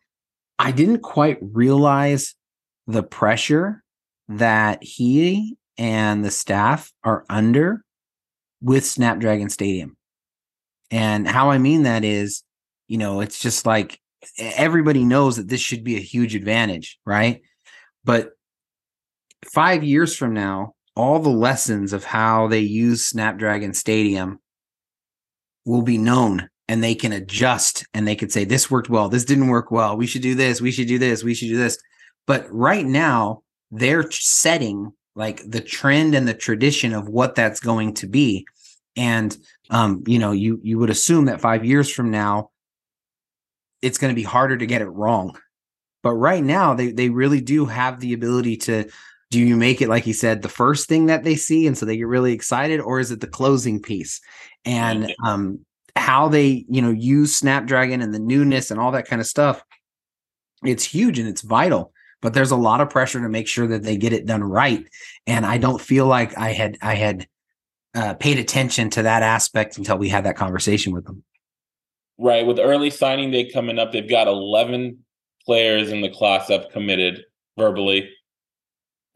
[0.59, 2.35] I didn't quite realize
[2.86, 3.82] the pressure
[4.28, 7.85] that he and the staff are under
[8.61, 9.97] with Snapdragon Stadium.
[10.91, 12.43] And how I mean that is,
[12.89, 14.01] you know, it's just like
[14.39, 17.43] everybody knows that this should be a huge advantage, right?
[18.05, 18.31] But
[19.53, 24.39] five years from now, all the lessons of how they use Snapdragon Stadium
[25.65, 29.25] will be known and they can adjust and they can say, this worked well, this
[29.25, 31.79] didn't work well, we should do this, we should do this, we should do this.
[32.27, 37.95] But right now, they're setting like the trend and the tradition of what that's going
[37.95, 38.47] to be.
[38.97, 39.36] And
[39.70, 42.51] um, you know, you you would assume that five years from now,
[43.82, 45.36] it's going to be harder to get it wrong.
[46.03, 48.89] But right now, they they really do have the ability to.
[49.31, 51.86] Do you make it like he said, the first thing that they see, and so
[51.86, 54.20] they get really excited, or is it the closing piece?
[54.65, 55.65] And um,
[55.97, 59.65] how they you know use Snapdragon and the newness and all that kind of stuff,
[60.62, 61.94] it's huge and it's vital
[62.25, 64.87] but there's a lot of pressure to make sure that they get it done right.
[65.27, 67.29] And I don't feel like I had I had
[67.95, 71.23] uh, paid attention to that aspect until we had that conversation with them.
[72.17, 72.47] Right.
[72.47, 75.05] With early signing day coming up, they've got 11
[75.45, 77.23] players in the class up committed
[77.59, 78.09] verbally.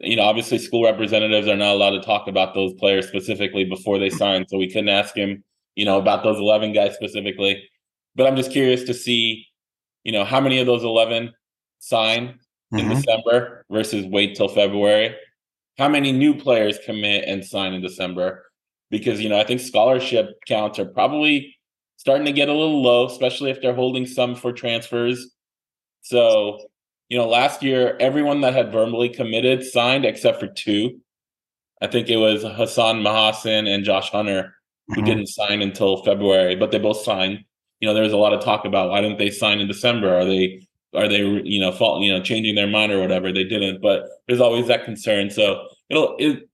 [0.01, 3.99] You know, obviously, school representatives are not allowed to talk about those players specifically before
[3.99, 4.47] they sign.
[4.49, 5.43] So we couldn't ask him,
[5.77, 7.71] you know, about those 11 guys specifically.
[8.17, 9.47] But I'm just curious to see,
[10.05, 11.33] you know, how many of those 11
[11.79, 12.39] sign
[12.73, 12.91] mm-hmm.
[12.91, 15.15] in December versus wait till February?
[15.79, 18.45] How many new players commit and sign in December?
[18.91, 21.57] Because you know, I think scholarship counts are probably
[21.97, 25.35] starting to get a little low, especially if they're holding some for transfers.
[26.03, 26.59] So,
[27.09, 31.01] you know, last year everyone that had verbally committed signed except for two.
[31.81, 34.55] I think it was Hassan Mahasin and Josh Hunter
[34.89, 35.05] who mm-hmm.
[35.05, 37.45] didn't sign until February, but they both signed.
[37.81, 40.17] You know, there was a lot of talk about why didn't they sign in December?
[40.17, 43.33] Are they are they you know fault you know changing their mind or whatever?
[43.33, 45.31] They didn't but there's always that concern.
[45.31, 46.49] So it'll it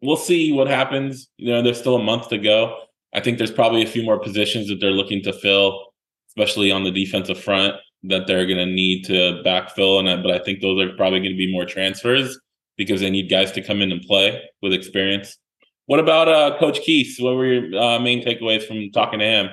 [0.00, 1.28] we'll see what happens.
[1.36, 2.78] You know there's still a month to go.
[3.14, 5.92] I think there's probably a few more positions that they're looking to fill
[6.28, 7.74] especially on the defensive front
[8.04, 11.30] that they're going to need to backfill and but i think those are probably going
[11.30, 12.38] to be more transfers
[12.76, 15.38] because they need guys to come in and play with experience.
[15.86, 19.50] What about uh, coach Quise what were your uh, main takeaways from talking to him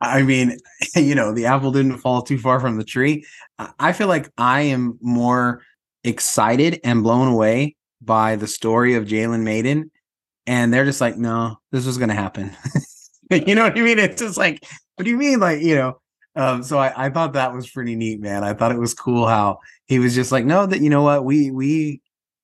[0.00, 0.56] I mean,
[0.96, 3.26] you know, the apple didn't fall too far from the tree.
[3.78, 5.62] I feel like I am more
[6.04, 9.90] excited and blown away by the story of Jalen Mayden.
[10.46, 12.56] And they're just like, no, this was going to happen.
[13.30, 13.98] you know what I mean?
[13.98, 14.64] It's just like,
[14.96, 15.38] what do you mean?
[15.38, 16.00] Like, you know,
[16.34, 18.42] um, so I, I thought that was pretty neat, man.
[18.42, 21.24] I thought it was cool how he was just like, no, that, you know what,
[21.24, 22.00] we, we,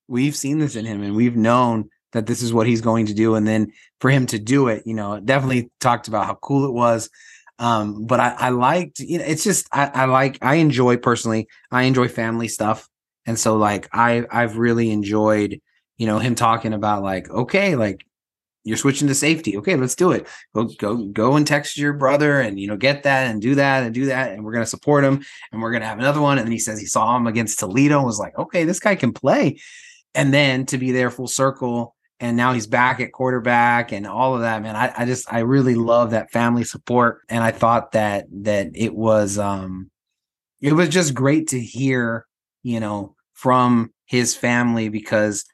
[0.07, 3.13] we've seen this in him and we've known that this is what he's going to
[3.13, 3.35] do.
[3.35, 6.73] And then for him to do it, you know, definitely talked about how cool it
[6.73, 7.09] was
[7.59, 11.47] um, but I, I liked, you know, it's just I, I like I enjoy personally,
[11.71, 12.87] I enjoy family stuff.
[13.25, 15.59] And so like I I've really enjoyed,
[15.97, 18.05] you know, him talking about like, okay, like
[18.63, 19.57] you're switching to safety.
[19.57, 20.27] Okay, let's do it.
[20.53, 23.83] Go go go and text your brother and you know get that and do that
[23.83, 26.37] and do that and we're gonna support him and we're gonna have another one.
[26.37, 28.95] And then he says he saw him against Toledo and was like, okay, this guy
[28.95, 29.59] can play.
[30.13, 34.35] And then to be there full circle and now he's back at quarterback and all
[34.35, 34.75] of that man.
[34.75, 37.21] I, I just i really love that family support.
[37.29, 39.89] And i thought that that it was um
[40.61, 42.25] it was just great to hear
[42.63, 45.45] you know from his family because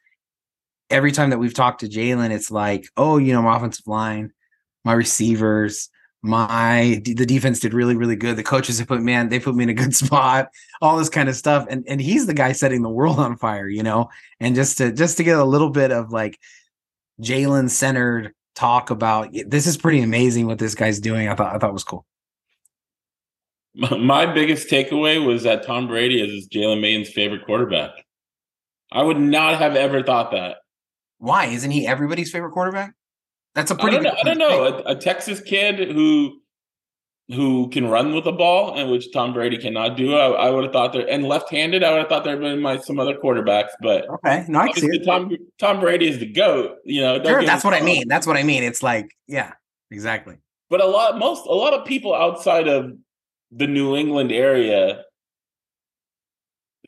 [0.90, 4.32] every time that we've talked to jalen it's like oh you know my offensive line
[4.84, 5.90] my receivers
[6.24, 8.36] my the defense did really really good.
[8.36, 10.48] The coaches have put man they put me in a good spot
[10.80, 13.68] all this kind of stuff and and he's the guy setting the world on fire
[13.68, 14.08] you know?
[14.40, 16.40] And just to just to get a little bit of like
[17.20, 21.28] jalen centered talk about this is pretty amazing what this guy's doing.
[21.28, 22.06] I thought i thought was cool.
[23.74, 27.90] My biggest takeaway was that tom brady is jalen mayden's favorite quarterback.
[28.90, 30.56] I would not have ever thought that.
[31.18, 31.46] Why?
[31.46, 32.94] Isn't he everybody's favorite quarterback
[33.54, 33.98] that's a pretty.
[33.98, 34.20] I don't know.
[34.20, 34.64] I don't know.
[34.64, 36.40] A, a, Texas kid who
[37.28, 40.14] who can run with the ball, and which Tom Brady cannot do.
[40.14, 41.82] I, I would have thought there and left-handed.
[41.82, 44.72] I would have thought there had been my some other quarterbacks, but okay, no, I
[44.72, 45.04] see it.
[45.04, 46.76] Tom Tom Brady is the goat.
[46.84, 48.08] You know, sure, that's what I mean.
[48.08, 48.62] That's what I mean.
[48.62, 49.52] It's like, yeah,
[49.90, 50.36] exactly.
[50.68, 52.92] But a lot, most, a lot of people outside of
[53.52, 55.04] the New England area,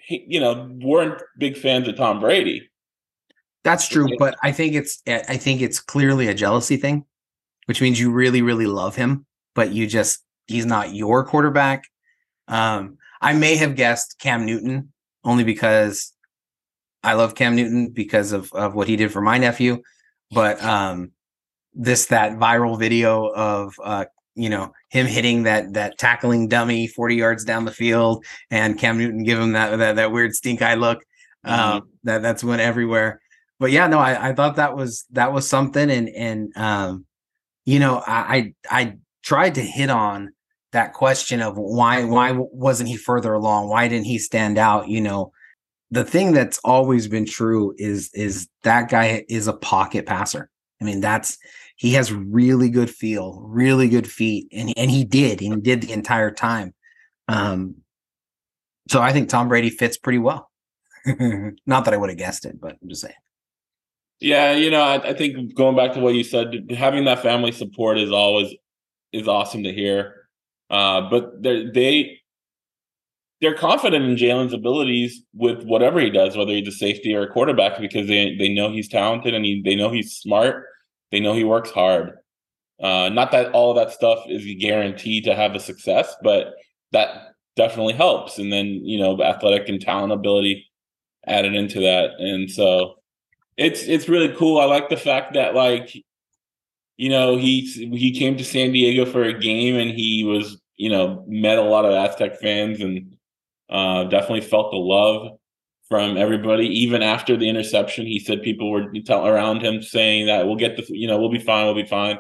[0.09, 2.69] you know, weren't big fans of Tom Brady.
[3.67, 7.05] That's true, but I think it's I think it's clearly a jealousy thing,
[7.65, 9.27] which means you really really love him,
[9.57, 11.83] but you just he's not your quarterback.
[12.47, 14.93] Um, I may have guessed Cam Newton
[15.25, 16.13] only because
[17.03, 19.83] I love Cam Newton because of of what he did for my nephew,
[20.31, 21.11] but um,
[21.75, 24.05] this that viral video of uh,
[24.37, 28.97] you know him hitting that that tackling dummy 40 yards down the field and Cam
[28.97, 31.03] Newton give him that that, that weird stink eye look
[31.43, 31.87] Um, mm-hmm.
[32.05, 33.21] that that's went everywhere.
[33.59, 37.07] But yeah, no, I, I thought that was that was something, and and um,
[37.65, 40.33] you know, I I, I tried to hit on
[40.73, 43.69] that question of why why wasn't he further along?
[43.69, 44.89] Why didn't he stand out?
[44.89, 45.33] You know,
[45.91, 50.51] the thing that's always been true is is that guy is a pocket passer.
[50.81, 51.39] I mean, that's
[51.77, 55.81] he has really good feel, really good feet, and and he did, and he did
[55.81, 56.75] the entire time.
[57.29, 57.77] Um,
[58.89, 60.51] so I think Tom Brady fits pretty well.
[61.67, 63.15] Not that I would have guessed it, but I'm just saying.
[64.21, 67.53] Yeah, you know, I, I, think going back to what you said, having that family
[67.53, 68.55] support is always
[69.13, 70.29] is awesome to hear.
[70.71, 72.19] Uh, but they're, they
[73.41, 77.31] they're confident in Jalen's abilities with whatever he does, whether he's a safety or a
[77.31, 80.65] quarterback, because they they know he's talented and he, they know he's smart.
[81.13, 82.13] They know he works hard.
[82.83, 86.55] Uh, not that all of that stuff is guaranteed to have a success, but
[86.93, 88.39] that definitely helps.
[88.39, 90.67] And then you know, athletic and talent ability
[91.27, 92.95] added into that, and so
[93.57, 94.59] it's it's really cool.
[94.59, 95.95] I like the fact that like
[96.97, 100.91] you know he he came to San Diego for a game and he was you
[100.91, 103.17] know met a lot of Aztec fans and
[103.71, 105.39] uh, definitely felt the love
[105.89, 106.67] from everybody.
[106.67, 110.85] Even after the interception, he said people were around him saying that we'll get the,
[110.89, 112.19] you know, we'll be fine, we'll be fine.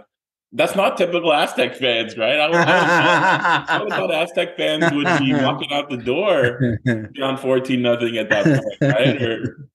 [0.53, 2.39] That's not typical Aztec fans, right?
[2.39, 6.79] I, I, I thought Aztec fans would be walking out the door
[7.19, 9.23] down 14 nothing at that point, right?
[9.23, 9.69] Or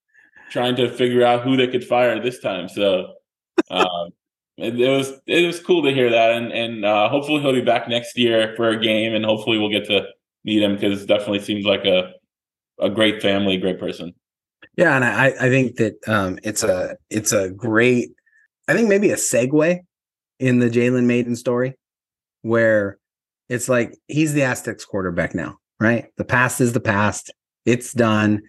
[0.51, 2.69] trying to figure out who they could fire this time.
[2.69, 3.13] So
[3.69, 4.09] um,
[4.57, 7.61] it, it, was it was cool to hear that, and and uh, hopefully he'll be
[7.61, 10.05] back next year for a game, and hopefully we'll get to
[10.43, 12.11] meet him because definitely seems like a
[12.79, 14.13] a great family, great person.
[14.75, 18.11] Yeah, and I I think that um, it's a it's a great
[18.67, 19.79] I think maybe a segue
[20.39, 21.75] in the Jalen Mayden story
[22.41, 22.97] where
[23.49, 26.05] it's like he's the Aztecs quarterback now, right?
[26.17, 27.31] The past is the past.
[27.65, 28.41] It's done.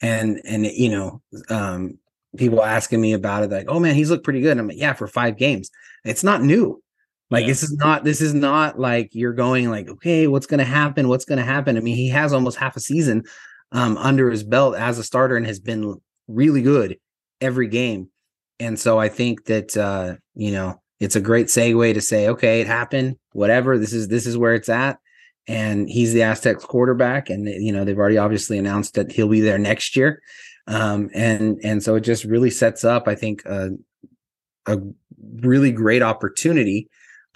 [0.00, 1.98] And and you know, um,
[2.36, 4.58] people asking me about it, like, oh man, he's looked pretty good.
[4.58, 5.70] I'm like, yeah, for five games.
[6.04, 6.82] It's not new.
[7.30, 7.48] Like yeah.
[7.48, 11.08] this is not this is not like you're going like, okay, what's gonna happen?
[11.08, 11.76] What's gonna happen?
[11.76, 13.24] I mean, he has almost half a season
[13.72, 16.98] um, under his belt as a starter and has been really good
[17.40, 18.08] every game.
[18.60, 22.60] And so I think that uh, you know, it's a great segue to say, okay,
[22.60, 23.78] it happened, whatever.
[23.78, 24.98] This is this is where it's at.
[25.48, 29.40] And he's the Aztecs quarterback, and you know they've already obviously announced that he'll be
[29.40, 30.20] there next year,
[30.66, 33.70] um, and and so it just really sets up, I think, a,
[34.66, 34.78] a
[35.40, 36.88] really great opportunity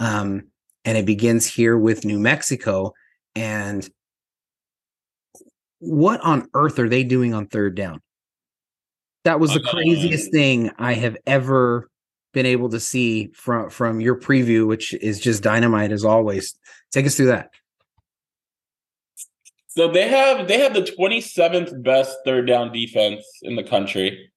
[0.02, 0.48] um,
[0.84, 2.92] and it begins here with New Mexico.
[3.36, 3.88] And
[5.78, 8.00] what on earth are they doing on third down?
[9.24, 11.88] That was the craziest thing I have ever
[12.34, 16.58] been able to see from from your preview, which is just dynamite as always.
[16.90, 17.50] Take us through that.
[19.74, 24.30] So they have they have the 27th best third down defense in the country,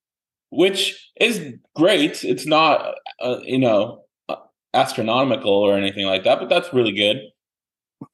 [0.48, 2.24] which is great.
[2.24, 4.04] It's not uh, you know
[4.72, 7.20] astronomical or anything like that, but that's really good.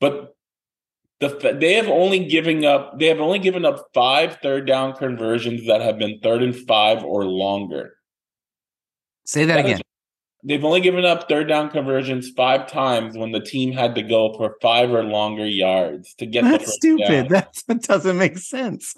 [0.00, 0.34] But
[1.20, 5.66] the they have only given up they have only given up five third down conversions
[5.68, 7.94] that have been third and five or longer.
[9.24, 9.76] Say that, that again.
[9.76, 9.82] Is,
[10.42, 14.34] they've only given up third down conversions five times when the team had to go
[14.34, 16.44] for five or longer yards to get.
[16.44, 17.28] That's stupid.
[17.28, 18.94] That's, that doesn't make sense.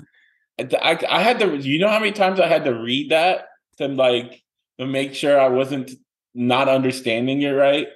[0.58, 1.56] I, I had to.
[1.56, 3.46] You know how many times I had to read that
[3.78, 4.42] to like
[4.78, 5.90] to make sure I wasn't
[6.34, 7.88] not understanding it right.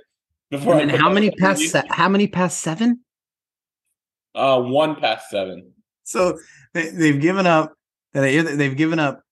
[0.51, 3.01] Before and how many past se- how many past seven?
[4.35, 5.73] Uh, one past seven.
[6.05, 6.39] So
[6.75, 7.75] they, they've given up.
[8.13, 9.23] They've given up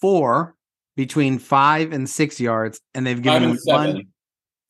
[0.00, 0.54] four
[1.00, 4.08] between five and six yards, and they've given one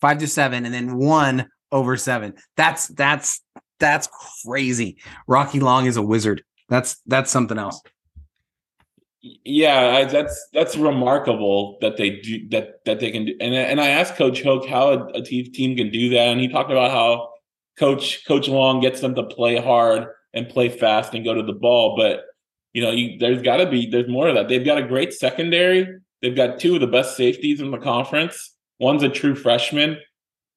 [0.00, 2.34] five to seven, and then one over seven.
[2.56, 3.40] That's that's
[3.78, 4.08] that's
[4.44, 4.98] crazy.
[5.26, 6.42] Rocky Long is a wizard.
[6.68, 7.80] That's that's something else
[9.22, 13.36] yeah, that's that's remarkable that they do that that they can do.
[13.40, 16.48] And and I asked Coach Hoke how a, a team can do that, and he
[16.48, 17.30] talked about how
[17.78, 21.52] Coach Coach Long gets them to play hard and play fast and go to the
[21.52, 21.96] ball.
[21.96, 22.24] But
[22.72, 24.48] you know, you, there's got to be there's more of that.
[24.48, 25.86] They've got a great secondary.
[26.22, 28.54] They've got two of the best safeties in the conference.
[28.78, 29.98] One's a true freshman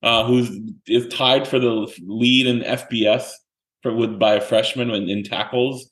[0.04, 0.52] uh, who's
[0.88, 3.32] is tied for the lead in FBS
[3.82, 5.90] for with by a freshman in, in tackles.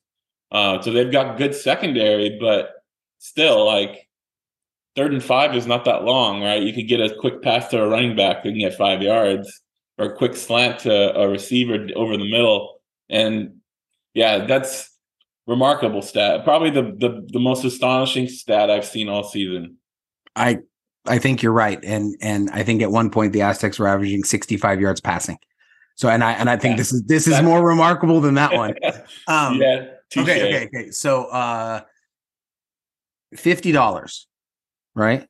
[0.51, 2.71] Uh, so they've got good secondary, but
[3.19, 4.07] still, like
[4.97, 6.61] third and five is not that long, right?
[6.61, 9.61] You could get a quick pass to a running back and get five yards,
[9.97, 13.61] or a quick slant to a receiver over the middle, and
[14.13, 14.90] yeah, that's
[15.47, 16.43] remarkable stat.
[16.43, 19.77] Probably the the, the most astonishing stat I've seen all season.
[20.35, 20.59] I
[21.05, 24.23] I think you're right, and and I think at one point the Aztecs were averaging
[24.23, 25.37] 65 yards passing.
[25.95, 26.77] So and I and I think yeah.
[26.77, 28.75] this is this is more remarkable than that one.
[29.27, 29.85] Um, yeah.
[30.17, 30.91] Okay, okay, okay.
[30.91, 31.81] So uh
[33.35, 34.27] fifty dollars,
[34.95, 35.27] right?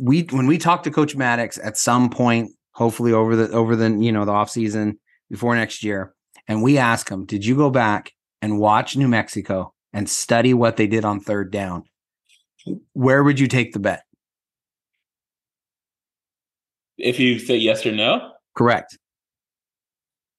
[0.00, 3.90] We when we talk to Coach Mattix at some point, hopefully over the over the
[3.90, 4.98] you know the off season
[5.30, 6.14] before next year,
[6.48, 8.12] and we ask them, "Did you go back
[8.42, 11.84] and watch New Mexico and study what they did on third down?"
[12.92, 14.02] Where would you take the bet?
[16.98, 18.98] If you say yes or no, correct.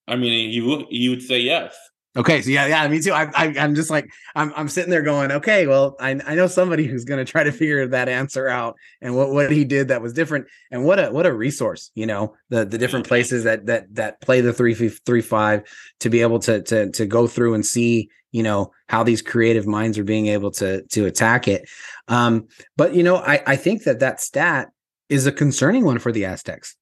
[0.08, 1.78] I mean, you you would say yes.
[2.20, 3.14] Okay, so yeah, yeah, me too.
[3.14, 6.48] I, I, am just like, I'm, I'm sitting there going, okay, well, I, I know
[6.48, 9.88] somebody who's going to try to figure that answer out, and what, what he did
[9.88, 13.46] that was different, and what a, what a resource, you know, the, the different places
[13.46, 15.64] that, that, that play the three, three, five
[16.02, 19.66] to be able to, to, to go through and see, you know, how these creative
[19.66, 21.70] minds are being able to, to attack it.
[22.10, 24.68] Um, but you know, I, I think that that stat
[25.08, 26.76] is a concerning one for the Aztecs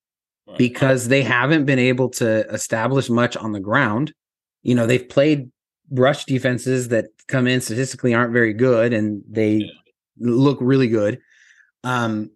[0.57, 4.13] because they haven't been able to establish much on the ground
[4.67, 5.49] you know, they've played
[5.89, 9.71] rush defenses that come in statistically aren't very good and they yeah.
[10.19, 11.21] look really good.
[11.85, 12.31] Um,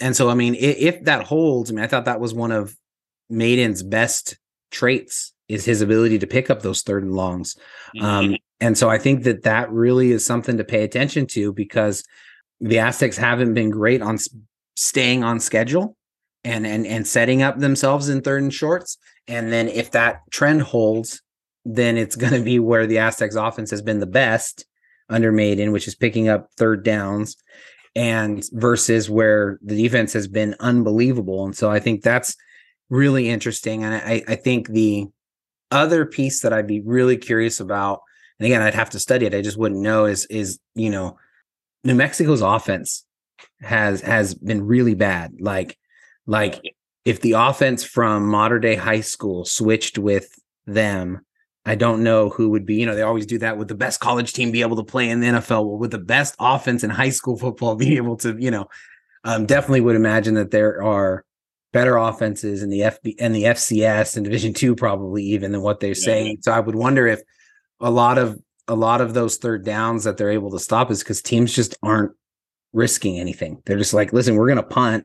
[0.00, 2.50] and so, I mean, if, if, that holds, I mean, I thought that was one
[2.50, 2.76] of
[3.30, 4.36] Mayden's best
[4.72, 7.56] traits is his ability to pick up those third and longs.
[8.00, 8.34] Um, mm-hmm.
[8.34, 12.02] Um, and so I think that that really is something to pay attention to because
[12.60, 14.18] the Aztecs haven't been great on
[14.74, 15.96] staying on schedule
[16.42, 18.98] and and and setting up themselves in third and shorts.
[19.28, 21.20] And then if that trend holds,
[21.66, 24.64] then it's going to be where the Aztecs offense has been the best
[25.08, 27.36] under Mayden, which is picking up third downs,
[27.94, 31.44] and versus where the defense has been unbelievable.
[31.44, 32.36] And so I think that's
[32.90, 33.84] really interesting.
[33.84, 35.06] And I, I think the
[35.70, 38.00] other piece that I'd be really curious about,
[38.38, 39.34] and again, I'd have to study it.
[39.34, 41.18] I just wouldn't know is is you know,
[41.84, 43.04] New Mexico's offense
[43.60, 45.32] has has been really bad.
[45.40, 45.78] Like
[46.26, 46.60] like
[47.04, 50.28] if the offense from modern day high school switched with
[50.66, 51.24] them
[51.66, 52.76] I don't know who would be.
[52.76, 55.10] You know, they always do that with the best college team be able to play
[55.10, 55.66] in the NFL.
[55.66, 58.66] Well, with the best offense in high school football, be able to, you know,
[59.24, 61.24] um, definitely would imagine that there are
[61.72, 65.80] better offenses in the FB and the FCS and Division two, probably even than what
[65.80, 66.04] they're yeah.
[66.04, 66.38] saying.
[66.42, 67.20] So I would wonder if
[67.80, 71.00] a lot of a lot of those third downs that they're able to stop is
[71.00, 72.12] because teams just aren't
[72.72, 73.60] risking anything.
[73.66, 75.04] They're just like, listen, we're going to punt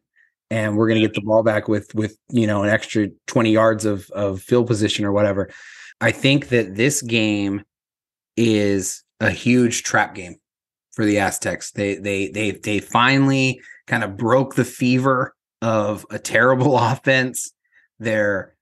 [0.52, 3.52] and we're going to get the ball back with with you know an extra 20
[3.52, 5.50] yards of of field position or whatever
[6.02, 7.64] I think that this game
[8.36, 10.36] is a huge trap game
[10.92, 11.72] for the Aztecs.
[11.72, 17.52] They they they they finally kind of broke the fever of a terrible offense.
[18.00, 18.56] They're,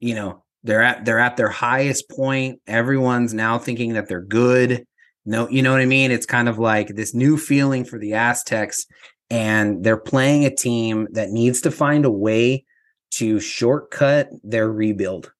[0.00, 2.60] you know, they're at they're at their highest point.
[2.66, 4.84] Everyone's now thinking that they're good.
[5.26, 6.10] No, you know what I mean?
[6.10, 8.86] It's kind of like this new feeling for the Aztecs
[9.28, 12.64] and they're playing a team that needs to find a way
[13.10, 15.32] to shortcut their rebuild.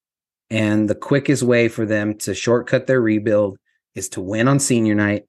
[0.50, 3.58] And the quickest way for them to shortcut their rebuild
[3.94, 5.24] is to win on senior night,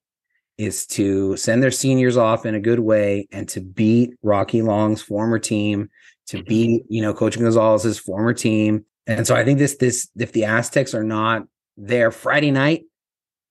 [0.58, 5.02] is to send their seniors off in a good way and to beat Rocky Long's
[5.02, 5.90] former team,
[6.28, 6.48] to mm-hmm.
[6.48, 8.86] beat, you know, Coach Gonzalez's former team.
[9.08, 11.44] And so I think this, this, if the Aztecs are not
[11.76, 12.84] there Friday night,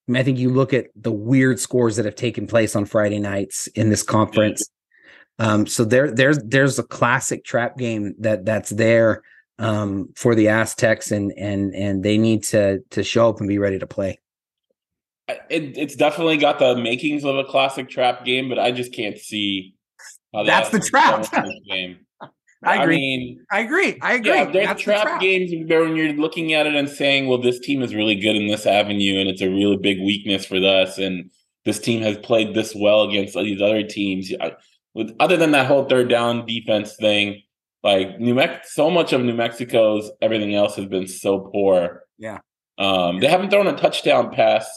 [0.09, 2.87] I, mean, I think you look at the weird scores that have taken place on
[2.87, 4.67] Friday nights in this conference.
[5.39, 9.23] Um, so there, there's there's a classic trap game that that's there
[9.59, 13.59] um, for the Aztecs, and and and they need to to show up and be
[13.59, 14.19] ready to play.
[15.29, 19.19] It, it's definitely got the makings of a classic trap game, but I just can't
[19.19, 19.75] see
[20.35, 21.27] how that's the trap
[21.69, 21.99] game.
[22.65, 22.97] I agree.
[22.97, 23.99] I, mean, I agree.
[24.03, 24.31] I agree.
[24.33, 27.29] Yeah, there's That's trap, the trap games where when you're looking at it and saying,
[27.29, 30.45] "Well, this team is really good in this avenue, and it's a really big weakness
[30.45, 31.31] for us," and
[31.65, 34.33] this team has played this well against these other teams.
[34.95, 37.43] With other than that whole third down defense thing,
[37.83, 42.05] like New Mexico, so much of New Mexico's everything else has been so poor.
[42.19, 42.39] Yeah.
[42.79, 44.69] Um, they haven't thrown a touchdown pass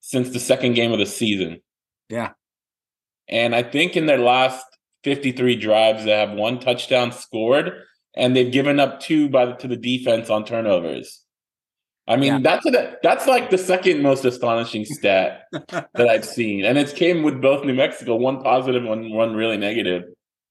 [0.00, 1.60] since the second game of the season.
[2.08, 2.32] Yeah.
[3.28, 4.64] And I think in their last
[5.04, 7.72] 53 drives, they have one touchdown scored,
[8.14, 11.22] and they've given up two by the, to the defense on turnovers.
[12.06, 12.38] I mean, yeah.
[12.42, 17.22] that's a, that's like the second most astonishing stat that I've seen, and it came
[17.22, 20.04] with both New Mexico, one positive, one one really negative.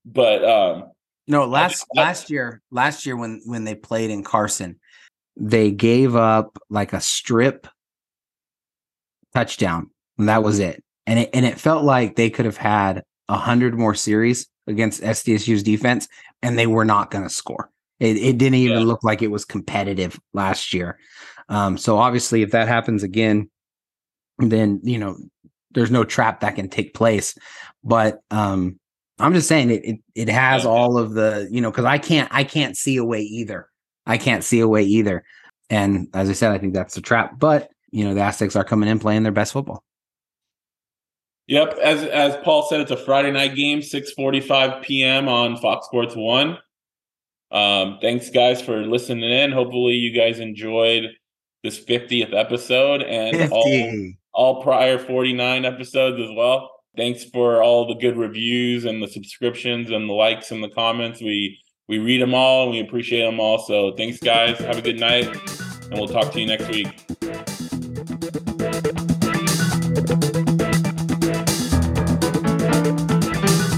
[0.04, 0.92] But um,
[1.28, 4.80] no, last last year, last year when when they played in Carson,
[5.38, 7.68] they gave up like a strip
[9.34, 10.84] touchdown, and that was it.
[11.06, 15.02] And it and it felt like they could have had a hundred more series against
[15.02, 16.08] SDSU's defense,
[16.42, 17.70] and they were not going to score.
[18.00, 18.86] It, it didn't even yeah.
[18.86, 21.00] look like it was competitive last year.
[21.50, 23.50] Um, so obviously, if that happens again,
[24.40, 25.18] then you know
[25.72, 27.36] there's no trap that can take place.
[27.84, 28.80] But um,
[29.20, 32.30] I'm just saying it it, it has all of the, you know, because I can't
[32.32, 33.70] I can't see a way either.
[34.06, 35.24] I can't see a way either.
[35.70, 37.40] And as I said, I think that's the trap.
[37.40, 39.84] But you know, the Aztecs are coming in playing their best football.
[41.48, 45.28] Yep, as as Paul said, it's a Friday night game, six forty five p.m.
[45.28, 46.58] on Fox Sports One.
[47.52, 49.52] Um, thanks, guys, for listening in.
[49.52, 51.12] Hopefully, you guys enjoyed
[51.62, 53.54] this fiftieth episode and 50.
[54.34, 56.73] all all prior forty nine episodes as well.
[56.96, 61.22] Thanks for all the good reviews and the subscriptions and the likes and the comments.
[61.22, 63.58] We we read them all and we appreciate them all.
[63.58, 64.60] So thanks, guys.
[64.60, 66.88] Have a good night, and we'll talk to you next week.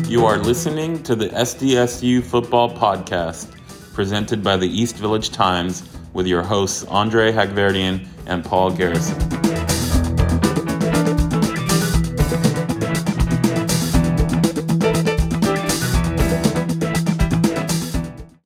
[0.10, 3.50] You are listening to the SDSU Football Podcast,
[3.94, 9.65] presented by the East Village Times, with your hosts Andre Hagverdian and Paul Garrison.